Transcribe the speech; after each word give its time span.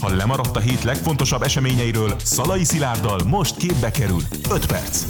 Ha 0.00 0.14
lemaradt 0.14 0.56
a 0.56 0.60
hét 0.60 0.82
legfontosabb 0.82 1.42
eseményeiről, 1.42 2.16
Szalai 2.24 2.64
Szilárddal 2.64 3.20
most 3.26 3.56
képbe 3.56 3.90
kerül 3.90 4.20
5 4.50 4.66
perc. 4.66 5.04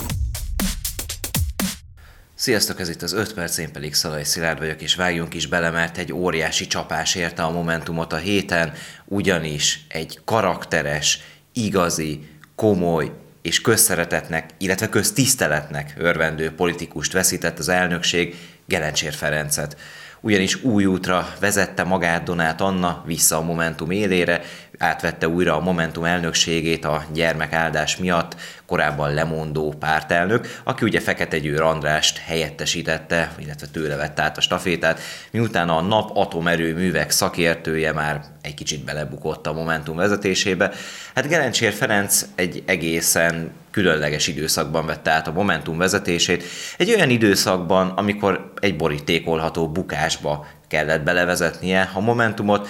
Sziasztok, 2.34 2.81
ez 2.81 2.89
itt 2.89 3.03
az 3.03 3.13
5 3.13 3.34
perc, 3.34 3.58
én 3.58 3.73
pedig 3.73 3.95
Szalai 3.95 4.25
Szilárd 4.25 4.58
vagyok, 4.58 4.83
és 4.83 4.95
vágjunk 4.95 5.34
is 5.34 5.47
bele, 5.47 5.71
mert 5.71 5.99
egy 5.99 6.13
óriási 6.13 6.67
csapás 6.67 7.15
érte 7.15 7.42
a 7.42 7.50
Momentumot 7.50 8.12
a 8.12 8.16
héten, 8.16 8.73
ugyanis 9.05 9.87
egy 9.89 10.20
karakteres, 10.24 11.20
igazi, 11.52 12.29
komoly 12.54 13.12
és 13.43 13.61
közszeretetnek, 13.61 14.50
illetve 14.59 14.88
köztiszteletnek 14.88 15.95
örvendő 15.96 16.54
politikust 16.54 17.12
veszített 17.12 17.59
az 17.59 17.68
elnökség, 17.68 18.36
Gelencsér 18.66 19.12
Ferencet 19.12 19.77
ugyanis 20.20 20.62
új 20.62 20.84
útra 20.84 21.29
vezette 21.41 21.84
magát 21.84 22.22
Donát 22.22 22.61
Anna 22.61 23.02
vissza 23.07 23.36
a 23.36 23.43
Momentum 23.43 23.91
élére, 23.91 24.41
átvette 24.80 25.28
újra 25.28 25.56
a 25.56 25.60
Momentum 25.60 26.04
elnökségét 26.04 26.84
a 26.84 27.05
gyermekáldás 27.12 27.96
miatt, 27.96 28.36
korábban 28.66 29.14
lemondó 29.14 29.74
pártelnök, 29.78 30.60
aki 30.64 30.84
ugye 30.84 31.00
Fekete 31.00 31.38
Győr 31.38 31.60
Andrást 31.60 32.18
helyettesítette, 32.18 33.32
illetve 33.38 33.66
tőle 33.66 33.96
vette 33.96 34.22
át 34.22 34.36
a 34.36 34.41
stafétát, 34.41 35.00
miután 35.30 35.69
a 35.69 35.80
nap 35.80 36.10
atomerőművek 36.16 37.10
szakértője 37.10 37.92
már 37.92 38.24
egy 38.42 38.55
kicsit 38.55 38.84
belebukott 38.84 39.46
a 39.46 39.52
Momentum 39.52 39.96
vezetésébe. 39.96 40.72
Hát 41.14 41.28
Gerencsér 41.28 41.72
Ferenc 41.72 42.27
egy 42.34 42.62
egészen 42.66 43.52
különleges 43.70 44.27
időszakban 44.27 44.86
vette 44.86 45.10
át 45.10 45.28
a 45.28 45.33
Momentum 45.33 45.78
vezetését, 45.78 46.44
egy 46.77 46.94
olyan 46.94 47.10
időszakban, 47.10 47.88
amikor 47.88 48.52
egy 48.60 48.77
borítékolható 48.77 49.69
bukásba 49.69 50.47
kellett 50.69 51.02
belevezetnie 51.02 51.91
a 51.94 52.00
Momentumot, 52.00 52.69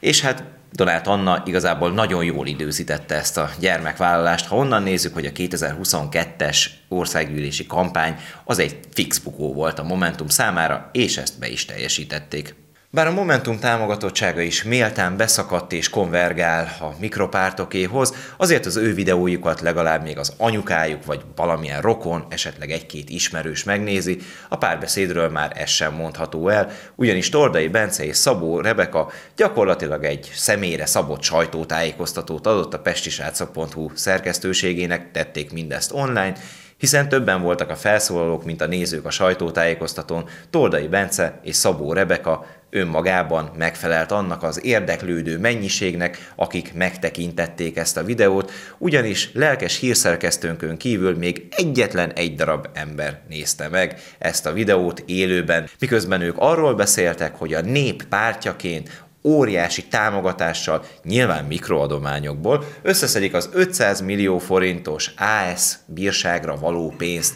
és 0.00 0.20
hát 0.20 0.42
Donát 0.72 1.06
Anna 1.06 1.42
igazából 1.46 1.90
nagyon 1.92 2.24
jól 2.24 2.46
időzítette 2.46 3.14
ezt 3.14 3.38
a 3.38 3.50
gyermekvállalást. 3.58 4.46
Ha 4.46 4.56
onnan 4.56 4.82
nézzük, 4.82 5.14
hogy 5.14 5.26
a 5.26 5.30
2022-es 5.30 6.66
országgyűlési 6.88 7.66
kampány 7.66 8.16
az 8.44 8.58
egy 8.58 8.78
fix 8.92 9.18
bukó 9.18 9.52
volt 9.52 9.78
a 9.78 9.82
Momentum 9.84 10.28
számára, 10.28 10.88
és 10.92 11.16
ezt 11.16 11.38
be 11.38 11.48
is 11.48 11.64
teljesítették. 11.64 12.54
Bár 12.94 13.06
a 13.06 13.12
Momentum 13.12 13.58
támogatottsága 13.58 14.40
is 14.40 14.62
méltán 14.62 15.16
beszakadt 15.16 15.72
és 15.72 15.88
konvergál 15.88 16.76
a 16.80 16.86
mikropártokéhoz, 17.00 18.14
azért 18.36 18.66
az 18.66 18.76
ő 18.76 18.94
videójukat 18.94 19.60
legalább 19.60 20.02
még 20.02 20.18
az 20.18 20.32
anyukájuk 20.36 21.04
vagy 21.04 21.20
valamilyen 21.36 21.80
rokon, 21.80 22.26
esetleg 22.28 22.70
egy-két 22.70 23.10
ismerős 23.10 23.64
megnézi, 23.64 24.18
a 24.48 24.56
párbeszédről 24.56 25.28
már 25.28 25.52
ez 25.54 25.68
sem 25.68 25.94
mondható 25.94 26.48
el, 26.48 26.70
ugyanis 26.94 27.28
Tordai 27.28 27.68
Bence 27.68 28.04
és 28.04 28.16
Szabó 28.16 28.60
Rebeka 28.60 29.10
gyakorlatilag 29.36 30.04
egy 30.04 30.30
személyre 30.34 30.86
szabott 30.86 31.22
sajtótájékoztatót 31.22 32.46
adott 32.46 32.74
a 32.74 32.80
pestisrácok.hu 32.80 33.90
szerkesztőségének, 33.94 35.10
tették 35.10 35.52
mindezt 35.52 35.92
online, 35.92 36.34
hiszen 36.76 37.08
többen 37.08 37.42
voltak 37.42 37.70
a 37.70 37.76
felszólalók, 37.76 38.44
mint 38.44 38.60
a 38.60 38.66
nézők 38.66 39.04
a 39.04 39.10
sajtótájékoztatón, 39.10 40.28
Toldai 40.50 40.86
Bence 40.86 41.40
és 41.42 41.56
Szabó 41.56 41.92
Rebeka 41.92 42.46
önmagában 42.74 43.50
megfelelt 43.56 44.12
annak 44.12 44.42
az 44.42 44.64
érdeklődő 44.64 45.38
mennyiségnek, 45.38 46.32
akik 46.36 46.74
megtekintették 46.74 47.76
ezt 47.76 47.96
a 47.96 48.04
videót, 48.04 48.52
ugyanis 48.78 49.30
lelkes 49.32 49.78
hírszerkesztőnkön 49.78 50.76
kívül 50.76 51.16
még 51.16 51.46
egyetlen 51.50 52.12
egy 52.12 52.34
darab 52.34 52.68
ember 52.72 53.20
nézte 53.28 53.68
meg 53.68 54.00
ezt 54.18 54.46
a 54.46 54.52
videót 54.52 55.02
élőben, 55.06 55.68
miközben 55.78 56.20
ők 56.20 56.36
arról 56.38 56.74
beszéltek, 56.74 57.34
hogy 57.34 57.54
a 57.54 57.60
nép 57.60 58.04
pártjaként 58.04 59.02
óriási 59.24 59.84
támogatással, 59.84 60.84
nyilván 61.04 61.44
mikroadományokból, 61.44 62.64
összeszedik 62.82 63.34
az 63.34 63.48
500 63.52 64.00
millió 64.00 64.38
forintos 64.38 65.14
AS 65.16 65.74
bírságra 65.86 66.56
való 66.56 66.94
pénzt. 66.96 67.34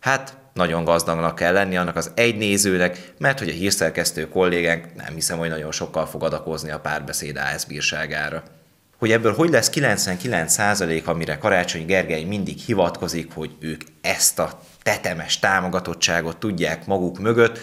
Hát 0.00 0.41
nagyon 0.52 0.84
gazdagnak 0.84 1.34
kell 1.34 1.52
lenni 1.52 1.76
annak 1.76 1.96
az 1.96 2.10
egy 2.14 2.36
nézőnek, 2.36 3.12
mert 3.18 3.38
hogy 3.38 3.48
a 3.48 3.52
hírszerkesztő 3.52 4.28
kollégánk 4.28 4.94
nem 4.94 5.14
hiszem, 5.14 5.38
hogy 5.38 5.48
nagyon 5.48 5.72
sokkal 5.72 6.06
fog 6.06 6.22
adakozni 6.22 6.70
a 6.70 6.80
párbeszéd 6.80 7.36
AS 7.36 7.64
bírságára. 7.64 8.42
Hogy 8.98 9.12
ebből 9.12 9.34
hogy 9.34 9.50
lesz 9.50 9.70
99% 9.74 11.04
amire 11.04 11.38
Karácsony 11.38 11.86
Gergely 11.86 12.24
mindig 12.24 12.58
hivatkozik, 12.58 13.32
hogy 13.34 13.50
ők 13.60 13.82
ezt 14.00 14.38
a 14.38 14.60
tetemes 14.82 15.38
támogatottságot 15.38 16.36
tudják 16.36 16.86
maguk 16.86 17.18
mögött, 17.18 17.58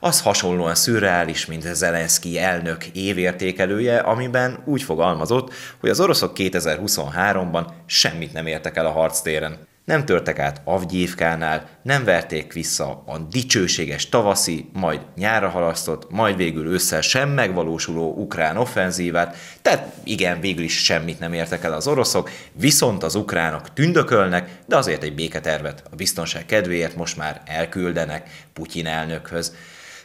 az 0.00 0.20
hasonlóan 0.20 0.74
szürreális, 0.74 1.46
mint 1.46 1.74
Zelenszky 1.74 2.38
elnök 2.38 2.86
évértékelője, 2.86 3.98
amiben 3.98 4.62
úgy 4.64 4.82
fogalmazott, 4.82 5.52
hogy 5.80 5.90
az 5.90 6.00
oroszok 6.00 6.32
2023-ban 6.36 7.66
semmit 7.86 8.32
nem 8.32 8.46
értek 8.46 8.76
el 8.76 8.86
a 8.86 8.90
harctéren. 8.90 9.68
Nem 9.84 10.04
törtek 10.04 10.38
át 10.38 10.60
Avgyívkánál, 10.64 11.68
nem 11.82 12.04
verték 12.04 12.52
vissza 12.52 13.02
a 13.06 13.18
dicsőséges 13.18 14.08
tavaszi, 14.08 14.70
majd 14.72 15.00
nyára 15.16 15.48
halasztott, 15.48 16.10
majd 16.10 16.36
végül 16.36 16.66
ősszel 16.66 17.00
sem 17.00 17.28
megvalósuló 17.28 18.14
ukrán 18.14 18.56
offenzívát, 18.56 19.36
tehát 19.62 19.92
igen, 20.04 20.40
végül 20.40 20.64
is 20.64 20.84
semmit 20.84 21.18
nem 21.18 21.32
értek 21.32 21.64
el 21.64 21.72
az 21.72 21.86
oroszok, 21.86 22.30
viszont 22.52 23.02
az 23.02 23.14
ukránok 23.14 23.72
tündökölnek, 23.72 24.50
de 24.66 24.76
azért 24.76 25.02
egy 25.02 25.14
béketervet 25.14 25.82
a 25.90 25.96
biztonság 25.96 26.46
kedvéért 26.46 26.96
most 26.96 27.16
már 27.16 27.42
elküldenek 27.44 28.30
Putyin 28.52 28.86
elnökhöz. 28.86 29.54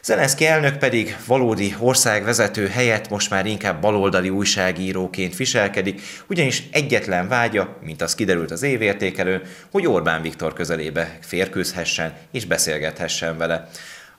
Zelenszky 0.06 0.46
elnök 0.46 0.78
pedig 0.78 1.16
valódi 1.26 1.74
országvezető 1.78 2.66
helyett 2.68 3.08
most 3.08 3.30
már 3.30 3.46
inkább 3.46 3.80
baloldali 3.80 4.30
újságíróként 4.30 5.36
viselkedik, 5.36 6.00
ugyanis 6.28 6.62
egyetlen 6.72 7.28
vágya, 7.28 7.76
mint 7.82 8.02
az 8.02 8.14
kiderült 8.14 8.50
az 8.50 8.62
évértékelőn, 8.62 9.42
hogy 9.70 9.86
Orbán 9.86 10.22
Viktor 10.22 10.52
közelébe 10.52 11.18
férkőzhessen 11.20 12.12
és 12.32 12.44
beszélgethessen 12.44 13.38
vele. 13.38 13.68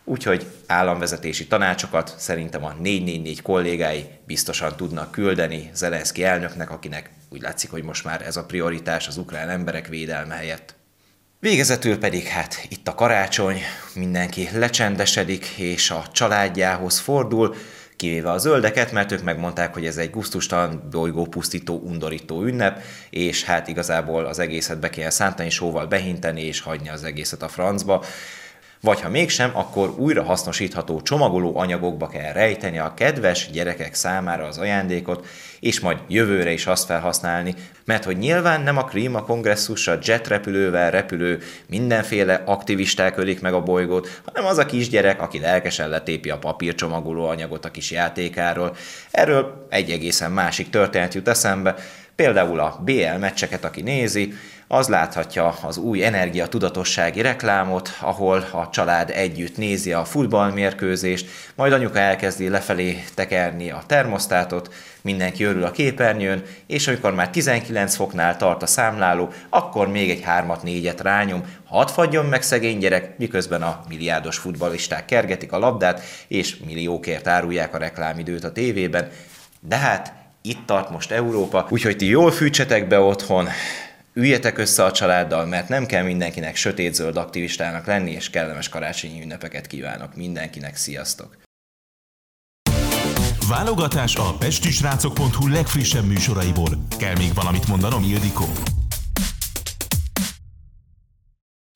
Úgyhogy 0.03 0.45
államvezetési 0.65 1.47
tanácsokat 1.47 2.13
szerintem 2.17 2.65
a 2.65 2.73
444 2.79 3.41
kollégái 3.41 4.05
biztosan 4.25 4.75
tudnak 4.75 5.11
küldeni 5.11 5.69
Zelenszky 5.73 6.23
elnöknek, 6.23 6.69
akinek 6.69 7.09
úgy 7.29 7.41
látszik, 7.41 7.69
hogy 7.69 7.83
most 7.83 8.03
már 8.03 8.21
ez 8.21 8.37
a 8.37 8.45
prioritás 8.45 9.07
az 9.07 9.17
ukrán 9.17 9.49
emberek 9.49 9.87
védelme 9.87 10.35
helyett. 10.35 10.76
Végezetül 11.39 11.97
pedig 11.97 12.23
hát 12.23 12.65
itt 12.69 12.87
a 12.87 12.95
karácsony, 12.95 13.61
mindenki 13.95 14.49
lecsendesedik 14.53 15.45
és 15.45 15.91
a 15.91 16.05
családjához 16.11 16.99
fordul, 16.99 17.55
kivéve 17.95 18.31
a 18.31 18.37
zöldeket, 18.37 18.91
mert 18.91 19.11
ők 19.11 19.23
megmondták, 19.23 19.73
hogy 19.73 19.85
ez 19.85 19.97
egy 19.97 20.09
guztustalan, 20.09 20.87
bolygópusztító, 20.91 21.81
undorító 21.85 22.43
ünnep, 22.43 22.81
és 23.09 23.43
hát 23.43 23.67
igazából 23.67 24.25
az 24.25 24.39
egészet 24.39 24.79
be 24.79 24.89
kell 24.89 25.09
szántani, 25.09 25.49
sóval 25.49 25.85
behinteni 25.85 26.41
és 26.41 26.59
hagyni 26.59 26.89
az 26.89 27.03
egészet 27.03 27.41
a 27.41 27.47
francba. 27.47 28.03
Vagy 28.81 29.01
ha 29.01 29.09
mégsem, 29.09 29.51
akkor 29.53 29.89
újra 29.89 30.23
hasznosítható 30.23 31.01
csomagoló 31.01 31.57
anyagokba 31.57 32.07
kell 32.07 32.33
rejteni 32.33 32.79
a 32.79 32.93
kedves 32.93 33.49
gyerekek 33.51 33.93
számára 33.93 34.45
az 34.45 34.57
ajándékot, 34.57 35.25
és 35.59 35.79
majd 35.79 35.97
jövőre 36.07 36.51
is 36.51 36.65
azt 36.65 36.85
felhasználni, 36.85 37.55
mert 37.85 38.03
hogy 38.03 38.17
nyilván 38.17 38.61
nem 38.61 38.77
a 38.77 38.83
klíma 38.83 39.23
kongresszussal 39.23 39.99
jetrepülővel 40.03 40.91
repülő 40.91 41.41
mindenféle 41.67 42.41
aktivisták 42.45 43.17
ölik 43.17 43.41
meg 43.41 43.53
a 43.53 43.63
bolygót, 43.63 44.21
hanem 44.25 44.45
az 44.45 44.57
a 44.57 44.65
kisgyerek, 44.65 45.21
aki 45.21 45.39
lelkesen 45.39 45.89
letépi 45.89 46.29
a 46.29 46.37
papírcsomagoló 46.37 47.27
anyagot 47.27 47.65
a 47.65 47.71
kis 47.71 47.91
játékáról. 47.91 48.75
Erről 49.11 49.67
egy 49.69 49.91
egészen 49.91 50.31
másik 50.31 50.69
történet 50.69 51.13
jut 51.13 51.27
eszembe, 51.27 51.75
például 52.15 52.59
a 52.59 52.79
BL 52.85 53.17
meccseket, 53.19 53.65
aki 53.65 53.81
nézi, 53.81 54.33
az 54.67 54.87
láthatja 54.87 55.55
az 55.61 55.77
új 55.77 56.05
energiatudatossági 56.05 57.21
reklámot, 57.21 57.89
ahol 58.01 58.37
a 58.51 58.69
család 58.69 59.09
együtt 59.09 59.57
nézi 59.57 59.93
a 59.93 60.05
futballmérkőzést, 60.05 61.29
majd 61.55 61.73
anyuka 61.73 61.99
elkezdi 61.99 62.49
lefelé 62.49 63.03
tekerni 63.13 63.69
a 63.71 63.83
termosztátot, 63.85 64.73
mindenki 65.01 65.43
örül 65.43 65.63
a 65.63 65.71
képernyőn, 65.71 66.43
és 66.65 66.87
amikor 66.87 67.13
már 67.13 67.29
19 67.29 67.95
foknál 67.95 68.37
tart 68.37 68.61
a 68.61 68.65
számláló, 68.65 69.29
akkor 69.49 69.87
még 69.87 70.09
egy 70.09 70.21
hármat, 70.21 70.63
négyet 70.63 71.01
rányom, 71.01 71.43
hadd 71.65 71.87
fagyjon 71.87 72.25
meg 72.25 72.41
szegény 72.41 72.77
gyerek, 72.77 73.17
miközben 73.17 73.61
a 73.61 73.83
milliárdos 73.89 74.37
futballisták 74.37 75.05
kergetik 75.05 75.51
a 75.51 75.59
labdát, 75.59 76.01
és 76.27 76.57
milliókért 76.65 77.27
árulják 77.27 77.73
a 77.73 77.77
reklámidőt 77.77 78.43
a 78.43 78.51
tévében. 78.51 79.09
De 79.59 79.75
hát 79.75 80.13
itt 80.41 80.65
tart 80.65 80.89
most 80.89 81.11
Európa, 81.11 81.67
úgyhogy 81.69 81.97
ti 81.97 82.05
jól 82.05 82.31
fűtsetek 82.31 82.87
be 82.87 82.99
otthon, 82.99 83.47
üljetek 84.17 84.57
össze 84.57 84.83
a 84.83 84.91
családdal, 84.91 85.45
mert 85.45 85.69
nem 85.69 85.85
kell 85.85 86.03
mindenkinek 86.03 86.55
sötétzöld 86.55 87.17
aktivistának 87.17 87.85
lenni, 87.85 88.11
és 88.11 88.29
kellemes 88.29 88.69
karácsonyi 88.69 89.21
ünnepeket 89.21 89.67
kívánok 89.67 90.15
mindenkinek. 90.15 90.75
Sziasztok! 90.75 91.37
Válogatás 93.49 94.15
a 94.15 94.35
pestisrácok.hu 94.39 95.47
legfrissebb 95.47 96.05
műsoraiból. 96.05 96.69
Kell 96.97 97.15
még 97.17 97.33
valamit 97.33 97.67
mondanom, 97.67 98.03
Ildikó? 98.03 98.45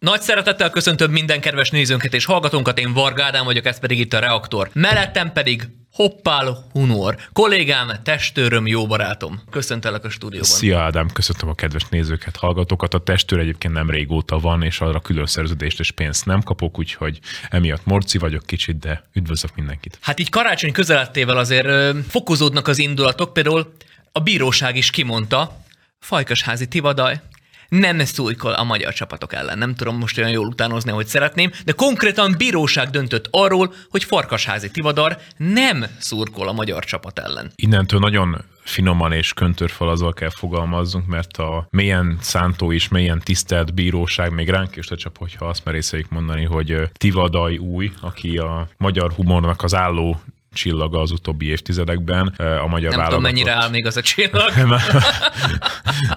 Nagy 0.06 0.21
szeretettel 0.21 0.69
köszöntöm 0.69 1.12
minden 1.12 1.42
kedves 1.42 1.69
nézőnket 1.69 2.13
és 2.13 2.25
hallgatónkat, 2.25 2.80
én 2.80 2.94
Varga 2.94 3.24
Ádám 3.24 3.45
vagyok, 3.45 3.65
ez 3.65 3.80
pedig 3.80 4.00
itt 4.00 4.13
a 4.13 4.19
Reaktor. 4.19 4.69
Mellettem 4.74 5.31
pedig 5.31 5.68
Hoppál 5.92 6.65
Hunor, 6.71 7.15
kollégám, 7.33 7.92
testőröm, 8.03 8.68
jó 8.68 8.88
barátom. 8.88 9.42
Köszöntelek 9.50 10.03
a 10.03 10.09
stúdióban. 10.09 10.50
Szia 10.50 10.80
Ádám, 10.80 11.07
köszöntöm 11.13 11.50
a 11.50 11.53
kedves 11.53 11.83
nézőket, 11.89 12.36
hallgatókat. 12.36 12.94
A 12.94 13.00
testőr 13.00 13.39
egyébként 13.39 13.74
nem 13.74 13.89
régóta 13.89 14.39
van, 14.39 14.63
és 14.63 14.80
arra 14.80 15.00
külön 15.00 15.25
szerződést 15.25 15.80
és 15.80 15.92
pénzt 15.92 16.25
nem 16.25 16.42
kapok, 16.42 16.80
úgyhogy 16.80 17.19
emiatt 17.50 17.86
morci 17.86 18.18
vagyok 18.18 18.45
kicsit, 18.45 18.80
de 18.80 19.03
üdvözlök 19.13 19.56
mindenkit. 19.56 19.98
Hát 20.01 20.19
így 20.19 20.30
karácsony 20.30 20.71
közelettével 20.71 21.38
azért 21.38 21.65
ö, 21.65 22.00
fokozódnak 22.07 22.68
az 22.68 22.77
indulatok, 22.77 23.33
például 23.33 23.74
a 24.12 24.19
bíróság 24.19 24.75
is 24.75 24.89
kimondta, 24.89 25.59
Fajkasházi 26.00 26.68
Tivadaj, 26.68 27.21
nem 27.79 28.00
szújkol 28.00 28.53
a 28.53 28.63
magyar 28.63 28.94
csapatok 28.94 29.33
ellen. 29.33 29.57
Nem 29.57 29.75
tudom 29.75 29.97
most 29.97 30.18
olyan 30.18 30.29
jól 30.29 30.47
utánozni, 30.47 30.91
hogy 30.91 31.07
szeretném, 31.07 31.51
de 31.65 31.71
konkrétan 31.71 32.35
bíróság 32.38 32.89
döntött 32.89 33.27
arról, 33.31 33.73
hogy 33.89 34.03
Farkasházi 34.03 34.71
Tivadar 34.71 35.18
nem 35.38 35.85
szurkol 36.00 36.47
a 36.47 36.51
magyar 36.51 36.85
csapat 36.85 37.19
ellen. 37.19 37.51
Innentől 37.56 38.00
nagyon 38.00 38.44
finoman 38.63 39.12
és 39.12 39.33
köntörfalazva 39.33 40.12
kell 40.12 40.29
fogalmazzunk, 40.29 41.07
mert 41.07 41.38
a 41.38 41.68
mélyen 41.69 42.18
szántó 42.21 42.73
és 42.73 42.88
mélyen 42.88 43.19
tisztelt 43.19 43.74
bíróság 43.74 44.33
még 44.33 44.50
ránk 44.50 44.75
is 44.75 44.88
lecsap, 44.88 45.17
hogyha 45.17 45.45
azt 45.45 45.65
merészeik 45.65 46.09
mondani, 46.09 46.45
hogy 46.45 46.89
Tivadaj 46.94 47.57
új, 47.57 47.91
aki 48.01 48.38
a 48.38 48.67
magyar 48.77 49.12
humornak 49.12 49.63
az 49.63 49.75
álló 49.75 50.21
csillaga 50.53 51.00
az 51.00 51.12
utóbbi 51.12 51.45
évtizedekben. 51.45 52.27
A 52.38 52.68
magyar 52.68 52.95
Nem 52.95 53.06
tudom, 53.06 53.21
mennyire 53.21 53.51
áll 53.51 53.69
még 53.69 53.86
az 53.86 53.98
a 53.98 54.01
csillag. 54.01 54.51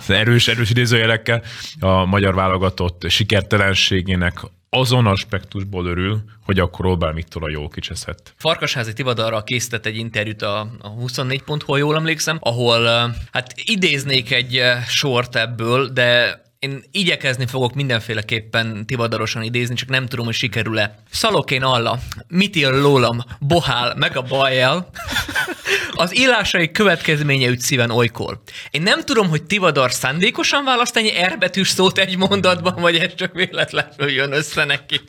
erős, 0.09 0.49
erős 0.49 0.71
idézőjelekkel. 0.71 1.43
A 1.81 2.05
magyar 2.05 2.35
válogatott 2.35 3.09
sikertelenségének 3.09 4.41
azon 4.71 5.07
aspektusból 5.07 5.87
örül, 5.87 6.23
hogy 6.45 6.59
akkor 6.59 6.87
Orbán 6.87 7.15
Viktor 7.15 7.43
a 7.43 7.51
jól 7.51 7.69
kicseszett. 7.69 8.35
Farkasházi 8.37 8.93
Tivadarra 8.93 9.43
készített 9.43 9.87
egy 9.87 9.97
interjút 9.97 10.43
a, 10.43 10.61
a 10.61 10.95
24.hu, 10.95 11.77
jól 11.77 11.97
emlékszem, 11.97 12.39
ahol 12.41 12.87
hát 13.33 13.53
idéznék 13.65 14.33
egy 14.33 14.63
sort 14.87 15.37
ebből, 15.37 15.89
de 15.89 16.43
én 16.64 16.84
igyekezni 16.90 17.46
fogok 17.46 17.75
mindenféleképpen 17.75 18.87
tivadarosan 18.87 19.43
idézni, 19.43 19.75
csak 19.75 19.88
nem 19.88 20.06
tudom, 20.06 20.25
hogy 20.25 20.34
sikerül-e. 20.34 20.94
Szalokén 21.11 21.62
alla, 21.62 21.99
mit 22.28 22.56
ír 22.56 22.70
lólam, 22.70 23.25
bohál, 23.40 23.94
meg 23.96 24.16
a 24.16 24.22
bajjal. 24.22 24.90
Az 25.96 26.19
írásai 26.19 26.70
következménye 26.70 27.49
üt 27.49 27.61
szíven 27.61 27.90
olykor. 27.90 28.40
Én 28.70 28.82
nem 28.82 29.00
tudom, 29.05 29.28
hogy 29.28 29.43
Tivadar 29.43 29.93
szándékosan 29.93 30.64
választ 30.64 30.96
ennyi 30.96 31.14
erbetűs 31.14 31.69
szót 31.69 31.99
egy 31.99 32.16
mondatban, 32.16 32.75
vagy 32.75 32.96
ez 32.96 33.14
csak 33.14 33.32
véletlenül 33.32 34.11
jön 34.11 34.32
össze 34.32 34.64
neki. 34.64 35.00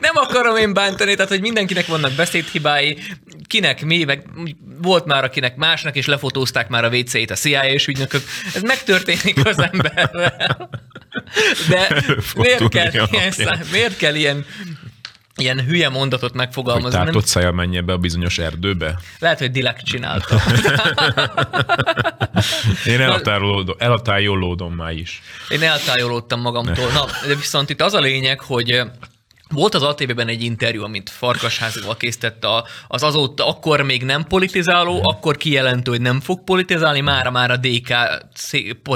Nem 0.00 0.16
akarom 0.16 0.56
én 0.56 0.72
bántani, 0.72 1.14
tehát 1.14 1.30
hogy 1.30 1.40
mindenkinek 1.40 1.86
vannak 1.86 2.12
beszédhibái, 2.12 2.98
kinek 3.52 3.84
mi, 3.84 4.04
meg 4.04 4.26
volt 4.82 5.04
már 5.04 5.24
akinek 5.24 5.56
másnak, 5.56 5.96
és 5.96 6.06
lefotózták 6.06 6.68
már 6.68 6.84
a 6.84 6.88
WC-t 6.88 7.30
a 7.30 7.34
CIA 7.34 7.64
és 7.64 7.86
ügynökök. 7.86 8.22
Ez 8.54 8.62
megtörténik 8.62 9.46
az 9.46 9.58
emberrel. 9.72 10.70
De 11.68 12.02
miért 12.36 12.68
kell, 12.68 12.90
ilyen, 13.10 13.30
szá, 13.30 13.58
miért 13.72 13.96
kell 13.96 14.14
ilyen 14.14 14.44
ilyen 15.36 15.64
hülye 15.64 15.88
mondatot 15.88 16.34
megfogalmazni. 16.34 16.98
Hogy 16.98 17.06
tátott 17.06 17.26
szája 17.26 17.50
menj 17.50 17.76
ebbe 17.76 17.92
a 17.92 17.98
bizonyos 17.98 18.38
erdőbe? 18.38 18.98
Lehet, 19.18 19.38
hogy 19.38 19.50
Dilek 19.50 19.82
csinálta. 19.82 20.40
Én 22.86 23.00
elhatárolódom 23.78 24.74
már 24.74 24.92
is. 24.92 25.22
Én 25.48 25.62
eltájolódtam 25.62 26.40
magamtól. 26.40 26.90
Na, 26.92 27.06
de 27.26 27.34
viszont 27.34 27.70
itt 27.70 27.82
az 27.82 27.94
a 27.94 28.00
lényeg, 28.00 28.40
hogy 28.40 28.82
volt 29.52 29.74
az 29.74 29.82
ATV-ben 29.82 30.28
egy 30.28 30.42
interjú, 30.42 30.82
amit 30.82 31.10
Farkasházival 31.10 31.96
készített 31.96 32.46
az 32.88 33.02
azóta 33.02 33.46
akkor 33.48 33.80
még 33.80 34.02
nem 34.04 34.24
politizáló, 34.24 34.92
hmm. 34.92 35.06
akkor 35.06 35.36
kijelentő, 35.36 35.90
hogy 35.90 36.00
nem 36.00 36.20
fog 36.20 36.44
politizálni, 36.44 37.00
mára 37.00 37.30
már 37.30 37.50
a 37.50 37.56
DK 37.56 37.92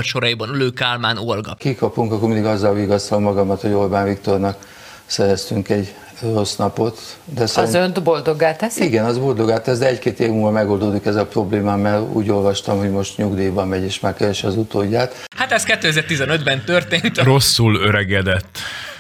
soraiban 0.03 0.49
ülő 0.49 0.71
Kálmán 0.71 1.19
Olga. 1.19 1.55
Kikapunk, 1.55 2.13
akkor 2.13 2.29
mindig 2.29 2.47
azzal 2.47 2.75
vigasztal 2.75 3.19
magamat, 3.19 3.61
hogy 3.61 3.73
Orbán 3.73 4.05
Viktornak 4.05 4.59
szereztünk 5.07 5.69
egy 5.69 5.95
rossz 6.21 6.57
napot. 6.57 6.99
De 7.25 7.47
szerint... 7.47 7.75
Az 7.75 7.81
önt 7.81 8.03
boldoggá 8.03 8.57
teszi? 8.57 8.85
Igen, 8.85 9.05
az 9.05 9.19
boldoggá 9.19 9.61
tesz, 9.61 9.79
de 9.79 9.87
egy-két 9.87 10.21
év 10.21 10.29
múlva 10.29 10.51
megoldódik 10.51 11.05
ez 11.07 11.17
a 11.17 11.27
probléma, 11.27 11.77
mert 11.77 12.03
úgy 12.13 12.31
olvastam, 12.31 12.79
hogy 12.79 12.91
most 12.91 13.17
nyugdíjban 13.17 13.69
megy, 13.69 13.83
és 13.83 14.01
már 14.01 14.15
keres 14.15 14.45
az 14.45 14.57
utódját. 14.57 15.25
Hát 15.37 15.53
ez 15.53 15.65
2015-ben 15.67 16.65
történt. 16.65 17.19
Rosszul 17.19 17.77
öregedett. 17.77 18.59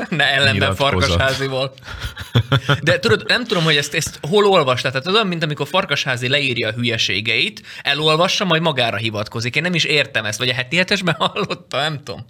Ne 0.08 0.24
ellenben 0.24 0.74
Farkasházival. 0.74 1.72
De 2.82 2.98
tudod, 2.98 3.24
nem 3.26 3.44
tudom, 3.44 3.64
hogy 3.64 3.76
ezt, 3.76 3.94
ezt 3.94 4.19
hol 4.28 4.46
olvastál. 4.46 4.90
Tehát 4.92 5.06
olyan, 5.06 5.26
mint 5.26 5.42
amikor 5.42 5.66
Farkasházi 5.66 6.28
leírja 6.28 6.69
a 6.69 6.72
hülyeségeit, 6.72 7.62
elolvassa, 7.82 8.44
majd 8.44 8.62
magára 8.62 8.96
hivatkozik. 8.96 9.56
Én 9.56 9.62
nem 9.62 9.74
is 9.74 9.84
értem 9.84 10.24
ezt, 10.24 10.38
vagy 10.38 10.48
a 10.48 10.54
heti 10.54 10.76
hetesben 10.76 11.14
hallotta, 11.32 11.76
nem 11.76 12.00
tudom. 12.04 12.24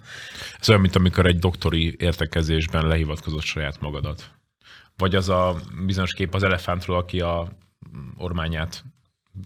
Ez 0.59 0.69
olyan, 0.69 0.81
mint 0.81 0.95
amikor 0.95 1.25
egy 1.25 1.39
doktori 1.39 1.95
értekezésben 1.99 2.87
lehivatkozott 2.87 3.43
saját 3.43 3.75
magadat. 3.79 4.23
Vagy 4.97 5.15
az 5.15 5.29
a 5.29 5.55
bizonyos 5.85 6.13
kép 6.13 6.33
az 6.33 6.43
elefántról, 6.43 6.97
aki 6.97 7.19
a 7.19 7.47
ormányát 8.17 8.83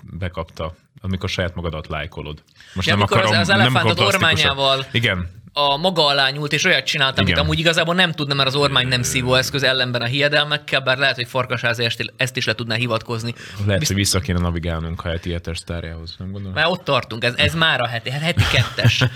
bekapta, 0.04 0.74
amikor 1.02 1.30
saját 1.30 1.56
magadat 1.56 1.88
lájkolod. 1.88 2.44
Most 2.74 2.88
ja, 2.88 2.94
nem 2.94 3.04
akarom, 3.04 3.32
az, 3.32 3.38
az 3.38 3.50
elefántot 3.50 4.00
ormányával 4.00 4.86
igen, 4.92 5.41
a 5.54 5.78
maga 5.78 6.06
alá 6.06 6.30
nyúlt, 6.30 6.54
és 6.54 6.66
olyat 6.66 6.86
csinált, 6.86 7.20
amit 7.20 7.38
amúgy 7.38 7.60
igazából 7.60 7.96
nem 7.96 8.12
tudna, 8.12 8.34
mert 8.34 8.48
az 8.48 8.56
ormány 8.56 8.88
nem 8.88 9.02
eszköz 9.32 9.64
ellenben 9.64 10.02
a 10.02 10.06
hiedelmekkel, 10.06 10.82
bár 10.82 10.98
lehet, 10.98 11.16
hogy 11.16 11.28
Farkasházi 11.28 11.88
ezt 12.18 12.38
is 12.38 12.46
le 12.46 12.54
tudná 12.54 12.76
hivatkozni. 12.76 13.34
Lehet, 13.66 13.80
Bizt... 13.80 13.92
hogy 13.92 14.02
vissza 14.02 14.20
kéne 14.20 14.40
navigálnunk 14.40 15.06
a 15.06 15.10
heti 15.10 15.32
hetes 15.32 15.58
sztárjához, 15.58 16.16
nem 16.18 16.32
gondolom? 16.32 16.54
Már 16.54 16.68
ott 16.68 16.84
tartunk, 16.84 17.24
ez, 17.24 17.34
ez 17.36 17.54
már 17.54 17.82
a 17.82 17.88
heti, 17.88 18.10
hát 18.10 18.22
heti 18.22 18.44
kettes. 18.52 19.04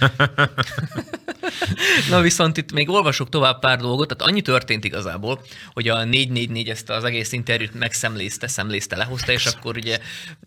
Na 2.10 2.22
viszont 2.22 2.58
itt 2.58 2.72
még 2.72 2.90
olvasok 2.90 3.30
tovább 3.30 3.60
pár 3.60 3.80
dolgot, 3.80 4.08
tehát 4.08 4.32
annyi 4.32 4.42
történt 4.42 4.84
igazából, 4.84 5.42
hogy 5.74 5.88
a 5.88 6.04
444 6.04 6.70
ezt 6.70 6.90
az 6.90 7.04
egész 7.04 7.32
interjút 7.32 7.74
megszemlézte, 7.74 8.48
szemlézte, 8.48 8.96
lehozta, 8.96 9.32
és 9.32 9.46
akkor 9.46 9.78
ugye 9.78 10.00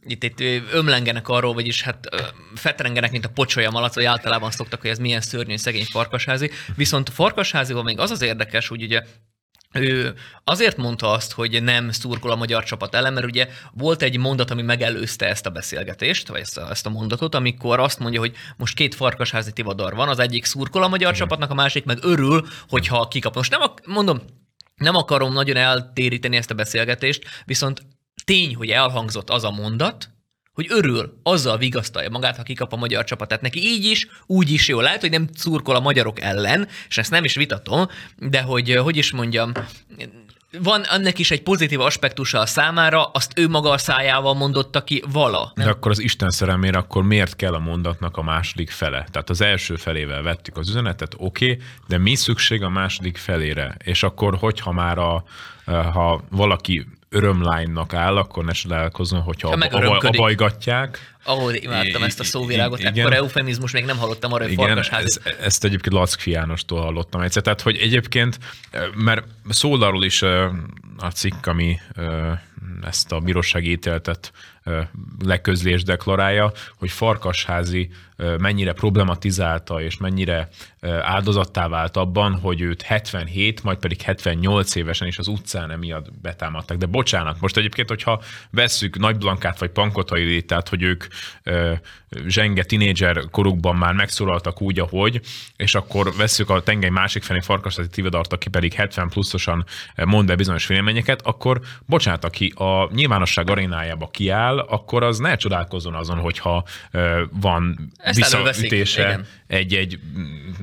itt, 0.06 0.22
itt 0.22 0.40
ömlengenek 0.72 1.28
arról, 1.28 1.54
vagyis 1.54 1.82
hát 1.82 2.08
fetrengenek, 2.54 3.10
mint 3.10 3.24
a 3.24 3.28
pocsolya 3.28 3.70
malac, 3.70 3.94
vagy 3.94 4.04
általában 4.04 4.50
szoktak, 4.50 4.80
hogy 4.80 4.90
ez 4.90 4.98
milyen 4.98 5.20
szörnyű, 5.20 5.56
szegény 5.56 5.77
farkasházi. 5.84 6.50
Viszont 6.76 7.10
farkasházival 7.10 7.82
még 7.82 7.98
az 7.98 8.10
az 8.10 8.22
érdekes, 8.22 8.68
hogy 8.68 8.82
ugye 8.82 9.02
ő 9.72 10.14
azért 10.44 10.76
mondta 10.76 11.10
azt, 11.10 11.32
hogy 11.32 11.62
nem 11.62 11.90
szurkol 11.90 12.30
a 12.30 12.36
magyar 12.36 12.64
csapat 12.64 12.94
ellen, 12.94 13.12
mert 13.12 13.26
ugye 13.26 13.48
volt 13.72 14.02
egy 14.02 14.18
mondat, 14.18 14.50
ami 14.50 14.62
megelőzte 14.62 15.26
ezt 15.26 15.46
a 15.46 15.50
beszélgetést, 15.50 16.28
vagy 16.28 16.40
ezt 16.40 16.58
a, 16.58 16.70
ezt 16.70 16.86
a 16.86 16.90
mondatot, 16.90 17.34
amikor 17.34 17.80
azt 17.80 17.98
mondja, 17.98 18.20
hogy 18.20 18.36
most 18.56 18.74
két 18.74 18.94
farkasházi 18.94 19.52
tivadar 19.52 19.94
van, 19.94 20.08
az 20.08 20.18
egyik 20.18 20.44
szurkol 20.44 20.82
a 20.82 20.88
magyar 20.88 21.12
Igen. 21.12 21.20
csapatnak, 21.20 21.50
a 21.50 21.54
másik 21.54 21.84
meg 21.84 21.98
örül, 22.00 22.46
hogyha 22.68 23.08
kikap. 23.08 23.34
Most 23.34 23.50
nem, 23.50 23.60
mondom, 23.84 24.20
nem 24.74 24.94
akarom 24.94 25.32
nagyon 25.32 25.56
eltéríteni 25.56 26.36
ezt 26.36 26.50
a 26.50 26.54
beszélgetést, 26.54 27.24
viszont 27.44 27.82
tény, 28.24 28.54
hogy 28.54 28.70
elhangzott 28.70 29.30
az 29.30 29.44
a 29.44 29.50
mondat, 29.50 30.08
hogy 30.58 30.66
örül, 30.70 31.18
azzal 31.22 31.58
vigasztalja 31.58 32.10
magát, 32.10 32.36
ha 32.36 32.42
kikap 32.42 32.72
a 32.72 32.76
magyar 32.76 33.04
csapat. 33.04 33.28
Tehát 33.28 33.42
neki 33.42 33.60
így 33.60 33.84
is, 33.84 34.08
úgy 34.26 34.50
is 34.50 34.68
jó. 34.68 34.80
Lehet, 34.80 35.00
hogy 35.00 35.10
nem 35.10 35.28
szurkol 35.34 35.76
a 35.76 35.80
magyarok 35.80 36.20
ellen, 36.20 36.68
és 36.88 36.98
ezt 36.98 37.10
nem 37.10 37.24
is 37.24 37.34
vitatom, 37.34 37.88
de 38.16 38.42
hogy, 38.42 38.74
hogy 38.74 38.96
is 38.96 39.12
mondjam, 39.12 39.52
van 40.62 40.84
ennek 40.84 41.18
is 41.18 41.30
egy 41.30 41.42
pozitív 41.42 41.80
aspektusa 41.80 42.38
a 42.38 42.46
számára, 42.46 43.04
azt 43.04 43.38
ő 43.38 43.48
maga 43.48 43.70
a 43.70 43.78
szájával 43.78 44.34
mondotta 44.34 44.84
ki 44.84 45.02
vala. 45.12 45.52
Nem? 45.54 45.66
De 45.66 45.72
akkor 45.72 45.90
az 45.90 45.98
Isten 45.98 46.30
szerelmére, 46.30 46.78
akkor 46.78 47.02
miért 47.02 47.36
kell 47.36 47.54
a 47.54 47.58
mondatnak 47.58 48.16
a 48.16 48.22
második 48.22 48.70
fele? 48.70 49.06
Tehát 49.10 49.30
az 49.30 49.40
első 49.40 49.76
felével 49.76 50.22
vettük 50.22 50.56
az 50.56 50.68
üzenetet, 50.68 51.14
oké, 51.16 51.50
okay, 51.50 51.64
de 51.88 51.98
mi 51.98 52.14
szükség 52.14 52.62
a 52.62 52.68
második 52.68 53.16
felére? 53.16 53.76
És 53.84 54.02
akkor, 54.02 54.36
hogyha 54.36 54.72
már 54.72 54.98
a, 54.98 55.24
ha 55.64 56.24
valaki 56.30 56.86
örömlánynak 57.08 57.94
áll, 57.94 58.16
akkor 58.16 58.44
ne 58.44 58.52
csodálkozzon, 58.52 59.20
hogyha 59.20 59.48
a, 59.48 59.76
a, 59.76 60.06
a 60.06 60.10
bajgatják. 60.10 61.16
Ahol 61.24 61.54
imádtam 61.54 62.02
ezt 62.02 62.20
a 62.20 62.24
szóvilágot, 62.24 62.78
igen. 62.78 62.96
ekkor 62.96 63.12
eufemizmus 63.12 63.72
még 63.72 63.84
nem 63.84 63.98
hallottam 63.98 64.32
arra, 64.32 64.42
hogy 64.42 64.52
igen, 64.52 64.78
ez, 64.78 65.20
ezt 65.40 65.64
egyébként 65.64 65.94
Lackfi 65.94 66.30
Jánostól 66.30 66.80
hallottam 66.80 67.20
egyszer. 67.20 67.42
Tehát, 67.42 67.60
hogy 67.60 67.76
egyébként, 67.76 68.38
mert 68.94 69.24
szól 69.48 69.82
arról 69.82 70.04
is 70.04 70.22
a 70.98 71.10
cikk, 71.14 71.46
ami 71.46 71.80
ezt 72.82 73.12
a 73.12 73.20
bírósági 73.20 73.70
ítéletet 73.70 74.32
leközlés 75.24 75.82
deklarálja, 75.82 76.52
hogy 76.76 76.90
Farkasházi 76.90 77.90
mennyire 78.38 78.72
problematizálta 78.72 79.82
és 79.82 79.96
mennyire 79.96 80.48
áldozattá 81.00 81.68
vált 81.68 81.96
abban, 81.96 82.34
hogy 82.34 82.60
őt 82.60 82.82
77, 82.82 83.62
majd 83.62 83.78
pedig 83.78 84.00
78 84.00 84.74
évesen 84.74 85.08
is 85.08 85.18
az 85.18 85.28
utcán 85.28 85.70
emiatt 85.70 86.20
betámadtak. 86.20 86.76
De 86.76 86.86
bocsánat, 86.86 87.40
most 87.40 87.56
egyébként, 87.56 87.88
hogyha 87.88 88.22
vesszük 88.50 88.98
Nagy 88.98 89.16
Blankát 89.16 89.58
vagy 89.58 89.70
Pankotai 89.70 90.42
tehát 90.42 90.68
hogy 90.68 90.82
ők 90.82 91.04
zsenge 92.26 92.62
tinédzser 92.62 93.24
korukban 93.30 93.76
már 93.76 93.94
megszólaltak 93.94 94.62
úgy, 94.62 94.78
ahogy, 94.78 95.20
és 95.56 95.74
akkor 95.74 96.12
vesszük 96.16 96.50
a 96.50 96.62
tengely 96.62 96.90
másik 96.90 97.22
felé 97.22 97.40
Farkasházi 97.40 97.88
Tivedart, 97.88 98.32
aki 98.32 98.48
pedig 98.48 98.72
70 98.72 99.08
pluszosan 99.08 99.64
mond 100.04 100.30
el 100.30 100.36
bizonyos 100.36 100.66
véleményeket, 100.66 101.22
akkor 101.22 101.60
bocsánat, 101.86 102.24
aki 102.24 102.52
a 102.56 102.88
nyilvánosság 102.92 103.50
arénájába 103.50 104.08
kiáll, 104.08 104.57
akkor 104.58 105.02
az 105.02 105.18
ne 105.18 105.36
csodálkozzon 105.36 105.94
azon, 105.94 106.18
hogyha 106.18 106.64
van 107.30 107.92
Ezt 107.96 108.16
visszaütése 108.16 109.20
egy-egy, 109.46 109.98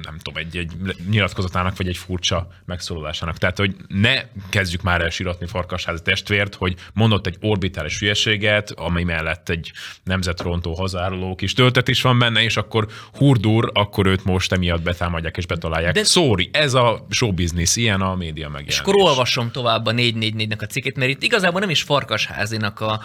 nem 0.04 0.18
tudom, 0.18 0.44
egy-egy 0.44 0.72
nyilatkozatának, 1.10 1.78
vagy 1.78 1.88
egy 1.88 1.98
furcsa 1.98 2.48
megszólalásának. 2.66 3.38
Tehát, 3.38 3.58
hogy 3.58 3.76
ne 3.88 4.22
kezdjük 4.50 4.82
már 4.82 5.02
el 5.02 5.10
síratni 5.10 5.48
Farkasházi 5.48 6.02
testvért, 6.02 6.56
hogy 6.56 6.76
mondott 6.94 7.28
egy 7.28 7.38
orbitális 7.42 8.00
hülyeséget, 8.00 8.72
amely 8.72 9.04
mellett 9.04 9.50
egy 9.50 9.72
nemzetrontó 10.04 10.74
hazáruló 10.74 11.36
kis 11.36 11.54
töltet 11.54 11.88
is 11.88 12.02
van 12.02 12.20
benne, 12.20 12.44
és 12.44 12.58
akkor 12.58 12.88
hurdur, 13.14 13.72
akkor 13.74 14.06
őt 14.06 14.24
most 14.24 14.52
emiatt 14.52 14.82
betámadják 14.82 15.38
és 15.38 15.46
betalálják. 15.46 15.94
De... 15.94 16.04
Sorry, 16.04 16.50
ez 16.54 16.74
a 16.74 17.06
show 17.10 17.32
business, 17.34 17.76
ilyen 17.76 18.02
a 18.02 18.16
média 18.16 18.50
megjelenés. 18.50 18.74
És 18.74 18.80
akkor 18.80 18.96
olvasom 18.96 19.52
tovább 19.52 19.86
a 19.86 19.92
444-nek 19.92 20.62
a 20.62 20.66
cikkét, 20.66 20.96
mert 20.96 21.10
itt 21.12 21.24
igazából 21.24 21.60
nem 21.60 21.70
is 21.70 21.82
Farkasházinak 21.82 22.80
a, 22.80 23.02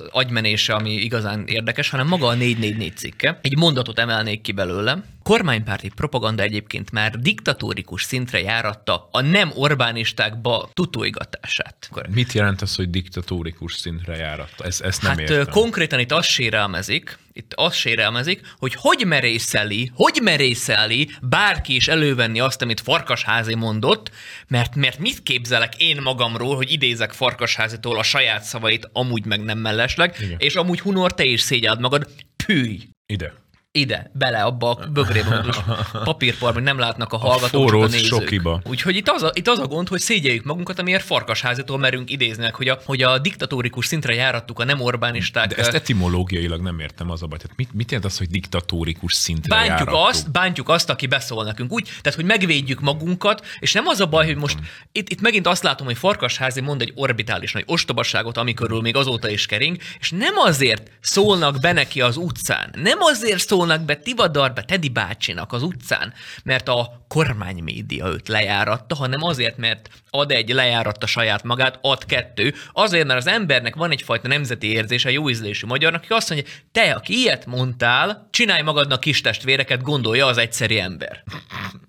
az 0.00 0.08
agymenése, 0.10 0.74
ami 0.74 0.90
igazán 0.90 1.44
érdekes, 1.46 1.90
hanem 1.90 2.06
maga 2.06 2.26
a 2.26 2.34
444 2.34 2.96
cikke. 2.96 3.38
Egy 3.42 3.56
mondatot 3.56 3.98
emelnék 3.98 4.40
ki 4.40 4.52
belőle. 4.52 5.02
Kormánypárti 5.24 5.88
propaganda 5.88 6.42
egyébként 6.42 6.90
már 6.90 7.18
diktatórikus 7.18 8.02
szintre 8.02 8.40
járatta 8.40 9.08
a 9.10 9.20
nem 9.20 9.50
Orbánistákba 9.54 10.70
tutóigatását. 10.72 11.90
Mit 12.10 12.32
jelent 12.32 12.62
az, 12.62 12.74
hogy 12.76 12.90
diktatórikus 12.90 13.74
szintre 13.74 14.16
járatta? 14.16 14.64
Ez, 14.64 14.80
ezt 14.80 15.02
nem 15.02 15.10
hát 15.10 15.20
értem. 15.20 15.52
konkrétan 15.52 15.98
itt 15.98 16.12
azt 16.12 16.28
sérelmezik, 16.28 17.18
itt 17.32 17.52
azt 17.54 17.76
sérelmezik, 17.76 18.40
hogy 18.58 18.74
hogy 18.74 19.06
merészeli, 19.06 19.90
hogy 19.94 20.18
merészeli 20.22 21.10
bárki 21.22 21.74
is 21.74 21.88
elővenni 21.88 22.40
azt, 22.40 22.62
amit 22.62 22.80
Farkasházi 22.80 23.54
mondott, 23.54 24.10
mert, 24.48 24.74
mert 24.74 24.98
mit 24.98 25.22
képzelek 25.22 25.74
én 25.76 26.00
magamról, 26.02 26.56
hogy 26.56 26.72
idézek 26.72 27.12
Farkasházitól 27.12 27.98
a 27.98 28.02
saját 28.02 28.42
szavait, 28.42 28.88
amúgy 28.92 29.24
meg 29.24 29.44
nem 29.44 29.58
mellesleg, 29.58 30.16
Igen. 30.20 30.36
és 30.38 30.54
amúgy 30.54 30.80
Hunor, 30.80 31.14
te 31.14 31.24
is 31.24 31.40
szégyeld 31.40 31.80
magad, 31.80 32.08
pűj! 32.46 32.78
Ide 33.06 33.43
ide, 33.76 34.10
bele 34.12 34.42
abba 34.42 34.70
a 34.70 34.86
bögrébe, 34.92 35.36
hogy 35.36 35.56
papírpar, 36.04 36.52
hogy 36.52 36.62
nem 36.62 36.78
látnak 36.78 37.12
a 37.12 37.16
hallgatók, 37.16 37.72
a, 37.72 37.78
a 37.78 37.86
nézők. 37.86 38.20
Sokiba. 38.20 38.60
Úgyhogy 38.64 38.96
itt 38.96 39.08
az, 39.08 39.22
a, 39.22 39.30
itt 39.32 39.48
az 39.48 39.58
a 39.58 39.66
gond, 39.66 39.88
hogy 39.88 40.00
szégyeljük 40.00 40.44
magunkat, 40.44 40.78
amiért 40.78 41.04
farkasházitól 41.04 41.78
merünk 41.78 42.10
idézni, 42.10 42.50
hogy 42.52 42.68
a, 42.68 42.78
hogy 42.84 43.02
a 43.02 43.18
diktatórikus 43.18 43.86
szintre 43.86 44.14
járattuk 44.14 44.58
a 44.58 44.64
nem 44.64 44.80
Orbánisták. 44.80 45.48
De 45.48 45.56
ezt 45.56 45.74
etimológiailag 45.74 46.60
nem 46.60 46.78
értem 46.78 47.10
az 47.10 47.22
a 47.22 47.26
baj. 47.26 47.38
Tehát 47.38 47.56
mit, 47.56 47.72
mit 47.72 47.90
jelent 47.90 48.10
az, 48.10 48.18
hogy 48.18 48.28
diktatórikus 48.28 49.14
szintre 49.14 49.54
bántjuk 49.54 49.78
járattuk? 49.78 50.08
azt, 50.08 50.30
bántjuk 50.30 50.68
azt, 50.68 50.90
aki 50.90 51.06
beszól 51.06 51.44
nekünk. 51.44 51.72
Úgy, 51.72 51.84
tehát, 51.84 52.14
hogy 52.14 52.24
megvédjük 52.24 52.80
magunkat, 52.80 53.46
és 53.58 53.72
nem 53.72 53.86
az 53.86 54.00
a 54.00 54.06
baj, 54.06 54.26
hogy 54.26 54.36
most 54.36 54.58
itt, 54.92 55.08
itt 55.08 55.20
megint 55.20 55.46
azt 55.46 55.62
látom, 55.62 55.86
hogy 55.86 55.98
Farkasházi 55.98 56.60
mond 56.60 56.80
egy 56.80 56.92
orbitális 56.94 57.52
nagy 57.52 57.64
ostobaságot, 57.66 58.36
amikörül 58.36 58.80
még 58.80 58.96
azóta 58.96 59.28
is 59.28 59.46
kering, 59.46 59.76
és 60.00 60.10
nem 60.10 60.36
azért 60.36 60.90
szólnak 61.00 61.60
be 61.60 61.72
neki 61.72 62.00
az 62.00 62.16
utcán, 62.16 62.74
nem 62.82 62.98
azért 63.00 63.38
szólnak 63.64 63.84
be 63.84 63.96
Tivadar 63.96 64.52
be 64.52 64.62
Tedi 64.62 64.88
bácsinak 64.88 65.52
az 65.52 65.62
utcán, 65.62 66.12
mert 66.44 66.68
a 66.68 67.04
kormánymédia 67.08 68.06
őt 68.06 68.28
lejáratta, 68.28 68.94
hanem 68.94 69.22
azért, 69.22 69.56
mert 69.56 69.88
ad 70.10 70.30
egy 70.30 70.48
lejáratta 70.48 71.06
saját 71.06 71.42
magát, 71.42 71.78
ad 71.82 72.04
kettő, 72.04 72.54
azért, 72.72 73.06
mert 73.06 73.18
az 73.18 73.26
embernek 73.26 73.74
van 73.74 73.90
egyfajta 73.90 74.28
nemzeti 74.28 74.66
érzése, 74.66 75.10
jó 75.10 75.30
ízlésű 75.30 75.66
magyarnak, 75.66 76.02
aki 76.02 76.12
azt 76.12 76.30
mondja, 76.30 76.52
te, 76.72 76.92
aki 76.92 77.14
ilyet 77.20 77.46
mondtál, 77.46 78.28
csinálj 78.30 78.62
magadnak 78.62 79.00
kis 79.00 79.20
testvéreket, 79.20 79.82
gondolja 79.82 80.26
az 80.26 80.38
egyszeri 80.38 80.80
ember. 80.80 81.22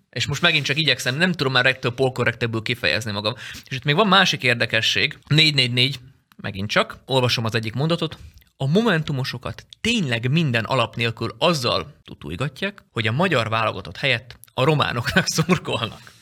És 0.09 0.25
most 0.25 0.41
megint 0.41 0.65
csak 0.65 0.77
igyekszem, 0.77 1.15
nem 1.15 1.31
tudom 1.31 1.53
már 1.53 1.65
ettől 1.65 1.93
polkorrektebből 1.93 2.61
kifejezni 2.61 3.11
magam. 3.11 3.33
És 3.69 3.75
itt 3.75 3.83
még 3.83 3.95
van 3.95 4.07
másik 4.07 4.43
érdekesség, 4.43 5.17
444, 5.27 5.99
megint 6.35 6.69
csak, 6.69 6.97
olvasom 7.05 7.45
az 7.45 7.55
egyik 7.55 7.73
mondatot, 7.73 8.17
a 8.57 8.67
momentumosokat 8.67 9.65
tényleg 9.81 10.31
minden 10.31 10.63
alap 10.63 10.95
nélkül 10.95 11.35
azzal 11.37 11.95
tutújgatják, 12.03 12.85
hogy 12.91 13.07
a 13.07 13.11
magyar 13.11 13.49
válogatott 13.49 13.97
helyett 13.97 14.39
a 14.53 14.63
románoknak 14.63 15.25
szurkolnak. 15.35 16.13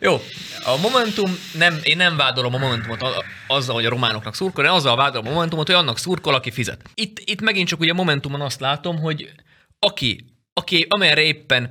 Jó, 0.00 0.20
a 0.64 0.76
Momentum, 0.76 1.38
nem, 1.54 1.78
én 1.82 1.96
nem 1.96 2.16
vádolom 2.16 2.54
a 2.54 2.58
Momentumot 2.58 3.04
azzal, 3.46 3.74
hogy 3.74 3.86
a 3.86 3.88
románoknak 3.88 4.34
szurkol, 4.34 4.64
én 4.64 4.70
azzal 4.70 4.96
vádolom 4.96 5.26
a 5.26 5.30
Momentumot, 5.32 5.66
hogy 5.66 5.76
annak 5.76 5.98
szurkol, 5.98 6.34
aki 6.34 6.50
fizet. 6.50 6.82
Itt, 6.94 7.18
itt 7.24 7.40
megint 7.40 7.68
csak 7.68 7.80
ugye 7.80 7.90
a 7.90 7.94
Momentumon 7.94 8.40
azt 8.40 8.60
látom, 8.60 8.98
hogy 8.98 9.32
aki, 9.78 10.24
aki 10.52 10.86
amerre 10.88 11.22
éppen 11.22 11.70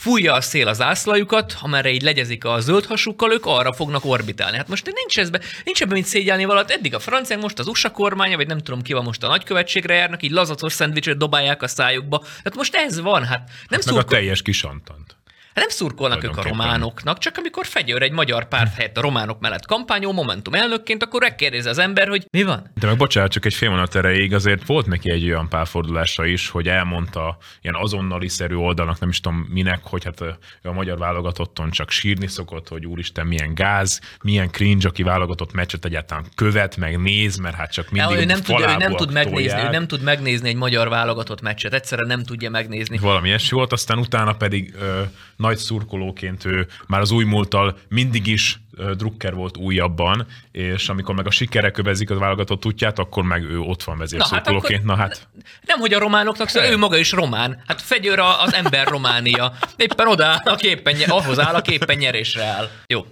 fújja 0.00 0.32
a 0.34 0.40
szél 0.40 0.68
az 0.68 0.80
ászlajukat, 0.80 1.56
amerre 1.60 1.90
így 1.90 2.02
legyezik 2.02 2.44
a 2.44 2.60
zöld 2.60 2.84
hasukkal, 2.84 3.32
ők 3.32 3.46
arra 3.46 3.72
fognak 3.72 4.04
orbitálni. 4.04 4.56
Hát 4.56 4.68
most 4.68 4.92
nincs, 4.94 5.18
ezbe, 5.18 5.40
nincs 5.64 5.82
ebben 5.82 5.96
mit 5.96 6.06
szégyelni 6.06 6.44
valat. 6.44 6.70
Eddig 6.70 6.94
a 6.94 6.98
franciák, 6.98 7.40
most 7.40 7.58
az 7.58 7.66
USA 7.66 7.90
kormánya, 7.90 8.36
vagy 8.36 8.46
nem 8.46 8.58
tudom 8.58 8.82
ki 8.82 8.92
van 8.92 9.04
most 9.04 9.22
a 9.22 9.28
nagykövetségre 9.28 9.94
járnak, 9.94 10.22
így 10.22 10.30
lazacos 10.30 10.72
szendvicset 10.72 11.16
dobálják 11.16 11.62
a 11.62 11.68
szájukba. 11.68 12.24
Hát 12.44 12.54
most 12.54 12.74
ez 12.74 13.00
van, 13.00 13.24
hát 13.24 13.50
nem 13.68 13.80
szurkol... 13.80 14.02
a 14.02 14.04
teljes 14.04 14.42
kisantant. 14.42 15.19
Hát 15.54 15.64
nem 15.64 15.68
szurkolnak 15.68 16.24
ők 16.24 16.36
a 16.36 16.42
románoknak, 16.42 17.18
csak 17.18 17.36
amikor 17.36 17.66
fegyőr 17.66 18.02
egy 18.02 18.12
magyar 18.12 18.48
párt 18.48 18.74
helyett 18.74 18.96
a 18.96 19.00
románok 19.00 19.40
mellett 19.40 19.66
kampányol 19.66 20.12
Momentum 20.12 20.54
elnökként, 20.54 21.02
akkor 21.02 21.20
megkérdezi 21.20 21.68
az 21.68 21.78
ember, 21.78 22.08
hogy 22.08 22.26
mi 22.30 22.42
van? 22.42 22.70
De 22.80 22.86
meg 22.86 22.96
bocsánat, 22.96 23.30
csak 23.30 23.44
egy 23.44 23.54
fél 23.54 23.68
mondat 23.68 23.94
erejéig 23.94 24.34
azért 24.34 24.66
volt 24.66 24.86
neki 24.86 25.12
egy 25.12 25.24
olyan 25.24 25.48
párfordulása 25.48 26.24
is, 26.24 26.48
hogy 26.48 26.68
elmondta 26.68 27.36
ilyen 27.62 27.74
azonnali 27.74 28.28
szerű 28.28 28.54
oldalnak, 28.54 29.00
nem 29.00 29.08
is 29.08 29.20
tudom 29.20 29.46
minek, 29.50 29.80
hogy 29.82 30.04
hát 30.04 30.20
a 30.62 30.72
magyar 30.72 30.98
válogatotton 30.98 31.70
csak 31.70 31.90
sírni 31.90 32.26
szokott, 32.26 32.68
hogy 32.68 32.86
úristen, 32.86 33.26
milyen 33.26 33.54
gáz, 33.54 34.00
milyen 34.22 34.50
cringe, 34.50 34.88
aki 34.88 35.02
válogatott 35.02 35.52
meccset 35.52 35.84
egyáltalán 35.84 36.24
követ, 36.34 36.76
meg 36.76 37.00
néz, 37.00 37.36
mert 37.36 37.54
hát 37.54 37.72
csak 37.72 37.90
mindig 37.90 38.16
ő 38.16 38.24
nem, 38.24 38.42
tud, 38.42 38.60
ő 38.60 38.76
nem 38.76 38.96
tud 38.96 39.12
megnézni, 39.12 39.60
ő 39.60 39.68
nem 39.68 39.86
tud 39.86 40.02
megnézni 40.02 40.48
egy 40.48 40.56
magyar 40.56 40.88
válogatott 40.88 41.40
meccset, 41.40 41.74
egyszerűen 41.74 42.08
nem 42.08 42.22
tudja 42.22 42.50
megnézni. 42.50 42.98
Valami 42.98 43.28
ilyesmi 43.28 43.56
volt, 43.56 43.72
aztán 43.72 43.98
utána 43.98 44.32
pedig 44.32 44.74
ö, 44.80 45.02
nagy 45.40 45.56
szurkolóként 45.56 46.44
ő 46.44 46.66
már 46.86 47.00
az 47.00 47.10
új 47.10 47.24
múlttal 47.24 47.78
mindig 47.88 48.26
is 48.26 48.60
drukker 48.96 49.34
volt 49.34 49.56
újabban, 49.56 50.26
és 50.52 50.88
amikor 50.88 51.14
meg 51.14 51.26
a 51.26 51.30
sikere 51.30 51.70
kövezik 51.70 52.10
az 52.10 52.18
válogatott 52.18 52.66
útját, 52.66 52.98
akkor 52.98 53.22
meg 53.24 53.42
ő 53.42 53.58
ott 53.58 53.82
van 53.82 53.98
vezérszurkolóként. 53.98 54.84
Na, 54.84 54.96
hát, 54.96 55.08
na 55.08 55.14
hát. 55.14 55.28
Nem, 55.66 55.78
hogy 55.78 55.92
a 55.92 55.98
románoknak, 55.98 56.48
szóval 56.48 56.70
ő 56.70 56.76
maga 56.76 56.96
is 56.96 57.12
román. 57.12 57.62
Hát 57.66 57.80
fegyőr 57.80 58.18
az 58.18 58.54
ember 58.54 58.86
Románia. 58.86 59.52
Éppen 59.76 60.08
oda 60.08 60.26
áll, 60.26 60.40
aki 60.44 60.68
éppen, 60.68 60.96
ahhoz 61.06 61.38
áll, 61.38 61.54
aki 61.54 61.72
éppen 61.72 61.96
nyerésre 61.96 62.44
áll. 62.44 62.68
Jó, 62.86 63.06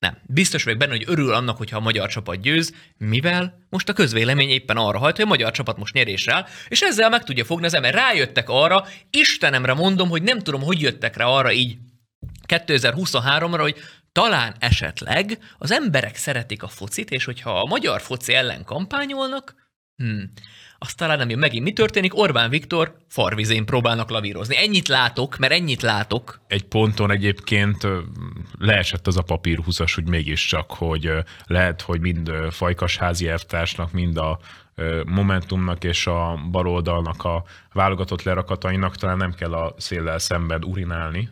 nem. 0.00 0.18
Biztos 0.26 0.64
vagyok 0.64 0.78
benne, 0.78 0.92
hogy 0.92 1.04
örül 1.06 1.32
annak, 1.32 1.56
hogyha 1.56 1.76
a 1.76 1.80
magyar 1.80 2.08
csapat 2.08 2.40
győz, 2.40 2.74
mivel 2.98 3.66
most 3.68 3.88
a 3.88 3.92
közvélemény 3.92 4.48
éppen 4.48 4.76
arra 4.76 4.98
hajt, 4.98 5.16
hogy 5.16 5.24
a 5.24 5.28
magyar 5.28 5.50
csapat 5.50 5.78
most 5.78 5.94
nyerésre 5.94 6.32
áll, 6.32 6.46
és 6.68 6.80
ezzel 6.80 7.08
meg 7.08 7.24
tudja 7.24 7.44
fogni 7.44 7.66
az 7.66 7.74
ember. 7.74 7.94
Rájöttek 7.94 8.48
arra, 8.48 8.86
Istenemre 9.10 9.74
mondom, 9.74 10.08
hogy 10.08 10.22
nem 10.22 10.38
tudom, 10.38 10.62
hogy 10.62 10.80
jöttek 10.80 11.16
rá 11.16 11.24
arra 11.24 11.52
így 11.52 11.76
2023-ra, 12.48 13.58
hogy 13.60 13.76
talán 14.12 14.54
esetleg 14.58 15.38
az 15.58 15.70
emberek 15.72 16.16
szeretik 16.16 16.62
a 16.62 16.68
focit, 16.68 17.10
és 17.10 17.24
hogyha 17.24 17.60
a 17.60 17.66
magyar 17.66 18.00
foci 18.00 18.34
ellen 18.34 18.64
kampányolnak, 18.64 19.54
hmm, 19.96 20.32
azt 20.82 20.96
talán 20.96 21.18
nem 21.18 21.28
jön 21.28 21.38
megint. 21.38 21.64
Mi 21.64 21.72
történik? 21.72 22.16
Orbán 22.16 22.50
Viktor 22.50 22.96
farvizén 23.08 23.64
próbálnak 23.64 24.10
lavírozni. 24.10 24.56
Ennyit 24.56 24.88
látok, 24.88 25.38
mert 25.38 25.52
ennyit 25.52 25.82
látok. 25.82 26.40
Egy 26.46 26.64
ponton 26.64 27.10
egyébként 27.10 27.86
leesett 28.58 29.06
az 29.06 29.16
a 29.16 29.22
papír 29.22 29.58
húszas, 29.58 29.94
hogy 29.94 30.08
mégiscsak, 30.08 30.70
hogy 30.70 31.12
lehet, 31.46 31.80
hogy 31.80 32.00
mind 32.00 32.30
Fajkas 32.50 32.96
házi 32.96 33.28
elvtársnak, 33.28 33.92
mind 33.92 34.16
a 34.16 34.38
Momentumnak 35.06 35.84
és 35.84 36.06
a 36.06 36.38
baloldalnak 36.50 37.24
a 37.24 37.44
válogatott 37.72 38.22
lerakatainak 38.22 38.96
talán 38.96 39.16
nem 39.16 39.34
kell 39.34 39.52
a 39.52 39.74
széllel 39.78 40.18
szemben 40.18 40.64
urinálni, 40.64 41.30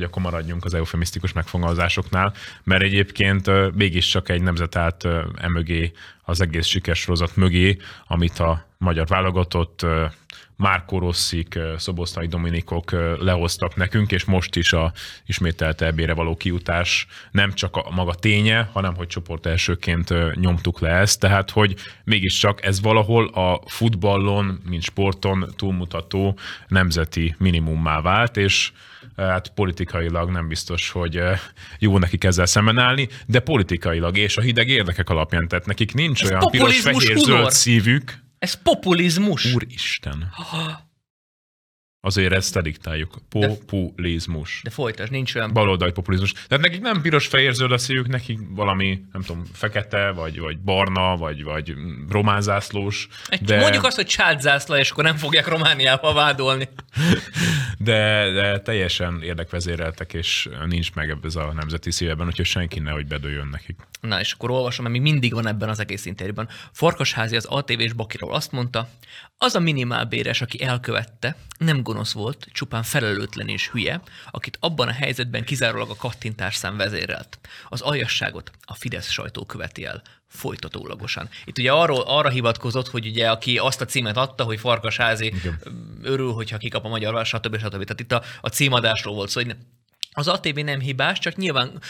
hogy 0.00 0.08
akkor 0.08 0.22
maradjunk 0.22 0.64
az 0.64 0.74
eufemisztikus 0.74 1.32
megfogalmazásoknál, 1.32 2.32
mert 2.64 2.82
egyébként 2.82 3.74
mégiscsak 3.74 4.28
egy 4.28 4.42
nemzet 4.42 4.76
állt 4.76 5.06
emögé 5.36 5.92
az 6.22 6.40
egész 6.40 6.66
sikersorozat 6.66 7.36
mögé, 7.36 7.76
amit 8.06 8.38
a 8.38 8.66
magyar 8.78 9.06
válogatott 9.06 9.86
Márko 10.56 10.98
Rosszik, 10.98 11.58
Szoboszlai 11.76 12.26
Dominikok 12.26 12.90
lehoztak 13.18 13.76
nekünk, 13.76 14.12
és 14.12 14.24
most 14.24 14.56
is 14.56 14.72
a 14.72 14.92
ismételt 15.26 15.82
ebére 15.82 16.14
való 16.14 16.36
kiutás 16.36 17.06
nem 17.30 17.52
csak 17.52 17.76
a 17.76 17.90
maga 17.90 18.14
ténye, 18.14 18.68
hanem 18.72 18.94
hogy 18.94 19.06
csoport 19.06 19.46
elsőként 19.46 20.34
nyomtuk 20.34 20.80
le 20.80 20.90
ezt, 20.90 21.20
tehát 21.20 21.50
hogy 21.50 21.74
mégiscsak 22.04 22.64
ez 22.64 22.80
valahol 22.80 23.26
a 23.26 23.60
futballon, 23.66 24.60
mint 24.68 24.82
sporton 24.82 25.52
túlmutató 25.56 26.38
nemzeti 26.68 27.34
minimummá 27.38 28.00
vált, 28.00 28.36
és 28.36 28.72
hát 29.16 29.48
politikailag 29.54 30.30
nem 30.30 30.48
biztos, 30.48 30.90
hogy 30.90 31.20
jó 31.78 31.98
nekik 31.98 32.24
ezzel 32.24 32.46
szemben 32.46 32.78
állni, 32.78 33.08
de 33.26 33.40
politikailag 33.40 34.16
és 34.16 34.36
a 34.36 34.40
hideg 34.40 34.68
érdekek 34.68 35.10
alapján, 35.10 35.48
tehát 35.48 35.66
nekik 35.66 35.94
nincs 35.94 36.22
Ez 36.22 36.28
olyan 36.30 36.40
piros, 36.50 36.66
populizmus, 36.66 37.04
fehér, 37.04 37.24
humor. 37.24 37.40
zöld 37.40 37.50
szívük, 37.50 38.18
Ez 38.38 38.54
populizmus. 38.62 39.54
Úristen. 39.54 40.32
Azért 42.02 42.32
ezt 42.32 42.62
diktáljuk. 42.62 43.14
Populizmus. 43.28 44.60
De 44.64 44.70
folytasd, 44.70 45.10
nincs 45.10 45.34
olyan... 45.34 45.52
Baloldali 45.52 45.92
populizmus. 45.92 46.32
Tehát 46.32 46.64
nekik 46.64 46.80
nem 46.80 47.00
piros 47.00 47.26
fehér 47.26 47.52
zöld 47.52 47.72
a 47.72 47.78
szívük, 47.78 48.06
nekik 48.06 48.38
valami, 48.48 49.02
nem 49.12 49.22
tudom, 49.22 49.44
fekete, 49.52 50.10
vagy, 50.10 50.38
vagy 50.38 50.58
barna, 50.58 51.16
vagy, 51.16 51.42
vagy 51.42 51.74
románzászlós. 52.08 53.08
De, 53.40 53.60
Mondjuk 53.60 53.84
azt, 53.84 53.96
hogy 53.96 54.06
csátzászla, 54.06 54.78
és 54.78 54.90
akkor 54.90 55.04
nem 55.04 55.16
fogják 55.16 55.46
Romániába 55.46 56.12
vádolni. 56.12 56.68
de, 57.78 58.30
de 58.30 58.60
teljesen 58.60 59.22
érdekvezéreltek, 59.22 60.12
és 60.12 60.48
nincs 60.66 60.94
meg 60.94 61.16
ez 61.22 61.36
a 61.36 61.52
nemzeti 61.52 61.90
szíveben, 61.90 62.26
úgyhogy 62.26 62.46
senki 62.46 62.78
nehogy 62.78 63.06
bedőjön 63.06 63.48
nekik. 63.50 63.76
Na, 64.00 64.20
és 64.20 64.32
akkor 64.32 64.50
olvasom, 64.50 64.90
még 64.90 65.00
mindig 65.00 65.32
van 65.32 65.46
ebben 65.46 65.68
az 65.68 65.80
egész 65.80 66.06
interjúban. 66.06 66.48
Farkasházi 66.72 67.36
az 67.36 67.44
ATV-s 67.44 67.92
Bakiról 67.92 68.34
azt 68.34 68.52
mondta, 68.52 68.88
az 69.42 69.54
a 69.54 69.60
minimálbéres, 69.60 70.40
aki 70.40 70.62
elkövette, 70.62 71.36
nem 71.58 71.82
gonosz 71.82 72.12
volt, 72.12 72.46
csupán 72.52 72.82
felelőtlen 72.82 73.48
és 73.48 73.68
hülye, 73.68 74.00
akit 74.30 74.56
abban 74.60 74.88
a 74.88 74.92
helyzetben 74.92 75.44
kizárólag 75.44 75.90
a 75.90 75.96
kattintárszám 75.96 76.76
vezérelt. 76.76 77.38
Az 77.68 77.80
aljasságot 77.80 78.50
a 78.60 78.74
Fidesz 78.74 79.10
sajtó 79.10 79.44
követi 79.44 79.84
el 79.84 80.02
folytatólagosan. 80.26 81.28
Itt 81.44 81.58
ugye 81.58 81.72
arról, 81.72 82.00
arra 82.00 82.28
hivatkozott, 82.28 82.88
hogy 82.88 83.06
ugye 83.06 83.30
aki 83.30 83.58
azt 83.58 83.80
a 83.80 83.84
címet 83.84 84.16
adta, 84.16 84.44
hogy 84.44 84.60
Farkasházi 84.60 85.26
Igen. 85.26 85.60
örül, 86.02 86.32
hogyha 86.32 86.58
kikap 86.58 86.84
a 86.84 86.88
magyar, 86.88 87.26
stb. 87.26 87.58
stb. 87.58 87.84
Tehát 87.84 88.00
itt 88.00 88.12
a, 88.12 88.22
a 88.40 88.48
címadásról 88.48 89.14
volt 89.14 89.28
szó, 89.28 89.42
hogy 89.42 89.56
az 90.12 90.28
ATV 90.28 90.58
nem 90.58 90.80
hibás, 90.80 91.18
csak 91.18 91.36
nyilván 91.36 91.80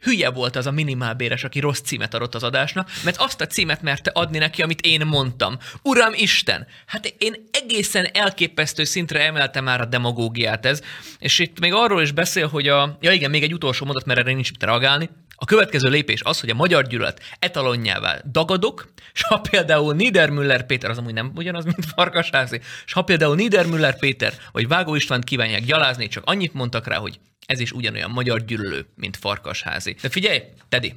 hülye 0.00 0.30
volt 0.30 0.56
az 0.56 0.66
a 0.66 0.70
minimálbéres, 0.70 1.44
aki 1.44 1.60
rossz 1.60 1.80
címet 1.80 2.14
adott 2.14 2.34
az 2.34 2.42
adásnak, 2.42 2.90
mert 3.04 3.16
azt 3.16 3.40
a 3.40 3.46
címet 3.46 3.82
merte 3.82 4.10
adni 4.14 4.38
neki, 4.38 4.62
amit 4.62 4.80
én 4.80 5.06
mondtam. 5.06 5.58
Uram 5.82 6.12
Isten! 6.14 6.66
Hát 6.86 7.14
én 7.18 7.34
egészen 7.50 8.08
elképesztő 8.12 8.84
szintre 8.84 9.24
emeltem 9.24 9.64
már 9.64 9.80
a 9.80 9.84
demagógiát 9.84 10.66
ez, 10.66 10.82
és 11.18 11.38
itt 11.38 11.60
még 11.60 11.72
arról 11.72 12.02
is 12.02 12.12
beszél, 12.12 12.48
hogy 12.48 12.68
a... 12.68 12.98
Ja 13.00 13.12
igen, 13.12 13.30
még 13.30 13.42
egy 13.42 13.54
utolsó 13.54 13.84
mondat, 13.84 14.04
mert 14.04 14.18
erre 14.18 14.32
nincs 14.32 14.50
mit 14.50 14.62
reagálni. 14.62 15.10
A 15.40 15.44
következő 15.44 15.88
lépés 15.88 16.22
az, 16.22 16.40
hogy 16.40 16.50
a 16.50 16.54
magyar 16.54 16.86
gyűlölet 16.86 17.22
etalonjává 17.38 18.20
dagadok, 18.32 18.92
és 19.12 19.22
ha 19.22 19.40
például 19.40 19.94
Niedermüller 19.94 20.66
Péter, 20.66 20.90
az 20.90 20.98
amúgy 20.98 21.12
nem 21.12 21.32
ugyanaz, 21.34 21.64
mint 21.64 21.84
Farkasházi, 21.94 22.60
és 22.86 22.92
ha 22.92 23.02
például 23.02 23.34
Niedermüller 23.34 23.98
Péter 23.98 24.32
vagy 24.52 24.68
Vágó 24.68 24.94
Istvánt 24.94 25.24
kívánják 25.24 25.64
gyalázni, 25.64 26.08
csak 26.08 26.24
annyit 26.26 26.54
mondtak 26.54 26.86
rá, 26.86 26.96
hogy 26.96 27.20
ez 27.48 27.60
is 27.60 27.72
ugyanolyan 27.72 28.10
magyar 28.10 28.44
gyűlölő, 28.44 28.86
mint 28.94 29.16
Farkasházi. 29.16 29.96
De 30.02 30.08
figyelj, 30.08 30.42
Tedi, 30.68 30.94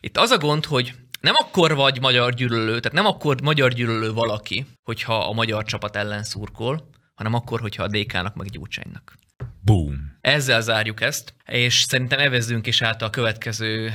itt 0.00 0.16
az 0.16 0.30
a 0.30 0.38
gond, 0.38 0.64
hogy 0.64 0.94
nem 1.20 1.34
akkor 1.36 1.74
vagy 1.74 2.00
magyar 2.00 2.34
gyűlölő, 2.34 2.80
tehát 2.80 2.92
nem 2.92 3.06
akkor 3.06 3.40
magyar 3.42 3.72
gyűlölő 3.72 4.12
valaki, 4.12 4.66
hogyha 4.82 5.18
a 5.18 5.32
magyar 5.32 5.64
csapat 5.64 5.96
ellen 5.96 6.24
szurkol, 6.24 6.90
hanem 7.14 7.34
akkor, 7.34 7.60
hogyha 7.60 7.82
a 7.82 7.88
DK-nak 7.88 8.34
meg 8.34 8.50
Gyurcsánynak. 8.50 9.18
Boom. 9.64 10.18
Ezzel 10.20 10.60
zárjuk 10.60 11.00
ezt, 11.00 11.34
és 11.46 11.82
szerintem 11.82 12.18
evezzünk 12.18 12.66
is 12.66 12.82
át 12.82 13.02
a 13.02 13.10
következő, 13.10 13.92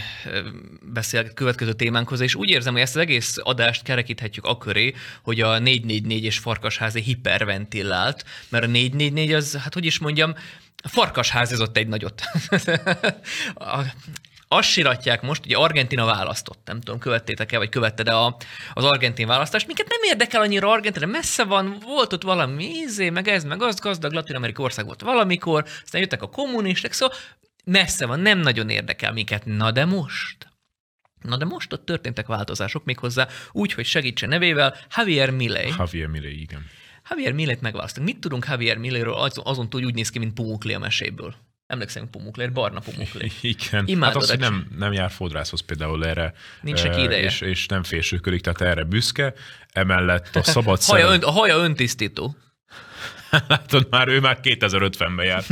beszél, 0.82 1.34
következő 1.34 1.74
témánkhoz, 1.74 2.20
és 2.20 2.36
úgy 2.36 2.50
érzem, 2.50 2.74
hogy 2.74 2.82
ezt 2.82 2.96
az 2.96 3.02
egész 3.02 3.36
adást 3.44 3.84
kerekíthetjük 3.84 4.46
a 4.46 4.58
köré, 4.58 4.94
hogy 5.24 5.42
a 5.42 5.60
444 5.60 6.24
és 6.24 6.38
Farkasházi 6.38 7.02
hiperventilált, 7.02 8.26
mert 8.50 8.64
a 8.64 8.68
444 8.68 9.34
az, 9.34 9.58
hát 9.58 9.74
hogy 9.74 9.86
is 9.86 10.00
mondjam, 10.00 10.34
farkasházizott 10.88 11.78
egy 11.78 11.88
nagyot. 11.88 12.22
azt 14.48 14.70
siratják 14.70 15.22
most, 15.22 15.46
ugye 15.46 15.58
Argentina 15.58 16.06
választott, 16.06 16.60
nem 16.66 16.82
tudom, 16.82 17.00
követtétek-e, 17.00 17.58
vagy 17.58 17.70
követted 17.70 18.08
e 18.08 18.16
a, 18.18 18.38
az 18.74 18.84
argentin 18.84 19.28
választást, 19.28 19.68
minket 19.68 19.88
nem 19.90 20.00
érdekel 20.04 20.42
annyira 20.42 20.72
Argentina, 20.72 21.06
messze 21.06 21.44
van, 21.44 21.78
volt 21.84 22.14
ott 22.14 22.24
valami 22.24 22.64
ízé, 22.64 23.10
meg 23.10 23.28
ez, 23.28 23.44
meg 23.44 23.62
az, 23.62 23.80
gazdag 23.80 24.12
latin 24.12 24.54
ország 24.58 24.86
volt 24.86 25.02
valamikor, 25.02 25.66
aztán 25.84 26.02
jöttek 26.02 26.22
a 26.22 26.30
kommunisták, 26.30 26.94
szóval 26.94 27.18
messze 27.66 28.06
van, 28.06 28.20
nem 28.20 28.40
nagyon 28.40 28.70
érdekel 28.70 29.12
minket. 29.12 29.46
Na 29.46 29.72
de 29.72 29.86
most? 29.86 30.48
Na 31.22 31.38
de 31.38 31.46
most 31.46 31.74
ott 31.74 31.86
történtek 31.86 32.28
változások 32.28 32.86
méghozzá 32.86 33.28
úgy, 33.52 33.74
hogy 33.74 33.86
segítse 33.86 34.28
nevével 34.28 34.76
Javier 34.96 35.30
Milei. 35.30 35.74
Javier 35.78 36.08
Milei, 36.08 36.42
igen. 36.42 36.66
Javier 37.10 37.34
Millet 37.34 37.62
megválasztunk. 37.62 38.08
Mit 38.08 38.20
tudunk 38.20 38.46
Javier 38.50 38.78
Milleiről 38.78 39.14
azon, 39.14 39.46
azon 39.48 39.70
túl, 39.70 39.80
hogy 39.82 39.90
úgy 39.90 39.96
néz 39.96 40.10
ki, 40.10 40.20
mint 40.20 40.34
Pumukli 40.34 40.74
a 40.74 40.80
meséből? 40.80 41.36
Emlékszem 41.68 42.10
Pumukli, 42.10 42.48
barna 42.48 42.80
Pumukli. 42.80 43.32
Igen. 43.56 43.88
Imádod 43.88 44.14
hát 44.14 44.24
az, 44.24 44.30
hogy 44.30 44.40
nem, 44.40 44.68
nem 44.78 44.94
jár 44.94 45.12
fodrászhoz 45.12 45.62
például 45.62 46.06
erre. 46.06 46.34
Nincs 46.62 46.84
neki 46.84 47.02
ideje. 47.02 47.24
És, 47.24 47.42
és 47.42 47.66
nem 47.66 47.84
fésülködik, 47.84 48.42
tehát 48.42 48.62
erre 48.62 48.84
büszke. 48.84 49.34
Emellett 49.72 50.36
a 50.36 50.44
szabad 50.44 50.84
Haja 50.86 51.08
ön, 51.12 51.22
a 51.22 51.32
haja 51.32 51.58
öntisztító. 51.58 52.36
Látod, 53.48 53.88
már 53.90 54.08
ő 54.08 54.20
már 54.20 54.40
2050-ben 54.44 55.26
jár. 55.26 55.44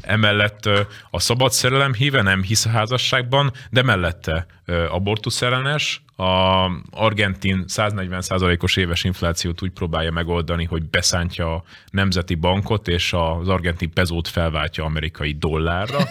Emellett 0.00 0.66
a 1.10 1.20
szabad 1.20 1.52
szerelem 1.52 1.94
híve 1.94 2.22
nem 2.22 2.42
hisz 2.42 2.66
a 2.66 2.68
házasságban, 2.68 3.52
de 3.70 3.82
mellette 3.82 4.46
ö, 4.68 4.88
abortusz 4.88 5.42
ellenes, 5.42 6.02
a 6.16 6.70
argentin 6.90 7.64
140%-os 7.68 8.76
éves 8.76 9.04
inflációt 9.04 9.62
úgy 9.62 9.70
próbálja 9.70 10.10
megoldani, 10.10 10.64
hogy 10.64 10.84
beszántja 10.84 11.54
a 11.54 11.62
nemzeti 11.90 12.34
bankot, 12.34 12.88
és 12.88 13.12
az 13.12 13.48
argentin 13.48 13.92
pezót 13.92 14.28
felváltja 14.28 14.84
amerikai 14.84 15.32
dollárra. 15.32 15.98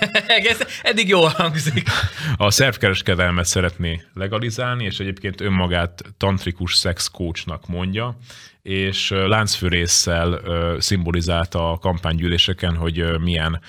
Eddig 0.82 1.08
jól 1.08 1.30
hangzik. 1.30 1.90
A 2.38 2.52
szervkereskedelmet 2.52 3.46
szeretné 3.46 4.02
legalizálni, 4.14 4.84
és 4.84 5.00
egyébként 5.00 5.42
önmagát 5.42 6.04
tantrikus 6.18 6.72
sex 6.72 7.08
coachnak 7.08 7.68
mondja, 7.68 8.18
és 8.62 9.10
láncfűrészsel 9.10 10.42
szimbolizálta 10.80 11.72
a 11.72 11.78
kampánygyűléseken, 11.78 12.76
hogy 12.76 13.20
milyen 13.20 13.62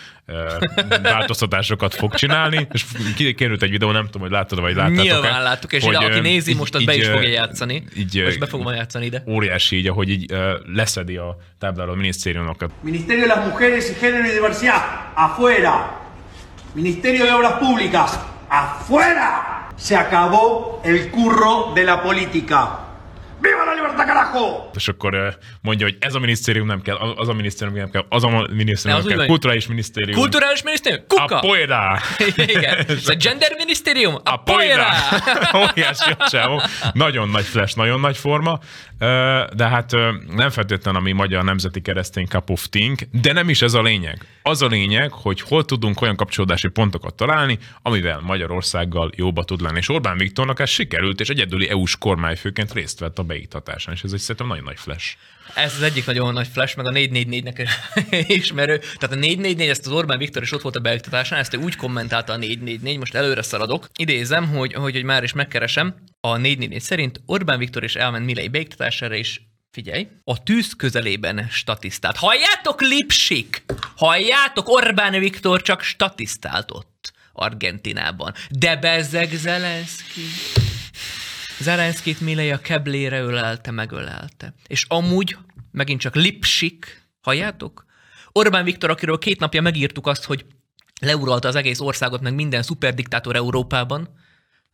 változtatásokat 1.02 1.94
fog 1.94 2.14
csinálni, 2.14 2.68
és 2.72 2.84
ki- 3.16 3.34
kiderült 3.34 3.62
egy 3.62 3.70
videó, 3.70 3.90
nem 3.90 4.04
tudom, 4.04 4.22
hogy 4.22 4.30
láttad 4.30 4.60
vagy 4.60 4.74
láttátok 4.74 5.02
Nyilván 5.02 5.42
láttuk, 5.42 5.72
és 5.72 5.84
ide, 5.84 5.96
aki 5.96 6.20
nézi, 6.20 6.54
most 6.54 6.74
azt 6.74 6.84
be 6.84 6.96
is 6.96 7.06
fogja 7.06 7.28
játszani. 7.28 7.84
Így, 7.96 8.22
most 8.24 8.38
be 8.38 8.46
fogom 8.46 8.74
játszani 8.74 9.04
ide. 9.06 9.22
Óriási 9.26 9.76
így, 9.76 9.86
ahogy 9.86 10.10
így 10.10 10.34
leszedi 10.74 11.16
a 11.16 11.36
tábláról 11.58 11.92
a 11.92 11.96
minisztériumokat. 11.96 12.70
Ministerio 12.80 13.26
de 13.26 13.34
las 13.34 13.44
Mujeres 13.50 13.88
y 13.90 13.94
Género 14.00 14.24
y 14.28 14.32
Diversidad, 14.32 14.82
afuera. 15.14 16.00
Ministerio 16.72 17.24
de 17.24 17.32
Obras 17.32 17.52
Públicas, 17.58 18.18
afuera. 18.48 19.56
Se 19.76 19.96
acabó 19.96 20.80
el 20.84 21.10
curro 21.10 21.72
de 21.74 21.84
la 21.84 22.02
política. 22.02 22.87
¡Viva 23.40 23.64
la 23.64 23.74
libertad, 23.74 24.06
carajo! 24.06 24.70
És 24.74 24.88
akkor 24.88 25.14
ö, 25.14 25.28
mondja, 25.60 25.86
hogy 25.86 25.96
ez 26.00 26.14
a 26.14 26.18
minisztérium 26.18 26.66
nem 26.66 26.82
kell, 26.82 26.96
az 26.96 27.28
a 27.28 27.32
minisztérium 27.32 27.76
nem 27.76 27.90
kell, 27.90 28.04
az 28.08 28.24
a 28.24 28.28
minisztérium 28.50 28.82
Ne, 28.84 28.92
nem 28.92 29.02
úgy 29.02 29.08
kell, 29.08 29.16
van. 29.16 29.26
kulturális 29.26 29.66
minisztérium. 29.66 30.18
Kulturális 30.18 30.62
minisztérium? 30.62 31.02
Kuka! 31.08 31.36
Apoera! 31.36 31.98
Igen. 32.36 32.74
Ez 32.88 33.08
a 33.08 33.14
gender 33.14 33.52
minisztérium? 33.56 34.14
A 34.14 34.20
Apoera! 34.24 34.84
poera! 35.10 35.58
Óriási 35.70 36.10
a 36.18 36.28
csávó. 36.28 36.60
Nagyon 36.92 37.28
nagy 37.28 37.44
flash, 37.44 37.76
nagyon 37.76 38.00
nagy 38.00 38.16
forma. 38.16 38.58
De 39.54 39.68
hát 39.68 39.92
nem 40.34 40.50
feltétlenül 40.50 41.00
a 41.00 41.02
mi 41.02 41.12
magyar 41.12 41.44
nemzeti 41.44 41.80
keresztény 41.80 42.26
cup 42.26 42.50
of 42.50 42.66
thing, 42.68 42.98
de 43.22 43.32
nem 43.32 43.48
is 43.48 43.62
ez 43.62 43.74
a 43.74 43.82
lényeg. 43.82 44.26
Az 44.42 44.62
a 44.62 44.66
lényeg, 44.66 45.12
hogy 45.12 45.40
hol 45.40 45.64
tudunk 45.64 46.00
olyan 46.00 46.16
kapcsolódási 46.16 46.68
pontokat 46.68 47.14
találni, 47.14 47.58
amivel 47.82 48.20
Magyarországgal 48.22 49.10
jóba 49.16 49.44
tud 49.44 49.60
lenni. 49.60 49.78
És 49.78 49.88
Orbán 49.88 50.16
Viktornak 50.16 50.60
ez 50.60 50.70
sikerült, 50.70 51.20
és 51.20 51.28
egyedüli 51.28 51.68
EU-s 51.68 51.96
kormányfőként 51.98 52.72
részt 52.72 52.98
vett 52.98 53.18
a 53.18 53.22
beiktatásán, 53.28 53.94
és 53.94 54.02
ez 54.02 54.12
egy 54.12 54.20
szerintem 54.20 54.46
nagyon 54.46 54.64
nagy 54.64 54.78
flash. 54.78 55.16
Ez 55.54 55.74
az 55.74 55.82
egyik 55.82 56.06
nagyon 56.06 56.32
nagy 56.32 56.48
flash, 56.52 56.76
meg 56.76 56.86
a 56.86 56.90
444-nek 56.90 57.68
ismerő. 58.40 58.78
Tehát 58.78 59.16
a 59.16 59.18
444, 59.18 59.68
ezt 59.68 59.86
az 59.86 59.92
Orbán 59.92 60.18
Viktor 60.18 60.42
is 60.42 60.52
ott 60.52 60.62
volt 60.62 60.76
a 60.76 60.80
beiktatásán, 60.80 61.38
ezt 61.38 61.54
ő 61.54 61.58
úgy 61.58 61.76
kommentálta 61.76 62.32
a 62.32 62.36
444, 62.36 62.98
most 62.98 63.14
előre 63.14 63.42
szaladok. 63.42 63.88
Idézem, 63.98 64.48
hogy, 64.48 64.72
hogy, 64.72 64.92
hogy 64.92 65.04
már 65.04 65.22
is 65.22 65.32
megkeresem. 65.32 65.94
A 66.20 66.36
444 66.36 66.80
szerint 66.80 67.20
Orbán 67.26 67.58
Viktor 67.58 67.84
is 67.84 67.94
elment 67.94 68.24
Milei 68.24 68.48
beiktatására, 68.48 69.14
és 69.14 69.40
Figyelj, 69.70 70.08
a 70.24 70.42
tűz 70.42 70.72
közelében 70.76 71.46
statisztált. 71.50 72.16
Halljátok, 72.16 72.80
Lipsik? 72.80 73.64
Halljátok, 73.96 74.68
Orbán 74.68 75.18
Viktor 75.18 75.62
csak 75.62 75.82
statisztált 75.82 76.70
ott, 76.70 77.12
Argentinában. 77.32 78.34
De 78.50 78.76
bezzeg 78.76 79.30
Zelenszky. 79.34 80.20
Zelenszkit 81.60 82.20
Milei 82.20 82.50
a 82.50 82.60
keblére 82.60 83.20
ölelte, 83.20 83.70
megölelte. 83.70 84.54
És 84.66 84.84
amúgy, 84.88 85.36
megint 85.70 86.00
csak 86.00 86.14
Lipsik, 86.14 87.08
halljátok? 87.20 87.84
Orbán 88.32 88.64
Viktor, 88.64 88.90
akiről 88.90 89.18
két 89.18 89.40
napja 89.40 89.60
megírtuk 89.60 90.06
azt, 90.06 90.24
hogy 90.24 90.46
leuralta 91.00 91.48
az 91.48 91.54
egész 91.54 91.80
országot, 91.80 92.20
meg 92.20 92.34
minden 92.34 92.62
szuperdiktátor 92.62 93.36
Európában, 93.36 94.08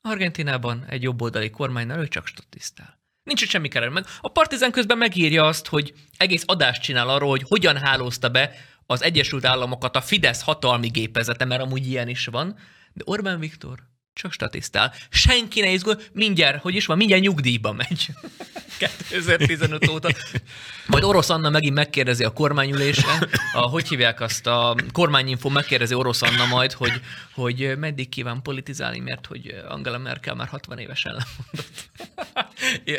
Argentinában 0.00 0.84
egy 0.88 1.02
jobboldali 1.02 1.50
kormánynál 1.50 2.00
ő 2.00 2.08
csak 2.08 2.26
statisztál. 2.26 3.02
Nincs 3.22 3.42
itt 3.42 3.48
semmi 3.48 3.68
kell 3.68 3.88
meg. 3.88 4.04
A 4.20 4.28
Partizán 4.28 4.70
közben 4.70 4.98
megírja 4.98 5.44
azt, 5.44 5.66
hogy 5.66 5.94
egész 6.16 6.42
adást 6.46 6.82
csinál 6.82 7.08
arról, 7.08 7.28
hogy 7.28 7.44
hogyan 7.48 7.76
hálózta 7.76 8.28
be 8.28 8.50
az 8.86 9.02
Egyesült 9.02 9.44
Államokat 9.44 9.96
a 9.96 10.00
Fidesz 10.00 10.42
hatalmi 10.42 10.88
gépezete, 10.88 11.44
mert 11.44 11.62
amúgy 11.62 11.86
ilyen 11.86 12.08
is 12.08 12.26
van, 12.26 12.56
de 12.92 13.02
Orbán 13.06 13.38
Viktor 13.38 13.78
csak 14.14 14.32
statisztál. 14.32 14.94
Senki 15.08 15.60
ne 15.60 15.70
izgul, 15.70 16.00
mindjárt, 16.12 16.62
hogy 16.62 16.74
is 16.74 16.86
van, 16.86 16.96
mindjárt 16.96 17.22
nyugdíjba 17.22 17.72
megy. 17.72 18.08
2015 18.78 19.88
óta. 19.88 20.08
Majd 20.86 21.04
Orosz 21.04 21.30
Anna 21.30 21.50
megint 21.50 21.74
megkérdezi 21.74 22.24
a 22.24 22.32
kormányülésen, 22.32 23.28
a, 23.52 23.58
hogy 23.58 23.88
hívják 23.88 24.20
azt, 24.20 24.46
a 24.46 24.76
kormányinfo 24.92 25.48
megkérdezi 25.48 25.94
Orosz 25.94 26.22
Anna 26.22 26.46
majd, 26.46 26.72
hogy, 26.72 27.00
hogy 27.34 27.78
meddig 27.78 28.08
kíván 28.08 28.42
politizálni, 28.42 28.98
mert 28.98 29.26
hogy 29.26 29.54
Angela 29.68 29.98
Merkel 29.98 30.34
már 30.34 30.48
60 30.48 30.78
évesen 30.78 31.12
lemondott. 31.12 31.90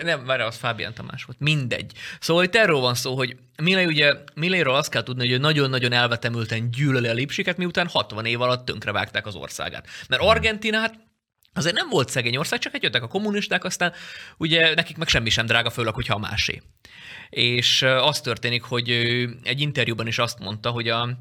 Nem, 0.04 0.20
már 0.20 0.42
az 0.42 0.56
Fábián 0.56 0.94
Tamás 0.94 1.24
volt. 1.24 1.40
Mindegy. 1.40 1.92
Szóval 2.20 2.44
itt 2.44 2.56
erről 2.56 2.80
van 2.80 2.96
szó, 2.96 3.16
hogy 3.16 3.36
Milei 3.62 3.86
ugye, 3.86 4.14
Mileiről 4.34 4.76
azt 4.76 4.90
kell 4.90 5.04
tudni, 5.04 5.30
hogy 5.30 5.40
nagyon-nagyon 5.40 5.92
elvetemülten 5.92 6.72
gyűlöli 6.72 7.08
a 7.08 7.14
lipsiket, 7.14 7.58
miután 7.58 7.88
60 7.88 8.26
év 8.26 8.42
alatt 8.42 8.66
tönkrevágták 8.66 9.26
az 9.26 9.36
országát. 9.36 9.88
Mert 10.08 10.22
Argentinát 10.22 11.05
azért 11.56 11.76
nem 11.76 11.90
volt 11.90 12.10
szegény 12.10 12.38
ország, 12.38 12.60
csak 12.60 12.74
egy 12.74 12.84
jöttek 12.84 13.04
a 13.04 13.08
kommunisták, 13.08 13.64
aztán 13.64 13.94
ugye 14.38 14.74
nekik 14.74 14.98
meg 14.98 15.08
semmi 15.08 15.30
sem 15.30 15.46
drága, 15.46 15.70
főleg, 15.70 15.94
hogyha 15.94 16.16
a 16.16 16.20
másé. 16.20 16.62
És 17.30 17.82
az 17.82 18.22
történik, 18.22 18.64
hogy 18.64 18.90
egy 19.44 19.62
interjúban 19.62 20.08
is 20.08 20.18
azt 20.18 20.40
mondta, 20.40 20.70
hogy 20.70 20.90
a, 20.90 21.18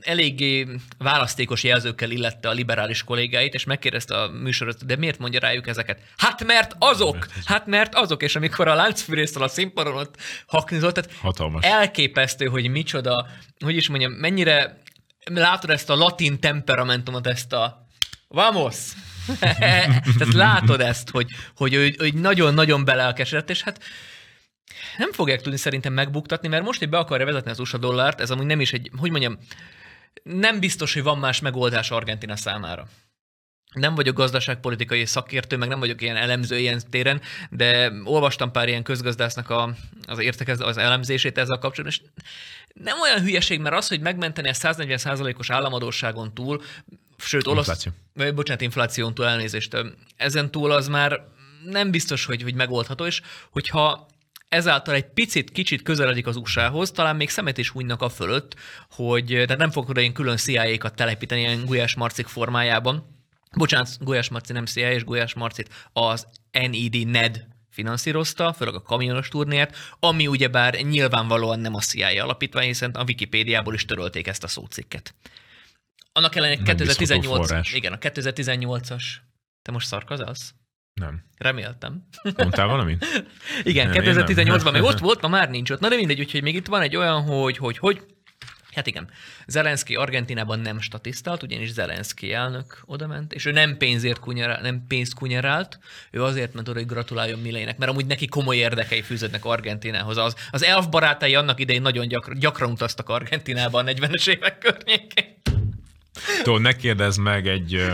eléggé 0.00 0.66
választékos 0.98 1.64
jelzőkkel 1.64 2.10
illette 2.10 2.48
a 2.48 2.52
liberális 2.52 3.02
kollégáit, 3.02 3.54
és 3.54 3.64
megkérdezte 3.64 4.20
a 4.20 4.28
műsorot, 4.28 4.86
de 4.86 4.96
miért 4.96 5.18
mondja 5.18 5.40
rájuk 5.40 5.66
ezeket? 5.66 6.00
Hát 6.16 6.44
mert 6.44 6.76
azok! 6.78 7.26
Hát 7.44 7.66
mert 7.66 7.94
azok! 7.94 8.22
És 8.22 8.36
amikor 8.36 8.68
a 8.68 8.74
láncfűrésztől 8.74 9.42
a 9.42 9.48
színpadon 9.48 9.96
ott 9.96 10.16
haknizott, 10.46 10.94
tehát 10.94 11.12
Hatalmas. 11.20 11.64
elképesztő, 11.64 12.46
hogy 12.46 12.68
micsoda, 12.68 13.26
hogy 13.64 13.76
is 13.76 13.88
mondjam, 13.88 14.12
mennyire 14.12 14.78
látod 15.24 15.70
ezt 15.70 15.90
a 15.90 15.96
latin 15.96 16.40
temperamentumot, 16.40 17.26
ezt 17.26 17.52
a 17.52 17.86
vamos! 18.28 18.76
Tehát 20.18 20.32
látod 20.32 20.80
ezt, 20.80 21.10
hogy, 21.10 21.30
hogy 21.56 21.74
ő, 21.74 21.94
nagyon-nagyon 22.14 22.84
belelkesedett, 22.84 23.50
és 23.50 23.62
hát 23.62 23.80
nem 24.98 25.12
fogják 25.12 25.40
tudni 25.40 25.58
szerintem 25.58 25.92
megbuktatni, 25.92 26.48
mert 26.48 26.64
most, 26.64 26.78
hogy 26.78 26.88
be 26.88 26.98
akarja 26.98 27.26
vezetni 27.26 27.50
az 27.50 27.58
USA 27.58 27.78
dollárt, 27.78 28.20
ez 28.20 28.30
amúgy 28.30 28.46
nem 28.46 28.60
is 28.60 28.72
egy, 28.72 28.90
hogy 28.96 29.10
mondjam, 29.10 29.38
nem 30.22 30.60
biztos, 30.60 30.94
hogy 30.94 31.02
van 31.02 31.18
más 31.18 31.40
megoldás 31.40 31.90
Argentina 31.90 32.36
számára. 32.36 32.86
Nem 33.74 33.94
vagyok 33.94 34.16
gazdaságpolitikai 34.16 35.06
szakértő, 35.06 35.56
meg 35.56 35.68
nem 35.68 35.78
vagyok 35.78 36.02
ilyen 36.02 36.16
elemző 36.16 36.58
ilyen 36.58 36.80
téren, 36.90 37.20
de 37.50 37.92
olvastam 38.04 38.52
pár 38.52 38.68
ilyen 38.68 38.82
közgazdásznak 38.82 39.50
a, 39.50 39.74
az, 40.06 40.18
értekez, 40.18 40.60
az 40.60 40.76
elemzését 40.76 41.38
ezzel 41.38 41.58
kapcsolatban, 41.58 42.00
és 42.00 42.22
nem 42.74 43.00
olyan 43.00 43.20
hülyeség, 43.20 43.60
mert 43.60 43.76
az, 43.76 43.88
hogy 43.88 44.00
megmenteni 44.00 44.48
a 44.48 44.52
140%-os 44.52 45.50
államadóságon 45.50 46.34
túl, 46.34 46.62
sőt, 47.24 47.46
olasz, 47.46 47.66
Infláció. 47.68 48.32
bocsánat, 48.34 48.62
infláción 48.62 49.14
túl 49.14 49.26
elnézést, 49.26 49.76
ezen 50.16 50.50
túl 50.50 50.70
az 50.70 50.88
már 50.88 51.20
nem 51.64 51.90
biztos, 51.90 52.24
hogy, 52.24 52.42
hogy 52.42 52.54
megoldható, 52.54 53.06
és 53.06 53.20
hogyha 53.50 54.06
ezáltal 54.48 54.94
egy 54.94 55.06
picit, 55.06 55.50
kicsit 55.50 55.82
közeledik 55.82 56.26
az 56.26 56.36
USA-hoz, 56.36 56.90
talán 56.90 57.16
még 57.16 57.30
szemet 57.30 57.58
is 57.58 57.68
hunynak 57.68 58.02
a 58.02 58.08
fölött, 58.08 58.54
hogy 58.90 59.26
tehát 59.26 59.58
nem 59.58 59.70
fogok 59.70 59.88
oda 59.88 60.00
ilyen 60.00 60.12
külön 60.12 60.36
CIA-kat 60.36 60.94
telepíteni 60.94 61.40
ilyen 61.40 61.64
Gulyás 61.64 61.94
Marcik 61.94 62.26
formájában. 62.26 63.12
Bocsánat, 63.56 63.88
Gulyás 64.00 64.28
Marci 64.28 64.52
nem 64.52 64.66
CIA, 64.66 64.92
és 64.92 65.04
Gulyás 65.04 65.34
Marcit 65.34 65.88
az 65.92 66.26
NED 66.52 67.06
NED 67.06 67.46
finanszírozta, 67.70 68.52
főleg 68.52 68.74
a 68.74 68.82
kamionos 68.82 69.28
turnéért, 69.28 69.76
ami 70.00 70.26
ugyebár 70.26 70.74
nyilvánvalóan 70.74 71.60
nem 71.60 71.74
a 71.74 71.80
CIA 71.80 72.22
alapítvány, 72.22 72.66
hiszen 72.66 72.90
a 72.90 73.02
Wikipédiából 73.02 73.74
is 73.74 73.84
törölték 73.84 74.26
ezt 74.26 74.44
a 74.44 74.48
szócikket. 74.48 75.14
Annak 76.16 76.34
ellenére 76.34 76.60
Nem 76.64 76.76
bízható 76.76 76.96
2018, 76.96 77.46
forrás. 77.46 77.72
igen, 77.72 77.92
a 77.92 77.98
2018-as, 77.98 79.02
te 79.62 79.72
most 79.72 79.86
szarkazálsz? 79.86 80.54
Nem. 81.00 81.24
Reméltem. 81.38 82.06
Mondtál 82.36 82.66
valamit? 82.66 83.06
Igen, 83.62 83.88
Nem, 83.88 84.02
én 84.02 84.14
nem. 84.14 84.24
2018-ban 84.26 84.72
még 84.72 84.82
ott 84.82 84.98
volt, 85.08 85.20
ma 85.20 85.28
már 85.28 85.50
nincs 85.50 85.70
ott. 85.70 85.80
Na 85.80 85.88
de 85.88 85.96
mindegy, 85.96 86.20
úgyhogy 86.20 86.42
még 86.42 86.54
itt 86.54 86.66
van 86.66 86.82
egy 86.82 86.96
olyan, 86.96 87.22
hogy, 87.22 87.56
hogy, 87.56 87.78
hogy, 87.78 88.02
Hát 88.74 88.86
igen, 88.86 89.10
Zelenszky 89.46 89.94
Argentinában 89.94 90.60
nem 90.60 90.80
statisztált, 90.80 91.42
ugyanis 91.42 91.72
Zelenszky 91.72 92.32
elnök 92.32 92.82
oda 92.84 93.06
ment, 93.06 93.32
és 93.32 93.44
ő 93.44 93.50
nem 93.50 93.76
pénzért 93.76 94.18
kunyerált, 94.18 94.62
nem 94.62 94.84
pénzt 94.88 95.14
kunyerált, 95.14 95.78
ő 96.10 96.22
azért 96.22 96.54
ment 96.54 96.68
oda, 96.68 96.78
hogy 96.78 96.88
gratuláljon 96.88 97.38
Mileinek, 97.38 97.78
mert 97.78 97.90
amúgy 97.90 98.06
neki 98.06 98.26
komoly 98.26 98.56
érdekei 98.56 99.02
fűződnek 99.02 99.44
Argentinához. 99.44 100.16
Az, 100.16 100.34
az 100.50 100.64
elf 100.64 100.86
barátai 100.86 101.34
annak 101.34 101.60
idején 101.60 101.82
nagyon 101.82 102.08
gyakran, 102.08 102.38
gyakran 102.38 102.70
utaztak 102.70 103.08
Argentinába 103.08 103.78
a 103.78 103.84
40-es 103.84 104.28
évek 104.28 104.58
környékén. 104.58 105.42
Tudod, 106.42 106.60
ne 106.60 106.72
kérdezz 106.72 107.16
meg 107.16 107.48
egy 107.48 107.92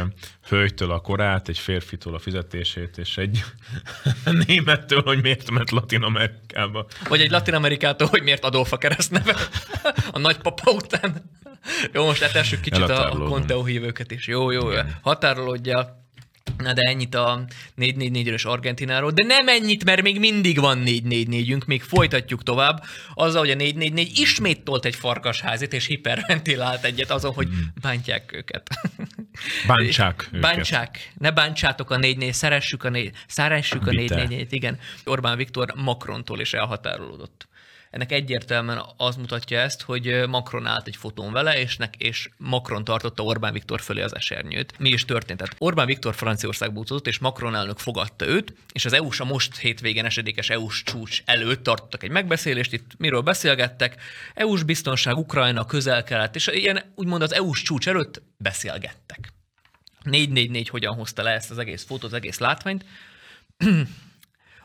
hölgytől 0.48 0.90
a 0.90 1.00
korát, 1.00 1.48
egy 1.48 1.59
férfitől 1.59 2.14
a 2.14 2.18
fizetését, 2.18 2.98
és 2.98 3.16
egy 3.16 3.44
némettől, 4.46 5.02
hogy 5.02 5.22
miért 5.22 5.50
ment 5.50 5.70
Latin 5.70 6.02
Amerikába. 6.02 6.87
Vagy 7.09 7.20
egy 7.20 7.30
Latin 7.30 7.54
Amerikától, 7.54 8.09
hogy 8.09 8.22
miért 8.22 8.44
Adolfa 8.44 8.76
keresztneve 8.76 9.37
a 10.12 10.18
nagypapa 10.18 10.70
után. 10.70 11.30
Jó, 11.92 12.04
most 12.04 12.20
letessük 12.20 12.61
kicsit 12.61 12.88
a, 12.88 13.11
a. 13.11 13.28
Conteo 13.28 13.64
hívőket 13.64 14.11
is. 14.11 14.26
Jó, 14.26 14.50
jó, 14.50 14.70
határolódja. 15.00 16.09
Na 16.59 16.72
de 16.72 16.83
ennyit 16.83 17.14
a 17.14 17.44
4-4-4-ös 17.79 18.46
Argentináról, 18.46 19.11
de 19.11 19.24
nem 19.24 19.48
ennyit, 19.48 19.85
mert 19.85 20.03
még 20.03 20.18
mindig 20.18 20.61
van 20.61 20.83
4-4-4-ünk, 20.87 21.66
még 21.66 21.83
folytatjuk 21.83 22.42
tovább, 22.42 22.85
azzal, 23.14 23.40
hogy 23.40 23.50
a 23.50 23.55
4-4-4 23.55 24.11
ismét 24.14 24.62
tolt 24.62 24.85
egy 24.85 24.94
farkasházit, 24.94 25.72
és 25.72 25.87
hiperventilált 25.87 26.85
egyet 26.85 27.11
azon, 27.11 27.33
hogy 27.33 27.48
bántják 27.81 28.33
őket. 28.33 28.68
Bántsák 29.66 30.26
őket. 30.33 30.40
Bántsák, 30.40 31.12
ne 31.18 31.31
bántsátok 31.31 31.90
a 31.90 31.96
4-4, 31.96 32.33
szeressük 32.33 32.85
a 32.85 32.88
4 32.88 33.11
szeressük 33.26 33.87
a 33.87 33.90
Vite. 33.90 34.26
4 34.26 34.53
igen. 34.53 34.79
Orbán 35.05 35.37
Viktor 35.37 35.72
Macrontól 35.76 36.40
is 36.40 36.53
elhatárolódott. 36.53 37.48
Ennek 37.90 38.12
egyértelműen 38.12 38.83
az 38.96 39.16
mutatja 39.16 39.59
ezt, 39.59 39.83
hogy 39.83 40.22
Macron 40.29 40.66
állt 40.66 40.87
egy 40.87 40.96
fotón 40.96 41.33
vele, 41.33 41.61
és, 41.61 41.76
nek, 41.76 41.96
és 41.96 42.31
Macron 42.37 42.85
tartotta 42.85 43.22
Orbán 43.22 43.53
Viktor 43.53 43.81
fölé 43.81 44.03
az 44.03 44.14
esernyőt. 44.14 44.79
Mi 44.79 44.88
is 44.88 45.05
történt? 45.05 45.38
Tehát 45.38 45.57
Orbán 45.59 45.87
Viktor 45.87 46.14
Franciaországba 46.14 46.81
utazott, 46.81 47.07
és 47.07 47.18
Macron 47.18 47.55
elnök 47.55 47.79
fogadta 47.79 48.26
őt, 48.26 48.55
és 48.72 48.85
az 48.85 48.92
EU-s 48.92 49.20
a 49.20 49.24
most 49.24 49.57
hétvégén 49.57 50.05
esedékes 50.05 50.50
EU-s 50.50 50.83
csúcs 50.83 51.22
előtt 51.24 51.62
tartottak 51.62 52.03
egy 52.03 52.11
megbeszélést, 52.11 52.72
itt 52.72 52.90
miről 52.98 53.20
beszélgettek, 53.20 54.03
EU-s 54.35 54.62
biztonság, 54.62 55.16
Ukrajna, 55.16 55.64
közel-kelet, 55.64 56.35
és 56.35 56.46
ilyen 56.46 56.92
úgymond 56.94 57.22
az 57.22 57.35
EU-s 57.35 57.62
csúcs 57.62 57.88
előtt 57.88 58.22
beszélgettek. 58.37 59.33
444 60.03 60.68
hogyan 60.68 60.94
hozta 60.94 61.22
le 61.22 61.31
ezt 61.31 61.50
az 61.50 61.59
egész 61.59 61.85
fotót, 61.85 62.05
az 62.05 62.12
egész 62.12 62.38
látványt. 62.38 62.85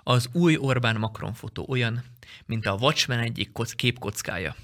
Az 0.08 0.30
új 0.32 0.58
Orbán 0.58 0.96
Macron 0.96 1.34
fotó 1.34 1.66
olyan, 1.70 2.04
mint 2.46 2.66
a 2.66 2.78
Watchmen 2.80 3.20
egyik 3.20 3.52
kock, 3.52 3.76
képkockája. 3.76 4.56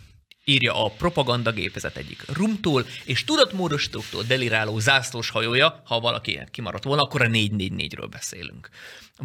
Írja 0.45 0.86
a 0.86 0.89
propagandagépezet 0.89 1.97
egyik 1.97 2.24
rumtól 2.34 2.86
és 3.06 3.24
tudatmódosítóktól 3.24 4.24
deliráló 4.24 4.80
zászlós 4.80 5.30
hajója, 5.30 5.82
ha 5.86 6.00
valaki 6.00 6.39
kimaradt 6.52 6.84
volna, 6.84 7.02
akkor 7.02 7.21
a 7.21 7.28
444-ről 7.28 8.08
beszélünk. 8.10 8.69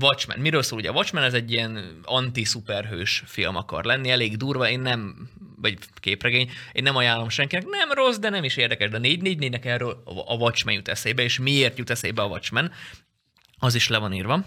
Watchmen. 0.01 0.39
Miről 0.39 0.63
szól 0.63 0.79
ugye? 0.79 0.91
Watchmen 0.91 1.23
ez 1.23 1.35
egy 1.35 1.53
ilyen 1.53 2.01
anti-szuperhős 2.05 3.23
film 3.27 3.57
akar 3.57 3.85
lenni, 3.85 4.11
elég 4.11 4.37
durva, 4.37 4.69
én 4.69 4.81
nem, 4.81 5.31
vagy 5.57 5.79
képregény, 6.01 6.51
én 6.73 6.83
nem 6.83 6.97
ajánlom 6.97 7.29
senkinek, 7.29 7.67
nem 7.67 7.93
rossz, 7.93 8.17
de 8.17 8.29
nem 8.29 8.45
is 8.45 8.57
érdekes, 8.57 8.91
de 8.91 8.97
a 8.97 9.01
444-nek 9.01 9.65
erről 9.65 10.03
a 10.27 10.35
Watchmen 10.35 10.75
jut 10.75 10.89
eszébe, 10.89 11.23
és 11.23 11.39
miért 11.39 11.79
jut 11.79 11.91
eszébe 11.91 12.23
a 12.23 12.27
Watchmen? 12.27 12.73
Az 13.59 13.75
is 13.75 13.89
le 13.89 13.99
van 13.99 14.13
írva. 14.13 14.45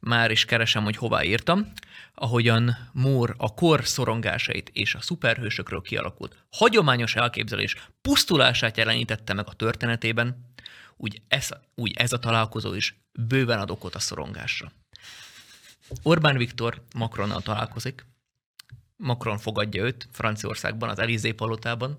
Már 0.00 0.30
is 0.30 0.44
keresem, 0.44 0.84
hogy 0.84 0.96
hová 0.96 1.22
írtam. 1.22 1.72
Ahogyan 2.14 2.90
Moore 2.92 3.34
a 3.36 3.54
kor 3.54 3.86
szorongásait 3.86 4.70
és 4.72 4.94
a 4.94 5.00
szuperhősökről 5.00 5.82
kialakult 5.82 6.36
hagyományos 6.50 7.14
elképzelés 7.14 7.76
pusztulását 8.02 8.76
jelenítette 8.76 9.32
meg 9.32 9.46
a 9.48 9.52
történetében, 9.52 10.50
úgy 10.96 11.22
ez, 11.28 11.48
úgy 11.74 11.92
ez 11.96 12.12
a 12.12 12.18
találkozó 12.18 12.74
is 12.74 12.96
bőven 13.12 13.58
ad 13.58 13.70
okot 13.70 13.94
a 13.94 13.98
szorongásra. 13.98 14.72
Orbán 16.02 16.36
Viktor 16.36 16.82
Macronnal 16.94 17.42
találkozik. 17.42 18.06
Macron 18.96 19.38
fogadja 19.38 19.84
őt 19.84 20.08
Franciaországban, 20.12 20.88
az 20.88 20.98
Elizé 20.98 21.32
palotában. 21.32 21.96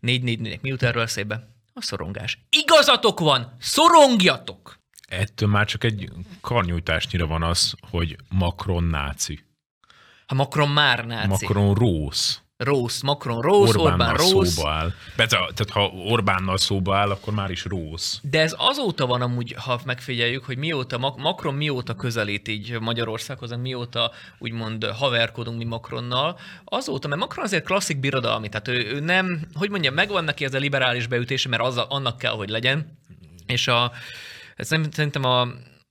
4 0.00 0.22
4 0.22 0.40
4 0.40 0.58
mi 0.62 0.68
jut 0.68 0.82
erről? 0.82 1.06
A 1.72 1.82
szorongás. 1.82 2.38
Igazatok 2.50 3.20
van! 3.20 3.56
Szorongjatok! 3.60 4.78
Ettől 5.08 5.48
már 5.48 5.66
csak 5.66 5.84
egy 5.84 6.10
karnyújtásnyira 6.40 7.26
van 7.26 7.42
az, 7.42 7.74
hogy 7.90 8.16
Macron 8.28 8.84
náci. 8.84 9.44
Ha 10.26 10.34
Macron 10.34 10.68
már 10.68 11.06
náci. 11.06 11.28
Macron 11.28 11.74
rossz. 11.74 12.38
Rossz, 12.56 13.00
Macron 13.00 13.36
Orbán 13.36 13.76
Orbánnal 13.76 14.16
rossz. 14.16 14.54
szóba 14.54 14.70
áll. 14.70 14.92
Tehát 15.16 15.70
ha 15.70 15.86
Orbánnal 15.86 16.56
szóba 16.56 16.96
áll, 16.96 17.10
akkor 17.10 17.34
már 17.34 17.50
is 17.50 17.64
rossz. 17.64 18.18
De 18.22 18.40
ez 18.40 18.54
azóta 18.58 19.06
van 19.06 19.22
amúgy, 19.22 19.54
ha 19.58 19.80
megfigyeljük, 19.84 20.44
hogy 20.44 20.56
mióta 20.56 20.98
Mac- 20.98 21.16
Macron 21.18 21.54
mióta 21.54 21.94
közelít 21.94 22.48
így 22.48 22.80
Magyarországhoz, 22.80 23.56
mióta 23.56 24.12
úgymond 24.38 24.84
haverkodunk 24.84 25.58
mi 25.58 25.64
Macronnal, 25.64 26.38
azóta, 26.64 27.08
mert 27.08 27.20
Macron 27.20 27.44
azért 27.44 27.64
klasszik 27.64 28.00
birodalmi, 28.00 28.48
tehát 28.48 28.68
ő, 28.68 28.94
ő 28.94 29.00
nem, 29.00 29.46
hogy 29.54 29.70
mondjam, 29.70 29.94
megvan 29.94 30.24
neki 30.24 30.44
ez 30.44 30.54
a 30.54 30.58
liberális 30.58 31.06
beütése, 31.06 31.48
mert 31.48 31.62
az, 31.62 31.76
annak 31.76 32.18
kell, 32.18 32.32
hogy 32.32 32.48
legyen, 32.48 32.98
és 33.46 33.68
a, 33.68 33.92
ez 34.58 34.70
nem, 34.70 34.90
szerintem 34.90 35.24
a, 35.24 35.40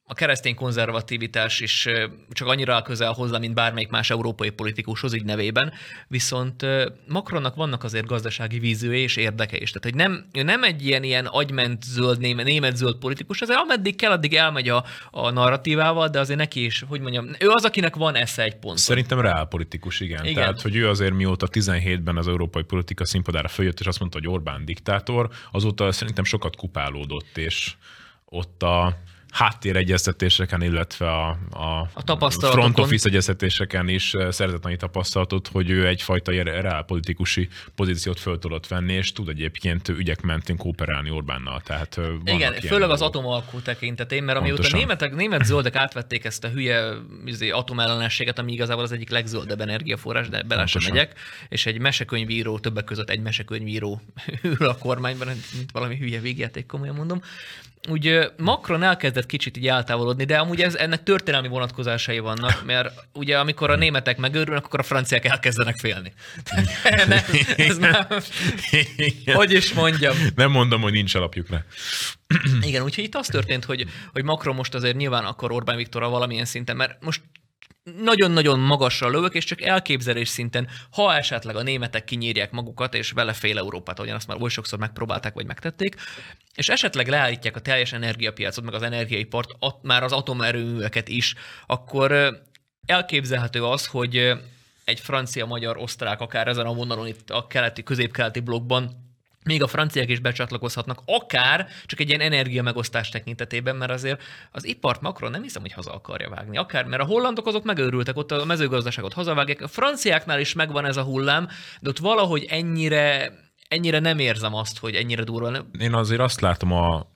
a 0.10 0.14
keresztény 0.14 0.56
konzervativitás 0.56 1.60
is 1.60 1.88
csak 2.30 2.48
annyira 2.48 2.74
áll 2.74 2.82
közel 2.82 3.12
hozzá, 3.12 3.38
mint 3.38 3.54
bármelyik 3.54 3.90
más 3.90 4.10
európai 4.10 4.50
politikushoz, 4.50 5.14
így 5.14 5.24
nevében, 5.24 5.74
viszont 6.08 6.66
Macronnak 7.08 7.56
vannak 7.56 7.84
azért 7.84 8.06
gazdasági 8.06 8.60
vízője 8.60 9.00
és 9.00 9.16
érdeke 9.16 9.58
is. 9.58 9.72
Tehát, 9.72 9.84
hogy 9.84 9.96
nem, 9.96 10.26
ő 10.34 10.44
nem 10.44 10.64
egy 10.64 10.86
ilyen, 10.86 11.04
ilyen 11.04 11.26
agyment 11.26 11.84
zöld, 11.84 12.20
német, 12.20 12.46
német 12.46 12.76
zöld 12.76 12.98
politikus, 12.98 13.42
azért 13.42 13.60
ameddig 13.60 13.96
kell, 13.96 14.12
addig 14.12 14.36
elmegy 14.36 14.70
a, 14.70 14.84
a 15.12 15.30
narratívával, 15.30 16.08
de 16.08 16.20
azért 16.20 16.40
neki 16.40 16.66
is, 16.66 16.84
hogy 16.88 17.02
mondjam, 17.02 17.28
ő 17.40 17.50
az, 17.50 17.66
akinek 17.66 17.96
van 17.96 18.16
esze 18.16 18.44
egy 18.44 18.56
pont. 18.56 18.78
Szerintem 18.78 19.20
reálpolitikus, 19.20 20.00
igen. 20.00 20.20
Igen. 20.20 20.32
igen. 20.32 20.44
Tehát, 20.44 20.62
hogy 20.62 20.76
ő 20.76 20.90
azért 20.90 21.14
mióta 21.14 21.48
17-ben 21.52 22.18
az 22.18 22.28
európai 22.28 22.64
politika 22.64 23.06
színpadára 23.06 23.48
följött, 23.48 23.80
és 23.80 23.86
azt 23.86 24.00
mondta, 24.00 24.18
hogy 24.18 24.28
Orbán 24.28 24.66
diktátor, 24.66 25.30
azóta 25.52 25.92
szerintem 25.92 26.24
sokat 26.24 26.56
kupálódott, 26.56 27.38
és 27.38 27.76
ott 28.30 28.64
a 28.64 28.98
háttéregyeztetéseken, 29.38 30.62
illetve 30.62 31.12
a, 31.12 31.30
a, 31.52 31.90
A 31.94 32.30
front 32.30 32.80
office 32.80 33.10
egyeztetéseken 33.10 33.88
is 33.88 34.14
eh, 34.14 34.32
szerzett 34.32 34.66
annyi 34.66 34.76
tapasztalatot, 34.76 35.48
hogy 35.48 35.70
ő 35.70 35.88
egyfajta 35.88 36.32
reálpolitikusi 36.44 37.48
pozíciót 37.76 38.20
föl 38.20 38.40
tudott 38.40 38.68
venni, 38.68 38.94
és 38.94 39.12
tud 39.12 39.30
egyébként 39.30 39.88
ügyek 39.90 40.22
mentén 40.22 40.58
kooperálni 40.58 41.10
Orbánnal. 41.10 41.62
Tehát 41.62 41.98
eh, 41.98 42.06
Igen, 42.36 42.54
főleg 42.54 42.90
az 42.90 43.02
atomalkú 43.02 43.60
tekintetén, 43.60 44.24
mert 44.24 44.38
amióta 44.38 44.62
Pontosan. 44.62 44.80
németek, 44.80 45.16
német 45.16 45.46
zöldek 45.46 45.76
átvették 45.76 46.26
ezt 46.26 46.44
a 46.44 46.50
hülye 46.50 46.94
izé, 47.26 47.50
atomellenességet, 47.50 48.40
ami 48.40 48.52
igazából 48.52 48.84
az 48.84 48.92
egyik 48.92 49.10
legzöldebb 49.10 49.62
energiaforrás, 49.62 50.30
de 50.30 50.44
bele 50.44 50.66
sem 50.66 50.82
megyek, 50.94 51.20
és 51.50 51.66
egy 51.66 51.80
mesekönyvíró, 51.80 52.60
többek 52.60 52.84
között 52.84 53.10
egy 53.10 53.22
mesekönyvíró 53.22 54.02
ül 54.60 54.68
a 54.68 54.78
kormányban, 54.78 55.28
mint 55.28 55.72
valami 55.72 55.98
hülye 55.98 56.20
végjáték, 56.20 56.66
komolyan 56.66 56.96
mondom. 56.96 57.22
Úgy 57.90 58.08
ö, 58.08 58.26
Macron 58.38 58.84
elkezdett 58.84 59.26
kicsit 59.26 59.58
így 59.58 59.68
eltávolodni, 59.68 60.24
de 60.24 60.38
amúgy 60.38 60.62
ez, 60.62 60.76
ennek 60.76 61.04
történelmi 61.04 61.48
vonatkozásai 61.48 62.20
vannak, 62.20 62.66
mert 62.66 62.94
ugye 63.14 63.40
amikor 63.40 63.70
a 63.70 63.76
németek 63.76 64.18
megőrülnek, 64.18 64.66
akkor 64.66 64.80
a 64.80 64.84
franciák 64.84 65.26
elkezdenek 65.26 65.78
félni. 65.78 66.14
ne, 67.08 67.26
ez 67.56 67.78
már, 67.78 68.08
hogy 69.26 69.52
is 69.52 69.74
mondjam. 69.74 70.16
Nem 70.36 70.52
mondom, 70.52 70.82
hogy 70.82 70.92
nincs 70.92 71.16
alapjuk 71.16 71.50
rá. 71.50 71.64
Igen, 72.62 72.84
úgyhogy 72.84 73.04
itt 73.04 73.16
az 73.16 73.28
történt, 73.28 73.66
hogy, 73.66 73.86
hogy 74.12 74.24
Macron 74.24 74.56
most 74.56 74.74
azért 74.74 74.96
nyilván 74.96 75.26
akar 75.26 75.52
Orbán 75.52 75.78
Viktorral 75.78 76.10
valamilyen 76.10 76.46
szinten, 76.46 76.76
mert 76.76 77.04
most 77.04 77.22
nagyon-nagyon 78.02 78.60
magasra 78.60 79.10
lövök, 79.10 79.34
és 79.34 79.44
csak 79.44 79.62
elképzelés 79.62 80.30
szinten, 80.30 80.68
ha 80.92 81.16
esetleg 81.16 81.56
a 81.56 81.62
németek 81.62 82.04
kinyírják 82.04 82.52
magukat, 82.52 82.94
és 82.94 83.12
vele 83.12 83.34
fél 83.34 83.58
Európát, 83.58 83.98
ahogyan 83.98 84.16
azt 84.16 84.28
már 84.28 84.42
oly 84.42 84.50
sokszor 84.50 84.80
megpróbálták, 84.80 85.34
vagy 85.34 85.46
megtették, 85.46 85.96
és 86.56 86.70
esetleg 86.70 87.08
leállítják 87.08 87.56
a 87.56 87.60
teljes 87.60 87.94
energiapiacot, 87.94 88.64
meg 88.64 88.74
az 88.74 88.82
energiaipart, 88.82 89.50
már 89.82 90.04
az 90.04 90.12
atomerőműveket 90.12 91.08
is, 91.08 91.36
akkor 91.66 92.40
elképzelhető 92.86 93.64
az, 93.64 93.86
hogy 93.86 94.34
egy 94.86 95.00
francia, 95.00 95.46
magyar, 95.46 95.78
osztrák, 95.78 96.22
akár 96.22 96.48
ezen 96.48 96.66
a 96.66 96.74
vonalon 96.74 97.08
itt 97.08 97.30
a 97.30 97.48
keleti, 97.48 97.84
közép-keleti 97.84 98.40
blokkban 98.40 99.07
még 99.48 99.64
a 99.64 99.68
franciák 99.68 100.10
is 100.10 100.20
becsatlakozhatnak, 100.20 101.02
akár 101.06 101.68
csak 101.86 102.00
egy 102.00 102.10
ilyen 102.10 102.22
energia 102.22 102.64
megosztás 102.64 103.10
tekintetében, 103.10 103.76
mert 103.76 103.92
azért 103.92 104.24
az 104.52 104.66
ipart 104.66 105.02
Macron 105.02 105.32
nem 105.32 105.42
hiszem, 105.42 105.62
hogy 105.62 105.72
haza 105.72 105.92
akarja 105.92 106.30
vágni. 106.30 106.58
Akár, 106.58 106.86
mert 106.86 107.02
a 107.02 107.06
hollandok 107.06 107.48
azok 107.48 107.64
megőrültek, 107.64 108.18
ott 108.18 108.32
a 108.32 108.46
mezőgazdaságot 108.46 109.14
hazavágják. 109.14 109.62
A 109.62 109.68
franciáknál 109.68 110.40
is 110.40 110.54
megvan 110.54 110.86
ez 110.86 110.98
a 110.98 111.04
hullám, 111.04 111.48
de 111.82 111.90
ott 111.90 111.98
valahogy 111.98 112.46
ennyire, 112.50 113.34
ennyire 113.68 114.00
nem 114.00 114.20
érzem 114.20 114.54
azt, 114.54 114.80
hogy 114.80 114.96
ennyire 114.96 115.24
durva. 115.24 115.66
Én 115.80 115.94
azért 115.94 116.22
azt 116.22 116.42
látom 116.42 116.72
a 116.72 117.08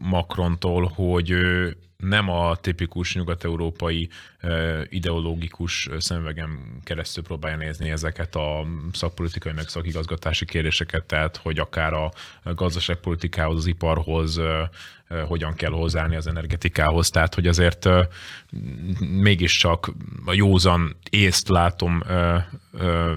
Macrontól, 0.00 0.86
hogy 0.94 1.30
ő 1.30 1.76
nem 1.96 2.28
a 2.28 2.56
tipikus 2.56 3.14
nyugat-európai 3.14 4.08
ideológikus 4.88 5.88
ö, 5.90 5.98
szemüvegen 5.98 6.80
keresztül 6.82 7.22
próbálja 7.22 7.56
nézni 7.56 7.90
ezeket 7.90 8.34
a 8.34 8.66
szakpolitikai 8.92 9.52
meg 9.52 9.68
szakigazgatási 9.68 10.44
kérdéseket, 10.44 11.04
tehát 11.04 11.36
hogy 11.36 11.58
akár 11.58 11.92
a 11.92 12.10
gazdaságpolitikához, 12.44 13.56
az 13.56 13.66
iparhoz 13.66 14.40
hogyan 15.26 15.54
kell 15.54 15.70
hozzáállni 15.70 16.16
az 16.16 16.26
energetikához, 16.26 17.10
tehát 17.10 17.34
hogy 17.34 17.46
azért 17.46 17.88
mégiscsak 18.98 19.92
a 20.24 20.32
józan 20.32 20.96
észt 21.10 21.48
látom 21.48 22.02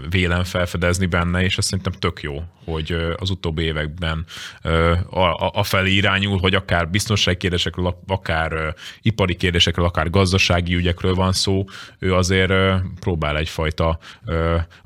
vélem 0.09 0.43
felfedezni 0.43 1.05
benne, 1.05 1.43
és 1.43 1.57
azt 1.57 1.67
szerintem 1.67 1.99
tök 1.99 2.21
jó, 2.21 2.43
hogy 2.65 2.91
az 3.17 3.29
utóbbi 3.29 3.63
években 3.63 4.25
a, 5.51 5.63
felé 5.63 5.91
irányul, 5.91 6.39
hogy 6.39 6.55
akár 6.55 6.89
biztonsági 6.89 7.37
kérdésekről, 7.37 7.97
akár 8.07 8.75
ipari 9.01 9.35
kérdésekről, 9.35 9.85
akár 9.85 10.09
gazdasági 10.09 10.75
ügyekről 10.75 11.13
van 11.13 11.31
szó, 11.31 11.63
ő 11.99 12.15
azért 12.15 12.53
próbál 12.99 13.37
egyfajta 13.37 13.99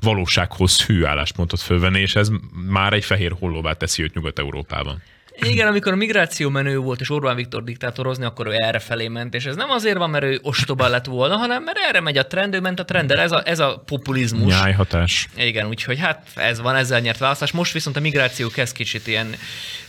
valósághoz 0.00 0.82
hű 0.82 1.04
álláspontot 1.04 1.60
fölvenni, 1.60 2.00
és 2.00 2.16
ez 2.16 2.30
már 2.68 2.92
egy 2.92 3.04
fehér 3.04 3.34
hollóvá 3.38 3.72
teszi 3.72 4.02
őt 4.02 4.14
Nyugat-Európában. 4.14 5.02
Igen, 5.40 5.66
amikor 5.66 5.92
a 5.92 5.96
migráció 5.96 6.48
menő 6.48 6.78
volt, 6.78 7.00
és 7.00 7.10
Orbán 7.10 7.36
Viktor 7.36 7.64
diktátorozni, 7.64 8.24
akkor 8.24 8.46
ő 8.46 8.54
erre 8.56 8.78
felé 8.78 9.08
ment, 9.08 9.34
és 9.34 9.44
ez 9.44 9.56
nem 9.56 9.70
azért 9.70 9.96
van, 9.96 10.10
mert 10.10 10.24
ő 10.24 10.38
ostoba 10.42 10.88
lett 10.88 11.04
volna, 11.04 11.36
hanem 11.36 11.62
mert 11.62 11.78
erre 11.88 12.00
megy 12.00 12.18
a 12.18 12.26
trend, 12.26 12.54
ő 12.54 12.60
ment 12.60 12.80
a 12.80 12.84
trendel, 12.84 13.18
ez 13.18 13.32
a, 13.32 13.42
ez 13.44 13.58
a 13.58 13.82
populizmus. 13.86 14.52
Nyájhatás. 14.52 15.28
Igen, 15.36 15.66
úgyhogy 15.68 15.98
hát 15.98 16.26
ez 16.34 16.60
van, 16.60 16.76
ezzel 16.76 17.00
nyert 17.00 17.18
választás. 17.18 17.50
Most 17.50 17.72
viszont 17.72 17.96
a 17.96 18.00
migráció 18.00 18.48
kezd 18.48 18.74
kicsit 18.74 19.06
ilyen 19.06 19.34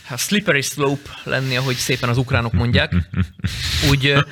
hát 0.04 0.18
slippery 0.18 0.60
slope 0.60 1.10
lenni, 1.24 1.56
ahogy 1.56 1.76
szépen 1.76 2.08
az 2.08 2.18
ukránok 2.18 2.52
mondják. 2.52 2.92
Úgy, 3.90 4.12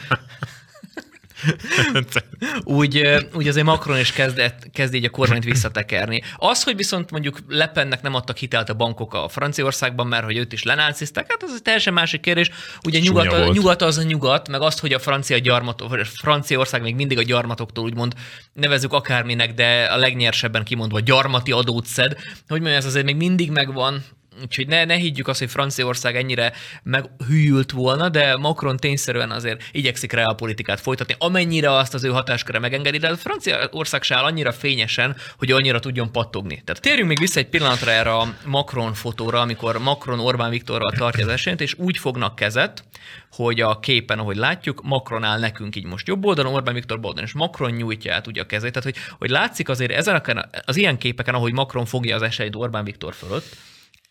úgy, 2.65 3.27
úgy 3.35 3.49
azért 3.49 3.67
Macron 3.67 3.99
is 3.99 4.13
kezdett, 4.13 4.71
kezd 4.73 4.95
így 4.95 5.05
a 5.05 5.11
kormányt 5.11 5.45
visszatekerni. 5.45 6.23
Az, 6.37 6.63
hogy 6.63 6.77
viszont 6.77 7.11
mondjuk 7.11 7.39
Lepennek 7.49 8.03
nem 8.03 8.15
adtak 8.15 8.37
hitelt 8.37 8.69
a 8.69 8.75
bankok 8.75 9.15
a 9.15 9.29
Franciaországban, 9.29 10.07
mert 10.07 10.25
hogy 10.25 10.37
őt 10.37 10.53
is 10.53 10.63
lenácizták, 10.63 11.31
hát 11.31 11.43
ez 11.43 11.51
egy 11.55 11.63
teljesen 11.63 11.93
másik 11.93 12.21
kérdés. 12.21 12.51
Ugye 12.87 12.99
Csúnya 12.99 13.23
nyugat, 13.23 13.39
volt. 13.39 13.53
nyugat 13.53 13.83
az 13.83 13.99
a 13.99 14.03
nyugat, 14.03 14.49
meg 14.49 14.61
azt, 14.61 14.79
hogy 14.79 14.93
a 14.93 14.99
francia 14.99 15.61
a 15.63 16.05
Franciaország 16.05 16.83
még 16.83 16.95
mindig 16.95 17.19
a 17.19 17.23
gyarmatoktól 17.23 17.85
úgymond 17.85 18.15
nevezük 18.53 18.93
akárminek, 18.93 19.55
de 19.55 19.85
a 19.85 19.97
legnyersebben 19.97 20.65
kimondva 20.65 21.01
gyarmati 21.01 21.53
adót 21.53 21.87
szed, 21.87 22.13
hogy 22.49 22.61
mondjam, 22.61 22.75
ez 22.75 22.85
azért 22.85 23.05
még 23.05 23.17
mindig 23.17 23.51
megvan, 23.51 24.05
Úgyhogy 24.43 24.67
ne, 24.67 24.85
ne 24.85 24.95
higgyük 24.95 25.29
azt, 25.29 25.39
hogy 25.39 25.51
Franciaország 25.51 26.17
ennyire 26.17 26.53
meghűült 26.83 27.71
volna, 27.71 28.09
de 28.09 28.37
Macron 28.37 28.77
tényszerűen 28.77 29.31
azért 29.31 29.63
igyekszik 29.73 30.13
reálpolitikát 30.13 30.81
folytatni, 30.81 31.15
amennyire 31.19 31.77
azt 31.77 31.95
az 31.95 32.05
ő 32.05 32.09
hatásköre 32.09 32.59
megengedi, 32.59 32.99
de 32.99 33.17
Franciaország 33.17 34.03
se 34.03 34.17
áll 34.17 34.25
annyira 34.25 34.53
fényesen, 34.53 35.17
hogy 35.39 35.53
annyira 35.53 35.81
tudjon 35.81 36.13
pattogni. 36.13 36.63
Tehát 36.65 36.83
térjünk 36.83 37.09
még 37.09 37.19
vissza 37.19 37.41
egy 37.41 37.49
pillanatra 37.49 37.91
erre 37.91 38.15
a 38.15 38.35
Macron 38.45 38.95
fotóra, 38.95 39.41
amikor 39.41 39.79
Macron 39.79 40.21
Orbán 40.21 40.51
Viktorral 40.51 40.93
tartja 40.93 41.25
az 41.25 41.33
esélyt, 41.33 41.61
és 41.61 41.75
úgy 41.79 41.99
fognak 41.99 42.35
kezet, 42.35 42.85
hogy 43.31 43.61
a 43.61 43.81
képen, 43.81 44.19
ahogy 44.19 44.37
látjuk, 44.37 44.83
Macron 44.83 45.25
áll 45.25 45.39
nekünk 45.39 45.77
így 45.77 45.85
most 45.85 46.07
jobb 46.07 46.25
oldalon, 46.25 46.55
Orbán 46.55 46.75
Viktor 46.75 47.01
bal 47.01 47.13
oldalon, 47.13 47.29
és 47.29 47.35
Macron 47.35 47.71
nyújtja 47.71 48.15
át 48.15 48.27
ugye 48.27 48.41
a 48.41 48.47
kezét. 48.47 48.73
Tehát, 48.73 48.89
hogy, 48.93 49.17
hogy 49.19 49.31
látszik 49.31 49.69
azért 49.69 49.93
ezen 49.93 50.47
az 50.65 50.77
ilyen 50.77 50.99
képeken, 50.99 51.35
ahogy 51.35 51.53
Macron 51.53 51.85
fogja 51.85 52.15
az 52.15 52.23
esélyt 52.23 52.55
Orbán 52.55 52.85
Viktor 52.85 53.15
fölött, 53.15 53.57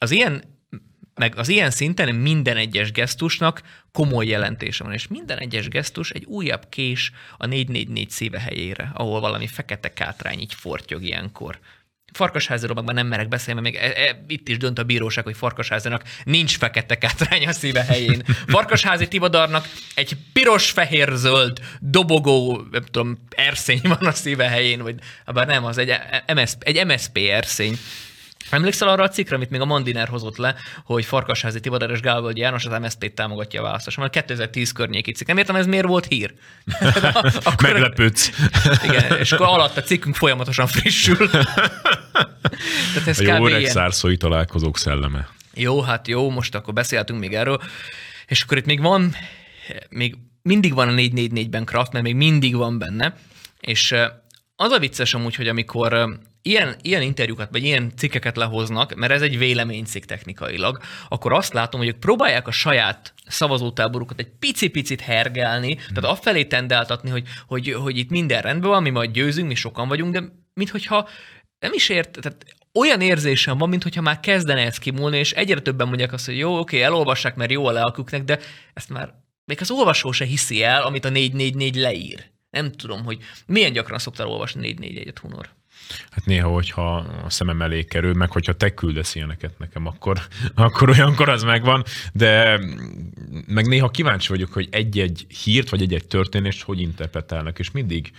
az 0.02 0.12
ilyen, 0.12 0.44
meg 1.16 1.36
az 1.36 1.48
ilyen 1.48 1.72
szinten 1.72 2.16
minden 2.16 2.58
egyes 2.58 2.92
gesztusnak 2.92 3.62
komoly 3.92 4.26
jelentése 4.26 4.84
van, 4.84 4.94
és 4.94 5.08
minden 5.08 5.38
egyes 5.38 5.68
gesztus 5.68 6.10
egy 6.10 6.26
újabb 6.26 6.70
kés 6.70 7.12
a 7.38 7.46
444 7.46 8.10
szíve 8.10 8.40
helyére, 8.40 8.92
ahol 8.94 9.20
valami 9.20 9.48
fekete 9.48 9.94
kátrány 9.94 10.40
így 10.40 10.54
fortyog 10.54 11.04
ilyenkor. 11.04 11.60
Farkasháziról 12.14 12.76
meg 12.76 12.84
már 12.84 12.96
nem 12.96 13.08
merek 13.08 13.28
beszélni, 13.28 13.62
mert 13.62 13.74
még 13.74 13.84
e, 13.84 14.08
e, 14.10 14.24
itt 14.28 14.48
is 14.48 14.58
dönt 14.58 14.80
a 14.80 14.84
bíróság, 14.84 15.24
hogy 15.24 15.38
Farkasházinak 15.38 16.04
nincs 16.24 16.58
fekete 16.58 16.98
kátrány 16.98 17.48
a 17.48 17.52
szíve 17.52 17.84
helyén. 17.84 18.24
Farkasházi 18.48 19.08
Tivadarnak 19.08 19.68
egy 19.96 20.18
piros-fehér-zöld 20.34 21.60
dobogó, 21.80 22.68
nem 22.72 22.84
tudom, 22.84 23.26
erszény 23.30 23.82
van 23.84 24.06
a 24.06 24.12
szíve 24.12 24.48
helyén, 24.48 24.82
vagy 24.82 24.96
bár 25.26 25.48
nem, 25.48 25.66
az 25.66 25.78
egy, 25.78 25.94
MSP, 26.36 26.64
egy 26.64 26.86
MSP 26.86 27.18
erszény. 27.18 27.78
Emlékszel 28.50 28.88
arra 28.88 29.04
a 29.04 29.10
cikkre, 29.10 29.36
amit 29.36 29.50
még 29.50 29.62
a 29.62 29.66
Mandiner 29.66 30.08
hozott 30.08 30.38
le, 30.38 30.56
hogy 30.86 31.06
Farkasházi 31.06 31.60
Tibor 31.60 31.92
és 31.92 32.00
Gálvölgyi 32.00 32.40
János 32.40 32.66
az 32.66 32.80
MSZP-t 32.80 33.14
támogatja 33.16 33.60
a 33.60 33.64
választás. 33.64 33.96
Már 33.96 34.10
2010 34.10 34.72
környéki 34.72 35.12
cikk. 35.12 35.28
Nem 35.28 35.38
értem, 35.38 35.56
ez 35.56 35.66
miért 35.66 35.86
volt 35.88 36.06
hír. 36.06 36.34
Akkor- 37.44 37.62
Meglepődsz. 37.62 38.32
Igen, 38.84 39.18
és 39.20 39.32
akkor 39.32 39.48
alatt 39.48 39.78
a 39.78 39.82
cikkünk 39.82 40.16
folyamatosan 40.16 40.68
frissül. 40.68 41.30
Tehát 41.30 43.08
ez 43.08 43.20
A 43.20 43.24
jó 43.24 43.46
öreg 43.48 43.60
ilyen. 43.60 43.72
szárszói 43.72 44.18
találkozók 44.18 44.78
szelleme. 44.78 45.28
Jó, 45.54 45.82
hát 45.82 46.08
jó, 46.08 46.30
most 46.30 46.56
akkor 46.56 46.74
beszéltünk 46.74 47.20
még 47.20 47.34
erről. 47.34 47.62
És 48.28 48.42
akkor 48.42 48.58
itt 48.58 48.66
még 48.66 48.82
van, 48.82 49.16
még 49.90 50.16
mindig 50.42 50.74
van 50.74 50.88
a 50.88 50.92
444-ben 50.92 51.66
Kraft, 51.66 51.92
mert 51.92 52.06
még 52.06 52.16
mindig 52.16 52.56
van 52.56 52.78
benne. 52.78 53.16
És 53.60 53.96
az 54.56 54.72
a 54.72 54.80
vicces 54.80 55.14
amúgy, 55.14 55.36
hogy 55.36 55.48
amikor 55.48 56.20
ilyen, 56.42 56.76
ilyen 56.82 57.02
interjúkat, 57.02 57.48
vagy 57.52 57.64
ilyen 57.64 57.92
cikkeket 57.98 58.38
lehoznak, 58.38 58.96
mert 58.96 59.12
ez 59.12 59.22
egy 59.22 59.38
véleménycikk 59.38 60.04
technikailag, 60.04 60.80
akkor 61.10 61.34
azt 61.34 61.54
látom, 61.54 61.80
hogy 61.80 61.90
ők 61.90 62.00
próbálják 62.00 62.48
a 62.48 62.52
saját 62.52 63.14
szavazótáborukat 63.28 64.20
egy 64.20 64.32
pici-picit 64.40 65.02
hergelni, 65.02 65.76
tehát 65.76 66.18
afelé 66.18 66.46
tendáltatni, 66.46 67.10
hogy, 67.10 67.28
hogy, 67.48 67.74
hogy 67.74 67.98
itt 67.98 68.10
minden 68.10 68.42
rendben 68.42 68.70
van, 68.70 68.82
mi 68.82 68.90
majd 68.90 69.12
győzünk, 69.12 69.48
mi 69.48 69.56
sokan 69.56 69.88
vagyunk, 69.88 70.14
de 70.14 70.24
minthogyha 70.54 71.10
nem 71.60 71.74
is 71.74 71.90
ért, 71.90 72.20
tehát 72.22 72.46
olyan 72.74 73.02
érzésem 73.02 73.58
van, 73.58 73.70
mintha 73.70 74.02
már 74.02 74.20
kezdene 74.20 74.62
ez 74.62 74.78
kimúlni, 74.78 75.18
és 75.18 75.32
egyre 75.32 75.60
többen 75.60 75.88
mondják 75.88 76.14
azt, 76.14 76.26
hogy 76.26 76.38
jó, 76.38 76.58
oké, 76.60 76.82
elolvassák, 76.82 77.36
mert 77.36 77.52
jó 77.52 77.66
a 77.66 77.72
lelküknek, 77.72 78.24
de 78.24 78.40
ezt 78.74 78.90
már 78.90 79.14
még 79.46 79.58
az 79.62 79.72
olvasó 79.72 80.12
se 80.12 80.26
hiszi 80.26 80.64
el, 80.64 80.82
amit 80.82 81.06
a 81.06 81.10
444 81.10 81.76
leír. 81.76 82.30
Nem 82.50 82.72
tudom, 82.72 83.04
hogy 83.04 83.18
milyen 83.46 83.74
gyakran 83.74 84.00
szoktál 84.00 84.28
olvasni 84.28 84.76
441-et, 84.80 85.16
Hunor. 85.22 85.50
Hát 86.10 86.26
néha, 86.26 86.50
hogyha 86.50 86.96
a 87.26 87.30
szemem 87.30 87.62
elé 87.62 87.84
kerül, 87.84 88.14
meg 88.14 88.32
hogyha 88.32 88.54
te 88.54 88.74
küldesz 88.74 89.16
ilyeneket 89.16 89.60
nekem, 89.60 89.86
akkor, 89.88 90.22
akkor 90.56 90.90
olyankor 90.90 91.30
az 91.30 91.44
megvan, 91.44 91.84
de 92.14 92.60
meg 93.48 93.68
néha 93.68 93.90
kíváncsi 93.90 94.28
vagyok, 94.28 94.54
hogy 94.54 94.68
egy-egy 94.72 95.26
hírt, 95.44 95.70
vagy 95.70 95.82
egy-egy 95.82 96.08
történést 96.08 96.64
hogy 96.64 96.80
interpretálnak, 96.80 97.60
és 97.60 97.72
mindig 97.72 98.12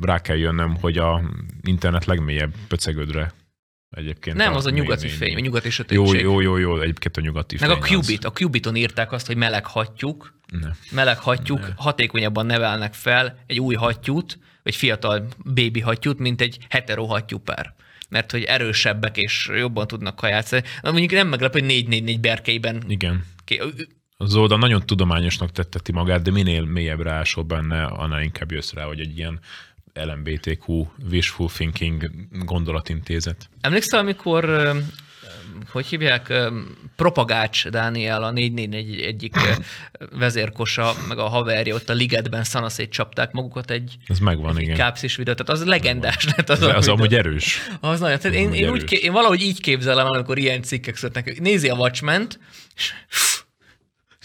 rá 0.00 0.20
kell 0.20 0.36
jönnöm, 0.36 0.76
hogy 0.80 0.98
a 0.98 1.22
internet 1.62 2.04
legmélyebb 2.04 2.54
pöcegödre 2.68 3.32
egyébként. 3.94 4.36
Nem, 4.36 4.54
az 4.54 4.66
a 4.66 4.70
nyugati 4.70 5.06
négy- 5.06 5.16
fény, 5.16 5.34
a 5.36 5.40
nyugati 5.40 5.64
Jó, 5.64 5.70
sötétség. 5.70 6.20
jó, 6.20 6.40
jó, 6.40 6.56
jó, 6.56 6.80
egyébként 6.80 7.16
a 7.16 7.20
nyugati 7.20 7.56
Meg 7.60 7.70
a 7.70 7.72
fény 7.82 7.82
az- 7.82 8.06
Qubit, 8.06 8.24
a 8.24 8.30
Qubiton 8.30 8.76
írták 8.76 9.12
azt, 9.12 9.26
hogy 9.26 9.36
meleg 9.36 9.66
hattyúk, 9.66 10.34
Ne. 10.60 10.68
meleg 10.90 11.18
hattyúk 11.18 11.72
hatékonyabban 11.76 12.46
nevelnek 12.46 12.94
fel 12.94 13.38
egy 13.46 13.60
új 13.60 13.74
hattyút, 13.74 14.38
vagy 14.62 14.74
fiatal 14.76 15.26
bébi 15.44 15.80
hattyút, 15.80 16.18
mint 16.18 16.40
egy 16.40 16.58
hetero 16.68 17.04
hattyúpár. 17.06 17.74
Mert 18.08 18.30
hogy 18.30 18.42
erősebbek 18.42 19.16
és 19.16 19.50
jobban 19.56 19.86
tudnak 19.86 20.16
kaját 20.16 20.64
Mondjuk 20.82 21.10
nem 21.10 21.28
meglepő, 21.28 21.58
hogy 21.58 21.68
444 21.68 22.20
berkeiben 22.20 22.82
Igen. 22.88 23.24
Ké- 23.44 23.88
Az 24.16 24.34
oldal 24.34 24.58
nagyon 24.58 24.86
tudományosnak 24.86 25.50
tetteti 25.52 25.92
magát, 25.92 26.22
de 26.22 26.30
minél 26.30 26.64
mélyebbre 26.64 27.10
ásol 27.10 27.44
benne, 27.44 27.84
annál 27.84 28.22
inkább 28.22 28.52
jössz 28.52 28.72
rá, 28.72 28.84
hogy 28.84 29.00
egy 29.00 29.18
ilyen 29.18 29.40
LMBTQ, 29.94 30.86
wishful 31.10 31.48
thinking 31.48 32.10
gondolatintézet. 32.44 33.48
Emlékszel, 33.60 33.98
amikor, 33.98 34.72
hogy 35.70 35.86
hívják, 35.86 36.32
Propagács 36.96 37.68
Dániel, 37.68 38.22
a 38.22 38.30
444 38.30 39.00
egyik 39.00 39.34
vezérkosa, 40.10 40.94
meg 41.08 41.18
a 41.18 41.28
haverja 41.28 41.74
ott 41.74 41.88
a 41.88 41.92
ligetben 41.92 42.44
szanaszét 42.44 42.90
csapták 42.90 43.32
magukat 43.32 43.70
egy, 43.70 43.96
Ez 44.06 44.18
megvan, 44.18 44.56
egy 44.56 44.62
igen. 44.62 44.76
kápszis 44.76 45.16
videó, 45.16 45.34
tehát 45.34 45.60
az 45.62 45.66
legendás 45.68 46.24
lett 46.36 46.50
az, 46.50 46.62
Az, 46.62 46.74
az 46.74 46.88
amúgy 46.88 47.14
erős. 47.14 47.58
Az 47.80 48.00
nagyon. 48.00 48.18
Tehát 48.18 48.36
én, 48.36 48.46
amúgy 48.46 48.58
én, 48.58 48.70
úgy, 48.70 48.76
erős. 48.76 48.90
én 49.00 49.12
valahogy 49.12 49.42
így 49.42 49.60
képzelem, 49.60 50.06
el, 50.06 50.12
amikor 50.12 50.38
ilyen 50.38 50.62
cikkek 50.62 50.96
születnek. 50.96 51.40
Nézi 51.40 51.68
a 51.68 51.74
Watchmen-t, 51.74 52.38
és 52.76 52.92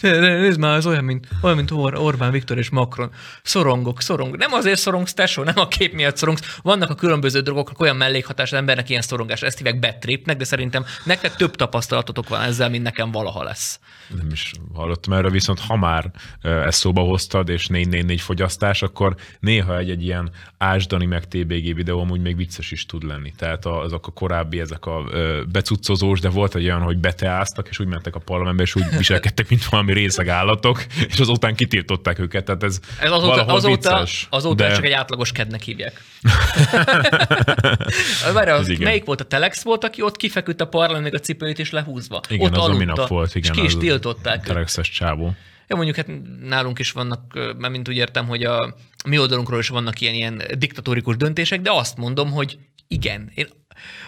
Nézd, 0.02 0.60
már, 0.60 0.78
ez 0.78 0.86
olyan, 0.86 1.04
mint, 1.04 1.28
olyan, 1.42 1.56
mint 1.58 1.72
Or- 1.72 1.98
Orbán 1.98 2.32
Viktor 2.32 2.58
és 2.58 2.70
Macron. 2.70 3.12
Szorongok, 3.44 4.02
szorongok. 4.02 4.38
Nem 4.38 4.54
azért 4.54 4.80
szorongsz, 4.80 5.14
tesó, 5.14 5.44
nem 5.44 5.58
a 5.58 5.68
kép 5.68 5.94
miatt 5.94 6.18
szorongsz. 6.18 6.60
Vannak 6.62 6.90
a 6.90 6.96
különböző 6.96 7.40
dolgoknak 7.40 7.80
olyan 7.80 7.96
mellékhatás, 7.96 8.52
az 8.52 8.58
embernek 8.58 8.90
ilyen 8.90 9.02
szorongás. 9.02 9.42
Ezt 9.42 9.58
hívják 9.58 9.80
bad 9.80 9.98
tripnek, 9.98 10.38
de 10.38 10.44
szerintem 10.44 10.86
nektek 11.04 11.36
több 11.36 11.56
tapasztalatotok 11.56 12.30
van 12.30 12.42
ezzel, 12.42 12.70
mint 12.70 12.84
nekem 12.84 13.12
valaha 13.12 13.44
lesz. 13.44 13.80
Nem 14.16 14.28
is 14.32 14.52
hallottam 14.74 15.14
erről, 15.14 15.32
viszont 15.32 15.60
ha 15.60 15.76
már 15.76 16.12
ezt 16.42 16.80
szóba 16.80 17.02
hoztad, 17.02 17.50
és 17.50 17.68
444 17.68 18.22
fogyasztás, 18.22 18.82
akkor 18.82 19.16
néha 19.40 19.78
egy, 19.78 19.90
egy 19.90 20.04
ilyen 20.04 20.32
ásdani 20.58 21.06
meg 21.06 21.28
TBG 21.28 21.76
videó 21.76 22.00
amúgy 22.00 22.22
még 22.22 22.36
vicces 22.36 22.72
is 22.72 22.86
tud 22.86 23.04
lenni. 23.04 23.34
Tehát 23.38 23.66
azok 23.66 24.08
a 24.08 24.12
korábbi, 24.12 24.60
ezek 24.60 24.86
a 24.86 25.04
becuccozós, 25.52 26.20
de 26.20 26.30
volt 26.30 26.56
egy 26.56 26.64
olyan, 26.64 26.82
hogy 26.82 26.98
beteáztak, 26.98 27.68
és 27.68 27.80
úgy 27.80 27.88
mentek 27.88 28.16
a 28.16 28.20
parlamentbe, 28.20 28.64
és 28.64 28.76
úgy 28.76 28.84
viselkedtek, 28.98 29.50
mint 29.50 29.66
valami 29.66 29.89
részeg 29.94 30.28
állatok, 30.28 30.86
és 31.08 31.20
azután 31.20 31.56
kitiltották 31.56 32.20
őket. 32.20 32.46
Tehát 32.46 32.64
ez, 32.64 32.80
Ez 33.00 33.12
azóta, 33.12 33.46
azóta, 33.46 33.98
vicces, 33.98 34.28
azóta 34.30 34.68
de 34.68 34.74
csak 34.74 34.86
egy 34.86 34.92
átlagos 34.92 35.32
kednek 35.32 35.62
hívják. 35.62 36.04
Várj, 38.34 38.50
az, 38.50 38.68
melyik 38.68 39.06
volt 39.06 39.22
a 39.22 39.24
Telex 39.24 39.64
volt, 39.64 39.84
aki 39.84 40.02
ott 40.02 40.16
kifeküdt 40.16 40.62
a 40.62 40.68
parlament 40.68 41.04
még 41.04 41.16
a 41.16 41.20
cipőjét 41.20 41.60
is 41.60 41.72
lehúzva? 41.72 42.22
Igen, 42.30 42.46
ott 42.46 42.52
az 42.52 42.58
a 42.58 42.62
aludta, 42.62 42.80
minap 42.80 43.08
volt, 43.08 43.36
igen. 43.36 43.54
És 43.54 43.60
ki 43.60 43.66
is 43.66 43.78
tiltották. 43.78 44.44
Telexes 44.44 44.90
csávó. 44.90 45.34
Ja, 45.68 45.76
mondjuk 45.76 45.96
hát 45.96 46.08
nálunk 46.42 46.80
is 46.80 46.92
vannak, 46.92 47.34
mert 47.34 47.74
mint 47.74 47.90
úgy 47.90 47.96
értem, 47.96 48.28
hogy 48.28 48.44
a 48.44 48.76
mi 49.08 49.20
oldalunkról 49.20 49.60
is 49.60 49.68
vannak 49.68 50.02
ilyen, 50.02 50.14
ilyen 50.14 50.42
diktatórikus 50.58 51.16
döntések, 51.16 51.62
de 51.62 51.72
azt 51.72 51.98
mondom, 51.98 52.32
hogy 52.32 52.58
igen. 52.90 53.32
Én, 53.36 53.48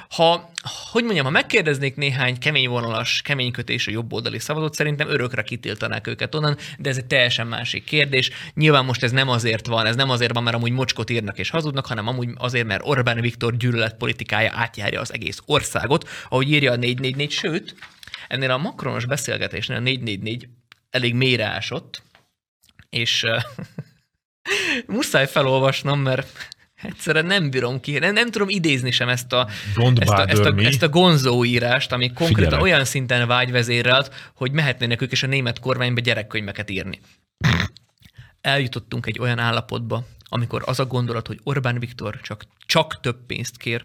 ha, 0.09 0.51
hogy 0.91 1.03
mondjam, 1.03 1.25
ha 1.25 1.31
megkérdeznék 1.31 1.95
néhány 1.95 2.37
kemény 2.37 2.69
vonalas, 2.69 3.21
keménykötésű 3.21 3.91
jobboldali 3.91 4.39
szavazót, 4.39 4.73
szerintem 4.73 5.09
örökre 5.09 5.41
kitiltanák 5.41 6.07
őket 6.07 6.35
onnan, 6.35 6.57
de 6.77 6.89
ez 6.89 6.97
egy 6.97 7.05
teljesen 7.05 7.47
másik 7.47 7.83
kérdés. 7.83 8.29
Nyilván 8.53 8.85
most 8.85 9.03
ez 9.03 9.11
nem 9.11 9.29
azért 9.29 9.67
van, 9.67 9.85
ez 9.85 9.95
nem 9.95 10.09
azért 10.09 10.33
van, 10.33 10.43
mert 10.43 10.55
amúgy 10.55 10.71
mocskot 10.71 11.09
írnak 11.09 11.39
és 11.39 11.49
hazudnak, 11.49 11.85
hanem 11.85 12.07
amúgy 12.07 12.29
azért, 12.35 12.67
mert 12.67 12.85
Orbán 12.85 13.21
Viktor 13.21 13.57
gyűlöletpolitikája 13.57 14.51
átjárja 14.53 14.99
az 14.99 15.13
egész 15.13 15.39
országot, 15.45 16.09
ahogy 16.29 16.51
írja 16.51 16.71
a 16.71 16.75
444, 16.75 17.31
sőt, 17.31 17.75
ennél 18.27 18.51
a 18.51 18.57
makronos 18.57 19.05
beszélgetésnél 19.05 19.77
a 19.77 19.81
444 19.81 20.47
elég 20.89 21.15
mélyre 21.15 21.45
ásott, 21.45 22.01
és 22.89 23.25
muszáj 24.87 25.27
felolvasnom, 25.27 25.99
mert 25.99 26.47
egyszerűen 26.81 27.25
nem 27.25 27.49
bírom 27.49 27.79
ki, 27.79 27.99
nem, 27.99 28.13
nem 28.13 28.31
tudom 28.31 28.49
idézni 28.49 28.91
sem 28.91 29.09
ezt 29.09 29.33
a, 29.33 29.47
Don't 29.75 30.01
ezt 30.01 30.11
a, 30.11 30.29
ezt 30.29 30.45
a, 30.45 30.53
ezt 30.57 30.83
a 30.83 30.89
gonzó 30.89 31.45
írást, 31.45 31.91
ami 31.91 32.07
konkrétan 32.07 32.43
Figyelek. 32.43 32.61
olyan 32.61 32.85
szinten 32.85 33.27
vágyvezérelt, 33.27 34.31
hogy 34.35 34.51
mehetnének 34.51 35.01
ők 35.01 35.11
is 35.11 35.23
a 35.23 35.27
német 35.27 35.59
kormányba 35.59 35.99
gyerekkönyveket 35.99 36.69
írni. 36.69 36.99
Eljutottunk 38.41 39.05
egy 39.05 39.19
olyan 39.19 39.39
állapotba, 39.39 40.05
amikor 40.29 40.61
az 40.65 40.79
a 40.79 40.85
gondolat, 40.85 41.27
hogy 41.27 41.39
Orbán 41.43 41.79
Viktor 41.79 42.19
csak, 42.21 42.43
csak 42.65 42.99
több 42.99 43.25
pénzt 43.25 43.57
kér, 43.57 43.81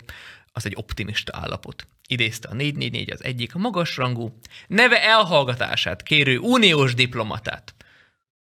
az 0.52 0.66
egy 0.66 0.74
optimista 0.76 1.32
állapot. 1.36 1.86
Idézte 2.08 2.48
a 2.48 2.54
444 2.54 3.10
az 3.10 3.24
egyik 3.24 3.54
a 3.54 3.58
magasrangú, 3.58 4.38
neve 4.66 5.02
elhallgatását 5.02 6.02
kérő 6.02 6.38
uniós 6.38 6.94
diplomatát. 6.94 7.74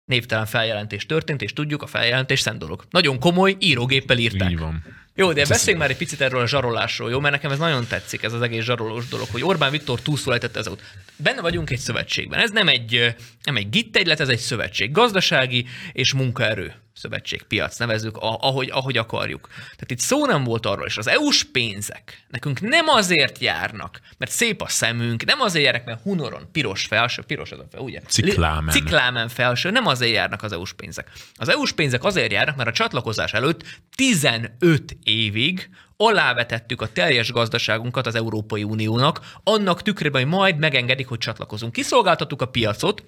Névtelen 0.05 0.45
feljelentés 0.45 1.05
történt, 1.05 1.41
és 1.41 1.53
tudjuk, 1.53 1.81
a 1.81 1.87
feljelentés 1.87 2.39
szent 2.39 2.59
dolog. 2.59 2.85
Nagyon 2.89 3.19
komoly, 3.19 3.55
írógéppel 3.59 4.17
írták. 4.17 4.51
Így 4.51 4.57
van. 4.57 4.83
Jó, 5.15 5.33
de 5.33 5.45
beszéljünk 5.45 5.81
már 5.81 5.89
egy 5.91 5.97
picit 5.97 6.21
erről 6.21 6.41
a 6.41 6.47
zsarolásról, 6.47 7.09
jó? 7.09 7.19
Mert 7.19 7.33
nekem 7.33 7.51
ez 7.51 7.57
nagyon 7.57 7.87
tetszik, 7.87 8.23
ez 8.23 8.33
az 8.33 8.41
egész 8.41 8.63
zsarolós 8.63 9.07
dolog, 9.07 9.27
hogy 9.31 9.43
Orbán 9.43 9.71
Viktor 9.71 10.01
túlszólítette 10.01 10.59
ez 10.59 10.67
út. 10.67 10.81
Benne 11.15 11.41
vagyunk 11.41 11.69
egy 11.69 11.79
szövetségben. 11.79 12.39
Ez 12.39 12.51
nem 12.51 12.67
egy, 12.67 13.15
nem 13.43 13.55
egy 13.55 13.69
gittegylet, 13.69 14.19
ez 14.19 14.29
egy 14.29 14.39
szövetség. 14.39 14.91
Gazdasági 14.91 15.65
és 15.91 16.13
munkaerő 16.13 16.73
szövetség, 16.93 17.43
piac 17.43 17.77
nevezzük, 17.77 18.17
a- 18.17 18.37
ahogy, 18.41 18.69
ahogy 18.69 18.97
akarjuk. 18.97 19.47
Tehát 19.53 19.91
itt 19.91 19.99
szó 19.99 20.25
nem 20.25 20.43
volt 20.43 20.65
arról, 20.65 20.85
és 20.85 20.97
az 20.97 21.07
EU-s 21.07 21.43
pénzek 21.43 22.25
nekünk 22.27 22.61
nem 22.61 22.87
azért 22.87 23.39
járnak, 23.39 23.99
mert 24.17 24.31
szép 24.31 24.61
a 24.61 24.67
szemünk, 24.67 25.25
nem 25.25 25.41
azért 25.41 25.65
járnak, 25.65 25.85
mert 25.85 26.01
hunoron 26.01 26.51
piros 26.51 26.85
felső, 26.85 27.21
piros 27.21 27.51
ez 27.51 27.59
a 27.59 27.65
fel, 27.71 27.81
ugye? 27.81 27.99
Ciklámen. 28.07 28.73
Ciklámen 28.73 29.27
felső, 29.27 29.69
nem 29.69 29.87
azért 29.87 30.13
járnak 30.13 30.43
az 30.43 30.51
EU-s 30.51 30.73
pénzek. 30.73 31.11
Az 31.35 31.49
EU-s 31.49 31.71
pénzek 31.71 32.03
azért 32.03 32.31
járnak, 32.31 32.55
mert 32.55 32.69
a 32.69 32.73
csatlakozás 32.73 33.33
előtt 33.33 33.63
15 33.95 34.97
évig 35.03 35.69
alávetettük 35.97 36.81
a 36.81 36.91
teljes 36.91 37.31
gazdaságunkat 37.31 38.07
az 38.07 38.15
Európai 38.15 38.63
Uniónak, 38.63 39.19
annak 39.43 39.81
tükrében, 39.81 40.21
hogy 40.21 40.31
majd 40.31 40.57
megengedik, 40.57 41.07
hogy 41.07 41.17
csatlakozunk. 41.17 41.73
Kiszolgáltattuk 41.73 42.41
a 42.41 42.45
piacot, 42.45 43.03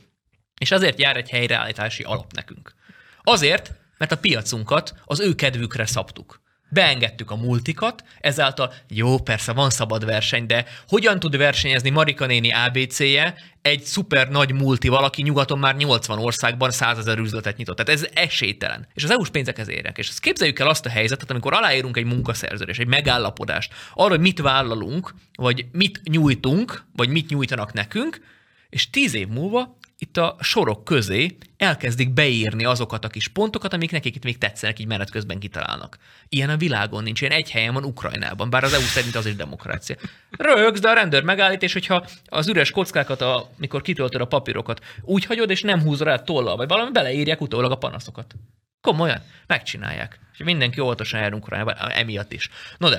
és 0.57 0.71
azért 0.71 0.99
jár 0.99 1.17
egy 1.17 1.29
helyreállítási 1.29 2.03
alap 2.03 2.31
nekünk. 2.31 2.73
Azért, 3.23 3.71
mert 3.97 4.11
a 4.11 4.17
piacunkat 4.17 4.93
az 5.05 5.19
ő 5.19 5.35
kedvükre 5.35 5.85
szabtuk. 5.85 6.41
beengedtük 6.69 7.31
a 7.31 7.35
multikat, 7.35 8.03
ezáltal 8.19 8.73
jó, 8.87 9.17
persze 9.17 9.51
van 9.51 9.69
szabad 9.69 10.05
verseny, 10.05 10.45
de 10.45 10.65
hogyan 10.87 11.19
tud 11.19 11.37
versenyezni 11.37 11.89
Marika 11.89 12.25
néni 12.25 12.51
ABC-je 12.51 13.35
egy 13.61 13.83
szuper 13.83 14.29
nagy 14.29 14.53
multi, 14.53 14.87
valaki 14.87 15.21
nyugaton 15.21 15.59
már 15.59 15.75
80 15.75 16.19
országban 16.19 16.71
100 16.71 16.97
ezer 16.97 17.17
üzletet 17.17 17.57
nyitott. 17.57 17.75
Tehát 17.75 18.01
ez 18.01 18.09
esélytelen. 18.13 18.87
És 18.93 19.03
az 19.03 19.11
EU-s 19.11 19.29
pénzek 19.29 19.57
érnek. 19.57 19.97
És 19.97 20.07
ezt 20.07 20.19
képzeljük 20.19 20.59
el 20.59 20.67
azt 20.67 20.85
a 20.85 20.89
helyzetet, 20.89 21.29
amikor 21.29 21.53
aláírunk 21.53 21.97
egy 21.97 22.05
munkaszerződést, 22.05 22.79
egy 22.79 22.87
megállapodást, 22.87 23.73
arra, 23.93 24.09
hogy 24.09 24.19
mit 24.19 24.39
vállalunk, 24.39 25.13
vagy 25.35 25.65
mit 25.71 26.01
nyújtunk, 26.03 26.85
vagy 26.95 27.09
mit 27.09 27.29
nyújtanak 27.29 27.73
nekünk, 27.73 28.21
és 28.69 28.89
tíz 28.89 29.13
év 29.13 29.27
múlva 29.27 29.77
itt 30.03 30.17
a 30.17 30.35
sorok 30.39 30.83
közé 30.83 31.37
elkezdik 31.57 32.13
beírni 32.13 32.65
azokat 32.65 33.05
a 33.05 33.07
kis 33.07 33.27
pontokat, 33.27 33.73
amik 33.73 33.91
nekik 33.91 34.15
itt 34.15 34.23
még 34.23 34.37
tetszenek, 34.37 34.79
így 34.79 34.87
menet 34.87 35.09
közben 35.09 35.39
kitalálnak. 35.39 35.97
Ilyen 36.29 36.49
a 36.49 36.57
világon 36.57 37.03
nincs, 37.03 37.21
ilyen 37.21 37.33
egy 37.33 37.51
helyen 37.51 37.73
van 37.73 37.83
Ukrajnában, 37.83 38.49
bár 38.49 38.63
az 38.63 38.73
EU 38.73 38.81
szerint 38.81 39.15
az 39.15 39.25
is 39.25 39.35
demokrácia. 39.35 39.95
Rögsz, 40.29 40.79
de 40.79 40.89
a 40.89 40.93
rendőr 40.93 41.23
megállít, 41.23 41.63
és 41.63 41.73
hogyha 41.73 42.05
az 42.25 42.47
üres 42.47 42.71
kockákat, 42.71 43.21
a, 43.21 43.49
mikor 43.57 43.81
kitöltöd 43.81 44.21
a 44.21 44.25
papírokat, 44.25 44.83
úgy 45.01 45.25
hagyod, 45.25 45.49
és 45.49 45.61
nem 45.61 45.81
húzod 45.81 46.07
rá 46.07 46.17
tollal, 46.17 46.55
vagy 46.55 46.67
valami, 46.67 46.91
beleírják 46.91 47.41
utólag 47.41 47.71
a 47.71 47.77
panaszokat. 47.77 48.33
Komolyan, 48.81 49.21
megcsinálják. 49.47 50.19
És 50.33 50.43
mindenki 50.43 50.79
óvatosan 50.79 51.19
járunk 51.19 51.43
Ukrajnában, 51.43 51.91
emiatt 51.91 52.31
is. 52.31 52.49
No 52.77 52.89
de, 52.89 52.97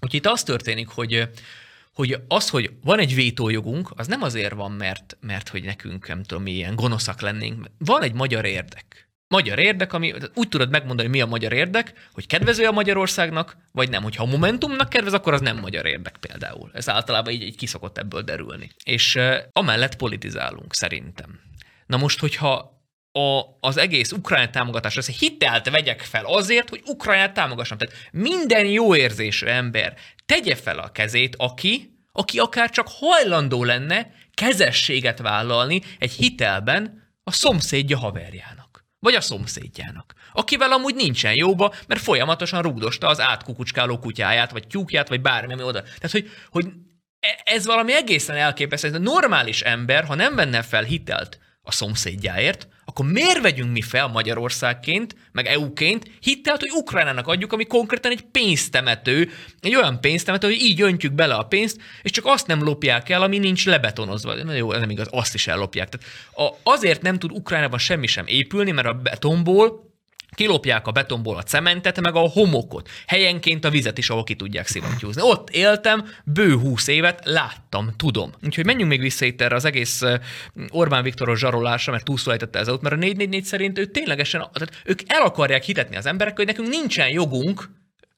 úgyhogy 0.00 0.14
itt 0.14 0.26
az 0.26 0.42
történik, 0.42 0.88
hogy 0.88 1.28
hogy 1.96 2.22
az, 2.28 2.48
hogy 2.48 2.70
van 2.84 2.98
egy 2.98 3.14
vétójogunk, 3.14 3.90
az 3.96 4.06
nem 4.06 4.22
azért 4.22 4.54
van, 4.54 4.72
mert, 4.72 5.16
mert 5.20 5.48
hogy 5.48 5.64
nekünk, 5.64 6.08
nem 6.08 6.22
tudom, 6.22 6.46
ilyen 6.46 6.74
gonoszak 6.74 7.20
lennénk. 7.20 7.66
Van 7.78 8.02
egy 8.02 8.12
magyar 8.12 8.44
érdek. 8.44 9.08
Magyar 9.28 9.58
érdek, 9.58 9.92
ami 9.92 10.14
úgy 10.34 10.48
tudod 10.48 10.70
megmondani, 10.70 11.08
mi 11.08 11.20
a 11.20 11.26
magyar 11.26 11.52
érdek, 11.52 12.08
hogy 12.12 12.26
kedvező 12.26 12.64
a 12.66 12.72
Magyarországnak, 12.72 13.56
vagy 13.72 13.90
nem. 13.90 14.02
Hogyha 14.02 14.22
a 14.22 14.26
Momentumnak 14.26 14.88
kedvez, 14.88 15.12
akkor 15.12 15.32
az 15.32 15.40
nem 15.40 15.58
magyar 15.58 15.86
érdek 15.86 16.16
például. 16.16 16.70
Ez 16.74 16.88
általában 16.88 17.32
így, 17.32 17.42
így 17.42 17.56
kiszokott 17.56 17.98
ebből 17.98 18.22
derülni. 18.22 18.70
És 18.84 19.14
uh, 19.14 19.36
amellett 19.52 19.96
politizálunk, 19.96 20.74
szerintem. 20.74 21.40
Na 21.86 21.96
most, 21.96 22.20
hogyha 22.20 22.75
a, 23.16 23.56
az 23.60 23.76
egész 23.76 24.12
ukrán 24.12 24.52
támogatás, 24.52 24.96
ezt 24.96 25.18
hitelt 25.18 25.70
vegyek 25.70 26.00
fel 26.00 26.24
azért, 26.24 26.68
hogy 26.68 26.82
Ukrajnát 26.86 27.34
támogassam. 27.34 27.78
Tehát 27.78 27.94
minden 28.12 28.66
jó 28.66 28.96
érzésű 28.96 29.46
ember 29.46 29.94
tegye 30.26 30.54
fel 30.54 30.78
a 30.78 30.92
kezét, 30.92 31.36
aki, 31.38 31.98
aki 32.12 32.38
akár 32.38 32.70
csak 32.70 32.86
hajlandó 32.90 33.64
lenne 33.64 34.10
kezességet 34.34 35.18
vállalni 35.18 35.82
egy 35.98 36.12
hitelben 36.12 37.12
a 37.24 37.32
szomszédja 37.32 37.98
haverjának, 37.98 38.84
vagy 38.98 39.14
a 39.14 39.20
szomszédjának, 39.20 40.14
akivel 40.32 40.72
amúgy 40.72 40.94
nincsen 40.94 41.34
jóba, 41.34 41.74
mert 41.86 42.00
folyamatosan 42.00 42.62
rúgdosta 42.62 43.06
az 43.06 43.20
átkukucskáló 43.20 43.98
kutyáját, 43.98 44.50
vagy 44.50 44.66
tyúkját, 44.66 45.08
vagy 45.08 45.20
bármi, 45.20 45.52
ami 45.52 45.62
oda. 45.62 45.82
Tehát, 45.82 46.10
hogy, 46.10 46.30
hogy 46.50 46.66
e, 47.20 47.40
ez 47.44 47.66
valami 47.66 47.94
egészen 47.94 48.36
elképesztő. 48.36 48.94
A 48.94 48.98
normális 48.98 49.60
ember, 49.60 50.04
ha 50.04 50.14
nem 50.14 50.34
venne 50.34 50.62
fel 50.62 50.82
hitelt 50.82 51.38
a 51.62 51.72
szomszédjáért, 51.72 52.68
akkor 52.88 53.06
miért 53.06 53.40
vegyünk 53.40 53.72
mi 53.72 53.80
fel 53.80 54.08
Magyarországként, 54.08 55.16
meg 55.32 55.46
EU-ként 55.46 56.10
hitelt, 56.20 56.60
hogy 56.60 56.70
Ukrajnának 56.70 57.26
adjuk, 57.26 57.52
ami 57.52 57.64
konkrétan 57.64 58.10
egy 58.10 58.22
pénztemető, 58.22 59.30
egy 59.60 59.74
olyan 59.74 60.00
pénztemető, 60.00 60.46
hogy 60.46 60.60
így 60.60 60.80
öntjük 60.80 61.12
bele 61.12 61.34
a 61.34 61.42
pénzt, 61.42 61.80
és 62.02 62.10
csak 62.10 62.26
azt 62.26 62.46
nem 62.46 62.62
lopják 62.62 63.08
el, 63.08 63.22
ami 63.22 63.38
nincs 63.38 63.66
lebetonozva. 63.66 64.34
Na 64.34 64.52
jó, 64.52 64.72
nem 64.72 64.90
igaz, 64.90 65.08
azt 65.10 65.34
is 65.34 65.46
ellopják. 65.46 65.88
Tehát 65.88 66.56
azért 66.62 67.02
nem 67.02 67.18
tud 67.18 67.32
Ukrajnában 67.32 67.78
semmi 67.78 68.06
sem 68.06 68.24
épülni, 68.26 68.70
mert 68.70 68.86
a 68.86 68.92
betonból 68.92 69.86
kilopják 70.36 70.86
a 70.86 70.92
betonból 70.92 71.36
a 71.36 71.42
cementet, 71.42 72.00
meg 72.00 72.14
a 72.14 72.28
homokot. 72.28 72.88
Helyenként 73.06 73.64
a 73.64 73.70
vizet 73.70 73.98
is, 73.98 74.10
ahol 74.10 74.24
ki 74.24 74.34
tudják 74.34 74.66
szivattyúzni. 74.66 75.22
Ott 75.22 75.50
éltem, 75.50 76.04
bő 76.24 76.56
húsz 76.56 76.86
évet, 76.86 77.20
láttam, 77.24 77.90
tudom. 77.96 78.32
Úgyhogy 78.44 78.64
menjünk 78.64 78.90
még 78.90 79.00
vissza 79.00 79.24
itt 79.24 79.40
erre 79.40 79.54
az 79.54 79.64
egész 79.64 80.02
Orbán 80.70 81.02
Viktoros 81.02 81.38
zsarolásra, 81.38 81.92
mert 81.92 82.04
túlszólejtette 82.04 82.58
ez 82.58 82.66
mert 82.66 82.94
a 82.94 82.96
444 82.96 83.44
szerint 83.44 83.78
ő 83.78 83.86
ténylegesen, 83.86 84.48
tehát 84.52 84.80
ők 84.84 85.00
el 85.06 85.22
akarják 85.22 85.62
hitetni 85.62 85.96
az 85.96 86.06
emberek, 86.06 86.36
hogy 86.36 86.46
nekünk 86.46 86.68
nincsen 86.68 87.08
jogunk 87.08 87.70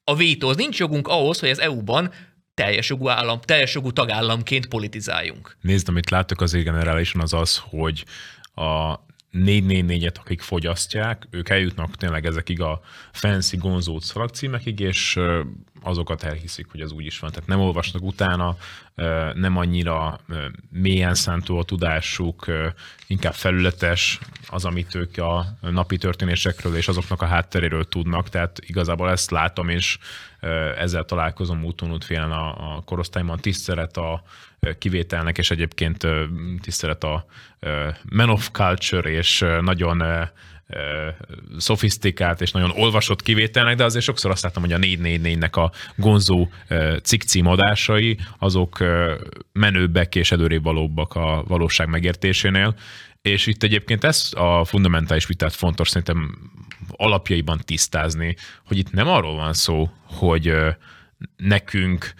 a 0.04 0.16
vétóz, 0.16 0.56
nincs 0.56 0.78
jogunk 0.78 1.08
ahhoz, 1.08 1.40
hogy 1.40 1.50
az 1.50 1.60
EU-ban 1.60 2.12
teljes 2.54 2.88
jogú, 2.88 3.08
állam, 3.08 3.40
teljes 3.40 3.74
jogú 3.74 3.90
tagállamként 3.90 4.66
politizáljunk. 4.66 5.56
Nézd, 5.60 5.88
amit 5.88 6.10
láttok 6.10 6.40
az 6.40 6.52
generálisan 6.52 7.20
az 7.20 7.32
az, 7.32 7.62
hogy 7.70 8.04
a 8.54 9.06
444-et, 9.32 10.18
akik 10.18 10.40
fogyasztják, 10.40 11.26
ők 11.30 11.48
eljutnak 11.48 11.96
tényleg 11.96 12.26
ezekig 12.26 12.60
a 12.60 12.80
fancy 13.12 13.56
gonzót 13.56 14.02
szalagcímekig, 14.02 14.80
és 14.80 15.18
azokat 15.82 16.22
elhiszik, 16.22 16.66
hogy 16.70 16.80
ez 16.80 16.92
úgy 16.92 17.06
is 17.06 17.18
van. 17.18 17.30
Tehát 17.30 17.48
nem 17.48 17.60
olvasnak 17.60 18.02
utána, 18.02 18.56
nem 19.34 19.56
annyira 19.56 20.20
mélyen 20.70 21.14
szántó 21.14 21.58
a 21.58 21.64
tudásuk, 21.64 22.46
inkább 23.06 23.34
felületes 23.34 24.18
az, 24.48 24.64
amit 24.64 24.94
ők 24.94 25.16
a 25.16 25.46
napi 25.60 25.96
történésekről 25.96 26.76
és 26.76 26.88
azoknak 26.88 27.22
a 27.22 27.26
hátteréről 27.26 27.84
tudnak. 27.84 28.28
Tehát 28.28 28.58
igazából 28.66 29.10
ezt 29.10 29.30
látom, 29.30 29.68
és 29.68 29.98
ezzel 30.76 31.04
találkozom 31.04 31.64
úton 31.64 31.92
útfélen 31.92 32.30
a, 32.30 32.76
a 32.76 32.82
korosztályban. 32.84 33.38
Tisztelet 33.38 33.96
a 33.96 34.22
kivételnek, 34.78 35.38
és 35.38 35.50
egyébként 35.50 36.06
tisztelet 36.60 37.04
a 37.04 37.26
man 38.12 38.30
of 38.30 38.50
culture, 38.50 39.10
és 39.10 39.44
nagyon 39.60 40.02
szofisztikált 41.58 42.40
és 42.40 42.50
nagyon 42.50 42.70
olvasott 42.70 43.22
kivételnek, 43.22 43.76
de 43.76 43.84
azért 43.84 44.04
sokszor 44.04 44.30
azt 44.30 44.42
láttam, 44.42 44.62
hogy 44.62 44.72
a 44.72 44.78
444-nek 44.78 45.52
a 45.52 45.72
gonzó 45.96 46.48
cikkcímadásai, 47.02 48.18
azok 48.38 48.84
menőbbek 49.52 50.14
és 50.14 50.32
előrébb 50.32 50.62
valóbbak 50.62 51.14
a 51.14 51.44
valóság 51.46 51.88
megértésénél, 51.88 52.74
és 53.22 53.46
itt 53.46 53.62
egyébként 53.62 54.04
ez 54.04 54.30
a 54.34 54.64
fundamentális 54.64 55.26
vitát 55.26 55.54
fontos 55.54 55.88
szerintem 55.88 56.50
alapjaiban 56.90 57.60
tisztázni, 57.64 58.36
hogy 58.66 58.78
itt 58.78 58.92
nem 58.92 59.08
arról 59.08 59.36
van 59.36 59.52
szó, 59.52 59.90
hogy 60.02 60.54
nekünk 61.36 62.14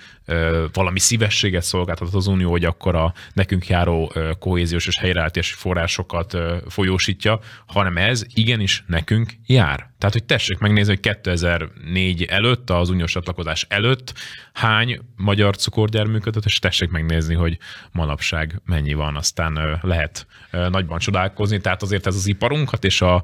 valami 0.72 0.98
szívességet 0.98 1.62
szolgáltat 1.62 2.14
az 2.14 2.26
Unió, 2.26 2.50
hogy 2.50 2.64
akkor 2.64 2.94
a 2.94 3.14
nekünk 3.32 3.66
járó 3.66 4.12
kohéziós 4.38 4.86
és 4.86 4.98
helyreállítási 4.98 5.54
forrásokat 5.54 6.36
folyósítja, 6.68 7.40
hanem 7.66 7.96
ez 7.96 8.24
igenis 8.34 8.84
nekünk 8.86 9.32
jár. 9.46 9.90
Tehát, 9.98 10.14
hogy 10.14 10.24
tessék 10.24 10.58
megnézni, 10.58 10.92
hogy 10.92 11.00
2004 11.00 12.22
előtt, 12.22 12.70
az 12.70 12.88
uniós 12.88 13.12
csatlakozás 13.12 13.66
előtt 13.68 14.14
hány 14.52 15.00
magyar 15.16 15.56
cukorgyár 15.56 16.06
működött, 16.06 16.44
és 16.44 16.58
tessék 16.58 16.90
megnézni, 16.90 17.34
hogy 17.34 17.58
manapság 17.92 18.60
mennyi 18.64 18.94
van, 18.94 19.16
aztán 19.16 19.78
lehet 19.82 20.26
nagyban 20.50 20.98
csodálkozni. 20.98 21.60
Tehát 21.60 21.82
azért 21.82 22.06
ez 22.06 22.14
az 22.14 22.26
iparunkat 22.26 22.84
és 22.84 23.00
a 23.00 23.22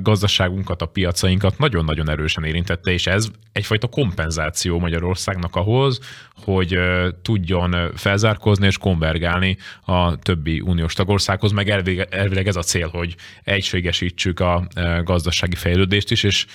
gazdaságunkat, 0.00 0.82
a 0.82 0.86
piacainkat 0.86 1.58
nagyon-nagyon 1.58 2.10
erősen 2.10 2.44
érintette, 2.44 2.90
és 2.90 3.06
ez 3.06 3.28
egyfajta 3.52 3.86
kompenzáció 3.86 4.78
Magyarországnak 4.78 5.56
ahhoz, 5.56 6.00
hogy 6.44 6.78
tudjon 7.22 7.92
felzárkozni 7.94 8.66
és 8.66 8.78
konvergálni 8.78 9.56
a 9.84 10.18
többi 10.18 10.60
uniós 10.60 10.94
tagországhoz, 10.94 11.52
meg 11.52 11.68
elvileg 12.10 12.46
ez 12.46 12.56
a 12.56 12.62
cél, 12.62 12.88
hogy 12.88 13.16
egységesítsük 13.42 14.40
a 14.40 14.66
gazdasági 15.04 15.56
fejlődést 15.56 16.10
is, 16.10 16.22
és 16.22 16.46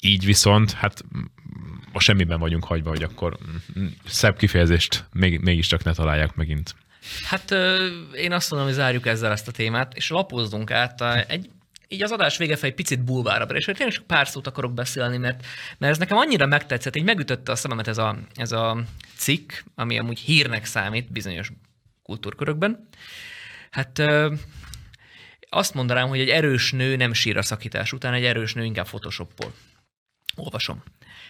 így 0.00 0.24
viszont, 0.24 0.72
hát 0.72 1.04
a 1.92 2.00
semmiben 2.00 2.38
vagyunk 2.38 2.64
hagyva, 2.64 2.88
hogy 2.88 3.02
akkor 3.02 3.38
szebb 4.04 4.36
kifejezést 4.36 5.04
még, 5.12 5.40
mégiscsak 5.40 5.84
ne 5.84 5.92
találják 5.92 6.34
megint. 6.34 6.74
Hát 7.24 7.54
én 8.14 8.32
azt 8.32 8.50
mondom, 8.50 8.68
hogy 8.68 8.78
zárjuk 8.78 9.06
ezzel 9.06 9.32
ezt 9.32 9.48
a 9.48 9.52
témát, 9.52 9.94
és 9.94 10.10
lapozzunk 10.10 10.70
át 10.70 11.02
egy 11.28 11.50
így 11.92 12.02
az 12.02 12.10
adás 12.12 12.36
vége 12.36 12.56
egy 12.60 12.74
picit 12.74 13.04
bulvára, 13.04 13.44
és 13.44 13.64
tényleg 13.64 13.94
csak 13.94 14.06
pár 14.06 14.28
szót 14.28 14.46
akarok 14.46 14.74
beszélni, 14.74 15.16
mert, 15.16 15.44
mert 15.78 15.92
ez 15.92 15.98
nekem 15.98 16.16
annyira 16.16 16.46
megtetszett, 16.46 16.96
így 16.96 17.04
megütötte 17.04 17.52
a 17.52 17.56
szememet 17.56 17.88
ez 17.88 17.98
a, 17.98 18.18
ez 18.34 18.52
a 18.52 18.84
cikk, 19.16 19.52
ami 19.74 19.98
amúgy 19.98 20.18
hírnek 20.18 20.64
számít 20.64 21.12
bizonyos 21.12 21.52
kultúrkörökben. 22.02 22.88
Hát 23.70 23.98
ö, 23.98 24.34
azt 25.48 25.74
mondanám, 25.74 26.08
hogy 26.08 26.20
egy 26.20 26.28
erős 26.28 26.72
nő 26.72 26.96
nem 26.96 27.12
sír 27.12 27.36
a 27.36 27.42
szakítás 27.42 27.92
után, 27.92 28.12
egy 28.12 28.24
erős 28.24 28.54
nő 28.54 28.64
inkább 28.64 28.86
photoshoppol. 28.86 29.52
Olvasom. 30.36 30.82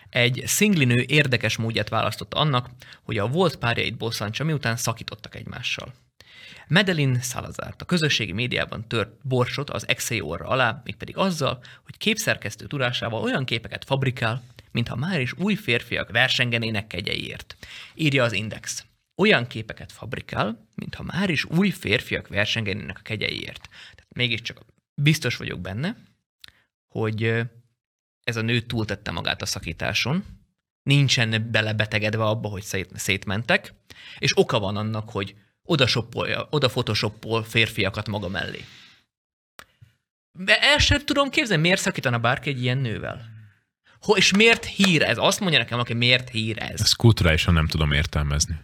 Egy 0.09 0.43
szingli 0.47 0.85
nő 0.85 1.05
érdekes 1.07 1.57
módját 1.57 1.89
választotta 1.89 2.39
annak, 2.39 2.71
hogy 3.03 3.19
a 3.19 3.27
volt 3.27 3.57
párjait 3.57 3.97
bosszantsa, 3.97 4.45
miután 4.45 4.77
szakítottak 4.77 5.35
egymással. 5.35 5.95
Medelin 6.69 7.21
Salazárt 7.21 7.83
a 7.83 7.85
közösségi 7.85 8.33
médiában 8.33 8.89
tört 8.89 9.27
borsot 9.27 9.71
az 9.71 9.89
Excel 9.89 10.23
orra 10.23 10.47
alá, 10.47 10.81
mégpedig 10.85 11.17
azzal, 11.17 11.63
hogy 11.85 11.97
képszerkesztő 11.97 12.67
tudásával 12.67 13.23
olyan 13.23 13.45
képeket 13.45 13.85
fabrikál, 13.85 14.43
mintha 14.71 14.97
már 14.97 15.21
is 15.21 15.33
új 15.33 15.55
férfiak 15.55 16.11
versengenének 16.11 16.87
kegyeiért. 16.87 17.57
Írja 17.95 18.25
az 18.25 18.33
Index. 18.33 18.85
Olyan 19.17 19.47
képeket 19.47 19.93
fabrikál, 19.93 20.69
mintha 20.75 21.03
már 21.03 21.31
is 21.31 21.45
új 21.45 21.71
férfiak 21.71 22.29
versengenének 22.29 22.99
a 22.99 23.03
kegyeiért. 23.03 23.69
Tehát 23.71 24.15
mégiscsak 24.15 24.61
biztos 24.95 25.37
vagyok 25.37 25.61
benne, 25.61 25.97
hogy 26.89 27.43
ez 28.25 28.37
a 28.37 28.43
nő 28.43 28.61
túltette 28.61 29.11
magát 29.11 29.43
a 29.43 29.47
szakításon, 29.47 30.25
nincsen 30.83 31.49
belebetegedve 31.51 32.25
abba, 32.25 32.49
hogy 32.49 32.63
szét, 32.63 32.91
szétmentek, 32.95 33.75
és 34.19 34.39
oka 34.39 34.59
van 34.59 34.77
annak, 34.77 35.11
hogy 35.11 35.35
oda, 35.63 35.87
shoppolja, 35.87 36.47
oda 36.51 36.69
photoshoppol 36.69 37.45
férfiakat 37.45 38.09
maga 38.09 38.29
mellé. 38.29 38.65
De 40.39 40.59
el 40.61 40.79
sem 40.79 41.05
tudom 41.05 41.31
képzelni, 41.31 41.63
miért 41.63 41.81
szakítana 41.81 42.19
bárki 42.19 42.51
egy 42.51 42.63
ilyen 42.63 42.79
nővel. 42.79 43.31
Ho, 44.01 44.17
és 44.17 44.33
miért 44.33 44.65
hír 44.65 45.03
ez? 45.03 45.19
Azt 45.19 45.41
mondja 45.41 45.59
nekem, 45.59 45.79
aki 45.79 45.95
miért 45.95 46.29
hír 46.29 46.63
ez. 46.63 46.81
Ezt 46.81 46.97
kulturálisan 46.97 47.55
nem 47.55 47.67
tudom 47.67 47.93
értelmezni. 47.93 48.61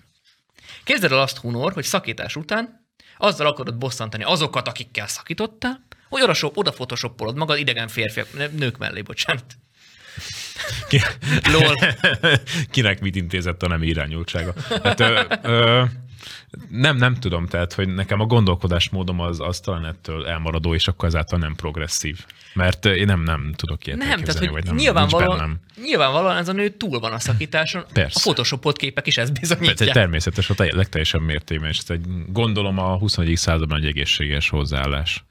Képzeld 0.84 1.12
el 1.12 1.20
azt, 1.20 1.36
Hunor, 1.36 1.72
hogy 1.72 1.84
szakítás 1.84 2.36
után 2.36 2.86
azzal 3.18 3.46
akarod 3.46 3.78
bosszantani 3.78 4.22
azokat, 4.22 4.68
akikkel 4.68 5.06
szakítottál, 5.06 5.86
hogy 6.08 6.22
oda, 6.22 6.34
oda 6.54 6.70
photoshoppolod 6.70 7.36
magad 7.36 7.58
idegen 7.58 7.88
férfiak, 7.88 8.52
nők 8.52 8.78
mellé, 8.78 9.02
bocsánat. 9.02 9.56
Ki... 10.88 11.00
Lol. 11.52 11.74
Kinek 12.70 13.00
mit 13.00 13.16
intézett 13.16 13.62
a 13.62 13.68
nem 13.68 13.82
irányultsága? 13.82 14.52
Hát, 14.82 15.00
ö, 15.00 15.24
ö, 15.42 15.84
nem, 16.70 16.96
nem 16.96 17.14
tudom, 17.14 17.46
tehát, 17.46 17.72
hogy 17.72 17.88
nekem 17.88 18.20
a 18.20 18.24
gondolkodásmódom 18.24 19.20
az, 19.20 19.40
az 19.40 19.60
talán 19.60 19.84
ettől 19.84 20.26
elmaradó, 20.26 20.74
és 20.74 20.88
akkor 20.88 21.08
ezáltal 21.08 21.38
nem 21.38 21.54
progresszív. 21.54 22.24
Mert 22.54 22.84
ö, 22.84 22.92
én 22.92 23.06
nem, 23.06 23.22
nem 23.22 23.52
tudok 23.56 23.86
ilyet 23.86 23.98
Nem, 23.98 24.20
tehát 24.20 24.38
hogy 24.38 24.50
vagy 24.50 24.64
nem, 24.64 24.74
nyilvánvalóan, 24.74 25.38
bennem. 25.38 25.60
nyilvánvalóan 25.82 26.36
ez 26.36 26.48
a 26.48 26.52
nő 26.52 26.68
túl 26.68 26.98
van 26.98 27.12
a 27.12 27.18
szakításon. 27.18 27.84
Persze. 27.92 28.18
A 28.18 28.20
photoshopolt 28.20 28.76
képek 28.76 29.06
is 29.06 29.14
Tehát 29.14 29.40
bizonyítják. 29.40 29.90
természetes 29.92 30.50
a 30.50 30.54
te- 30.54 30.74
legteljesebb 30.74 31.20
mértékben, 31.20 31.68
és 31.68 31.78
ez 31.78 31.90
egy, 31.90 32.04
gondolom 32.28 32.78
a 32.78 32.96
21. 32.98 33.36
században 33.36 33.78
egy 33.78 33.86
egészséges 33.86 34.48
hozzáállás. 34.48 35.24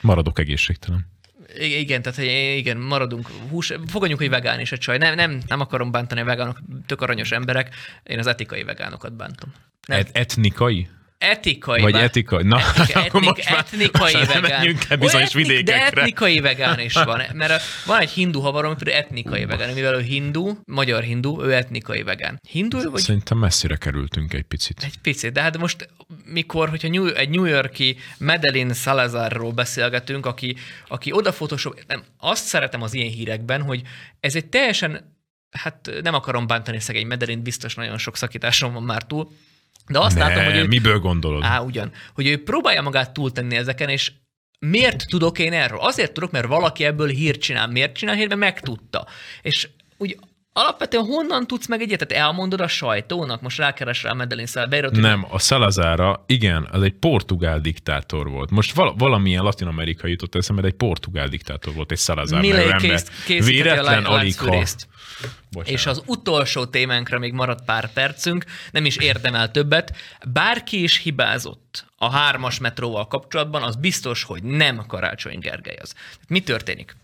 Maradok 0.00 0.38
egészségtelen. 0.38 1.10
Igen, 1.58 2.02
tehát 2.02 2.18
igen, 2.56 2.76
maradunk 2.76 3.28
hús, 3.50 3.72
fogadjunk, 3.86 4.20
hogy 4.20 4.30
vegán 4.30 4.60
is 4.60 4.72
a 4.72 4.78
csaj. 4.78 4.98
Nem, 4.98 5.14
nem, 5.14 5.40
nem 5.46 5.60
akarom 5.60 5.90
bántani 5.90 6.20
a 6.20 6.24
vegánok, 6.24 6.58
tök 6.86 7.00
aranyos 7.00 7.30
emberek, 7.30 7.74
én 8.02 8.18
az 8.18 8.26
etikai 8.26 8.62
vegánokat 8.62 9.12
bántom. 9.12 9.52
Nem, 9.86 9.98
Et, 9.98 10.10
etnikai? 10.12 10.88
Etikai 11.22 11.80
Vagy 11.82 11.92
vá- 11.92 12.02
etikai? 12.02 12.42
Na, 12.42 12.58
Etika, 12.76 13.00
akkor 13.00 13.22
etnik, 13.22 13.36
most 13.36 13.50
már- 13.50 13.58
etnikai 13.58 14.14
most 14.14 14.26
vegán. 14.26 14.50
menjünk 14.50 14.84
el 14.88 14.96
bizonyos 14.96 15.28
etnik- 15.28 15.46
De 15.46 15.52
vidékekre. 15.54 16.00
etnikai 16.00 16.40
vegán 16.40 16.80
is 16.80 16.92
van, 16.92 17.22
mert 17.34 17.62
van 17.86 18.00
egy 18.00 18.10
hindu 18.10 18.40
havarom, 18.40 18.70
aki 18.70 18.90
etnikai 18.92 19.44
vegán, 19.44 19.72
mivel 19.74 19.94
ő 19.94 20.00
hindu, 20.00 20.52
magyar 20.64 21.02
hindu, 21.02 21.42
ő 21.44 21.52
etnikai 21.54 22.02
vegán. 22.02 22.40
Hindu 22.48 22.90
vagy 22.90 23.00
Szerintem 23.00 23.38
messzire 23.38 23.76
kerültünk 23.76 24.32
egy 24.32 24.42
picit. 24.42 24.82
egy 24.84 24.98
picit, 25.02 25.32
de 25.32 25.40
hát 25.42 25.58
most 25.58 25.88
mikor, 26.24 26.68
hogyha 26.68 26.88
New, 26.88 27.06
egy 27.06 27.28
New 27.28 27.44
Yorki 27.44 27.96
Madeline 28.18 28.72
Salazarról 28.74 29.52
beszélgetünk, 29.52 30.26
aki, 30.26 30.56
aki 30.88 31.12
oda 31.12 31.30
photoshop, 31.32 31.84
nem, 31.86 32.02
azt 32.18 32.44
szeretem 32.46 32.82
az 32.82 32.94
ilyen 32.94 33.10
hírekben, 33.10 33.62
hogy 33.62 33.82
ez 34.20 34.34
egy 34.36 34.46
teljesen, 34.46 35.16
hát 35.50 35.90
nem 36.02 36.14
akarom 36.14 36.46
bántani 36.46 36.80
szegény 36.80 37.06
Madeline, 37.06 37.42
biztos 37.42 37.74
nagyon 37.74 37.98
sok 37.98 38.16
szakításom 38.16 38.72
van 38.72 38.82
már 38.82 39.02
túl, 39.02 39.32
de 39.88 39.98
azt 39.98 40.16
ne, 40.16 40.26
látom, 40.26 40.44
hogy 40.44 40.56
ő, 40.56 40.66
miből 40.66 40.98
gondolod? 40.98 41.42
Á, 41.44 41.60
ugyan. 41.60 41.92
Hogy 42.14 42.26
ő 42.26 42.42
próbálja 42.42 42.82
magát 42.82 43.12
túltenni 43.12 43.56
ezeken, 43.56 43.88
és 43.88 44.12
miért 44.58 45.04
tudok 45.08 45.38
én 45.38 45.52
erről? 45.52 45.78
Azért 45.78 46.12
tudok, 46.12 46.30
mert 46.30 46.46
valaki 46.46 46.84
ebből 46.84 47.08
hírt 47.08 47.40
csinál. 47.40 47.66
Miért 47.66 47.96
csinál 47.96 48.14
hírt? 48.14 48.28
Mert 48.28 48.40
megtudta. 48.40 49.06
És 49.42 49.68
úgy 49.96 50.18
alapvetően 50.52 51.04
honnan 51.04 51.46
tudsz 51.46 51.68
meg 51.68 51.80
egyet? 51.80 52.06
Tehát 52.06 52.24
elmondod 52.24 52.60
a 52.60 52.68
sajtónak? 52.68 53.40
Most 53.40 53.58
rákeres 53.58 54.02
rá 54.02 54.10
a 54.10 54.14
Medellin 54.14 54.46
hogy 54.54 54.90
Nem, 54.92 55.26
a 55.30 55.38
Salazára, 55.38 56.24
igen, 56.26 56.68
az 56.70 56.82
egy 56.82 56.92
portugál 56.92 57.60
diktátor 57.60 58.28
volt. 58.28 58.50
Most 58.50 58.74
val- 58.74 58.98
valamilyen 58.98 59.42
latin-amerikai 59.42 60.10
jutott 60.10 60.34
eszembe, 60.34 60.62
de 60.62 60.68
egy 60.68 60.74
portugál 60.74 61.28
diktátor 61.28 61.74
volt, 61.74 61.90
egy 61.90 61.98
Salazar 61.98 62.40
nevű 62.40 62.52
ember. 62.52 63.02
Véletlen 63.26 64.04
alig 64.04 64.38
ha. 64.38 64.64
Bocsánat. 65.50 65.78
És 65.80 65.86
az 65.86 66.02
utolsó 66.06 66.64
témánkra 66.64 67.18
még 67.18 67.32
maradt 67.32 67.64
pár 67.64 67.92
percünk, 67.92 68.44
nem 68.70 68.84
is 68.84 68.96
érdemel 68.96 69.50
többet. 69.50 69.96
Bárki 70.26 70.82
is 70.82 70.98
hibázott 70.98 71.86
a 71.96 72.10
hármas 72.10 72.58
metróval 72.58 73.06
kapcsolatban, 73.06 73.62
az 73.62 73.76
biztos, 73.76 74.22
hogy 74.22 74.42
nem 74.42 74.86
Karácsony 74.86 75.38
Gergely 75.38 75.76
az. 75.80 75.94
Mi 76.28 76.40
történik? 76.40 76.96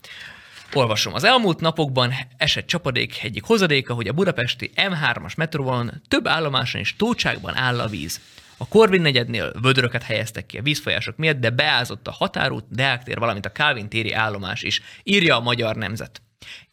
Olvasom. 0.72 1.14
Az 1.14 1.24
elmúlt 1.24 1.60
napokban 1.60 2.12
esett 2.36 2.66
csapadék 2.66 3.22
egyik 3.22 3.44
hozadéka, 3.44 3.94
hogy 3.94 4.08
a 4.08 4.12
budapesti 4.12 4.70
M3-as 4.74 5.36
metróval 5.36 5.92
több 6.08 6.26
állomáson 6.26 6.80
és 6.80 6.96
tócságban 6.96 7.56
áll 7.56 7.80
a 7.80 7.86
víz. 7.86 8.20
A 8.56 8.68
Korvin 8.68 9.00
negyednél 9.00 9.52
vödröket 9.60 10.02
helyeztek 10.02 10.46
ki 10.46 10.58
a 10.58 10.62
vízfolyások 10.62 11.16
miatt, 11.16 11.36
de 11.36 11.50
beázott 11.50 12.06
a 12.06 12.12
határút, 12.12 12.64
Deák 12.70 13.02
tér, 13.02 13.18
valamint 13.18 13.46
a 13.46 13.52
Kálvin 13.52 13.88
téri 13.88 14.12
állomás 14.12 14.62
is, 14.62 14.82
írja 15.02 15.36
a 15.36 15.40
magyar 15.40 15.76
nemzet. 15.76 16.22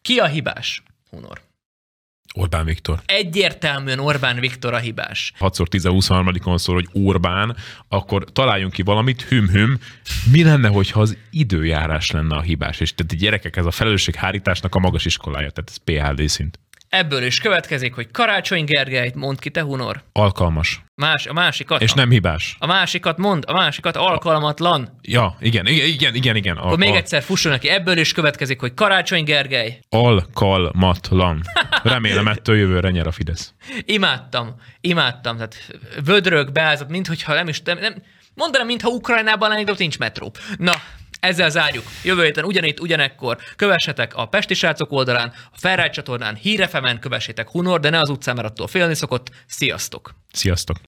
Ki 0.02 0.18
a 0.18 0.26
hibás? 0.26 0.82
Hunor. 1.16 1.40
Orbán 2.34 2.64
Viktor. 2.64 3.02
Egyértelműen 3.06 3.98
Orbán 3.98 4.40
Viktor 4.40 4.74
a 4.74 4.78
hibás. 4.78 5.32
6x10-23-on 5.40 6.58
szól, 6.58 6.74
hogy 6.74 6.88
Orbán, 6.92 7.56
akkor 7.88 8.24
találjunk 8.32 8.72
ki 8.72 8.82
valamit, 8.82 9.22
hüm-hüm. 9.22 9.78
Mi 10.30 10.44
lenne, 10.44 10.68
hogyha 10.68 11.00
az 11.00 11.16
időjárás 11.30 12.10
lenne 12.10 12.36
a 12.36 12.40
hibás? 12.40 12.80
És 12.80 12.94
tehát 12.94 13.16
gyerekek, 13.16 13.56
ez 13.56 13.66
a 13.66 13.70
felelősséghárításnak 13.70 14.74
a 14.74 14.78
magas 14.78 15.04
iskolája, 15.04 15.50
tehát 15.50 15.70
ez 15.70 15.76
PHD 15.76 16.28
szint. 16.28 16.58
Ebből 16.96 17.22
is 17.22 17.38
következik, 17.38 17.94
hogy 17.94 18.10
Karácsony 18.10 18.64
Gergelyt 18.64 19.14
mond 19.14 19.38
ki, 19.38 19.50
te 19.50 19.62
Hunor. 19.62 20.02
Alkalmas. 20.12 20.84
Más, 20.94 21.26
a 21.26 21.32
másikat. 21.32 21.82
És 21.82 21.92
nem 21.92 22.10
hibás. 22.10 22.56
A 22.58 22.66
másikat 22.66 23.18
mond, 23.18 23.44
a 23.46 23.52
másikat 23.52 23.96
alkalmatlan. 23.96 24.98
Ja, 25.02 25.36
igen, 25.40 25.66
igen, 25.66 26.14
igen, 26.14 26.36
igen. 26.36 26.56
Akkor 26.56 26.78
még 26.78 26.94
egyszer 26.94 27.22
fusson 27.22 27.52
neki. 27.52 27.68
Ebből 27.68 27.98
is 27.98 28.12
következik, 28.12 28.60
hogy 28.60 28.74
Karácsony 28.74 29.24
Gergely. 29.24 29.78
Alkalmatlan. 29.88 31.42
Remélem 31.82 32.28
ettől 32.28 32.56
jövőre 32.56 32.90
nyer 32.90 33.06
a 33.06 33.12
Fidesz. 33.12 33.54
Imádtam, 33.84 34.54
imádtam. 34.80 35.36
Tehát 35.36 35.56
vödrök, 36.04 36.52
beázott, 36.52 36.88
minthogyha 36.88 37.34
nem 37.34 37.48
is, 37.48 37.62
nem, 37.62 37.78
nem 37.78 37.94
mondanám, 38.34 38.66
mintha 38.66 38.88
Ukrajnában 38.88 39.48
lennék, 39.48 39.64
de 39.64 39.72
ott 39.72 39.78
nincs 39.78 39.98
metró. 39.98 40.32
Na, 40.58 40.72
ezzel 41.26 41.50
zárjuk. 41.50 41.84
Jövő 42.04 42.24
héten 42.24 42.44
ugyanitt, 42.44 42.80
ugyanekkor 42.80 43.38
kövessetek 43.56 44.14
a 44.14 44.26
Pesti 44.26 44.54
Srácok 44.54 44.92
oldalán, 44.92 45.32
a 45.52 45.58
Ferrari 45.58 45.90
csatornán, 45.90 46.34
Hírefemen 46.34 47.00
kövessétek 47.00 47.48
Hunor, 47.50 47.80
de 47.80 47.90
ne 47.90 47.98
az 47.98 48.10
utcán, 48.10 48.34
mert 48.34 48.48
attól 48.48 48.66
félni 48.66 48.94
szokott. 48.94 49.30
Sziasztok! 49.46 50.14
Sziasztok! 50.32 50.85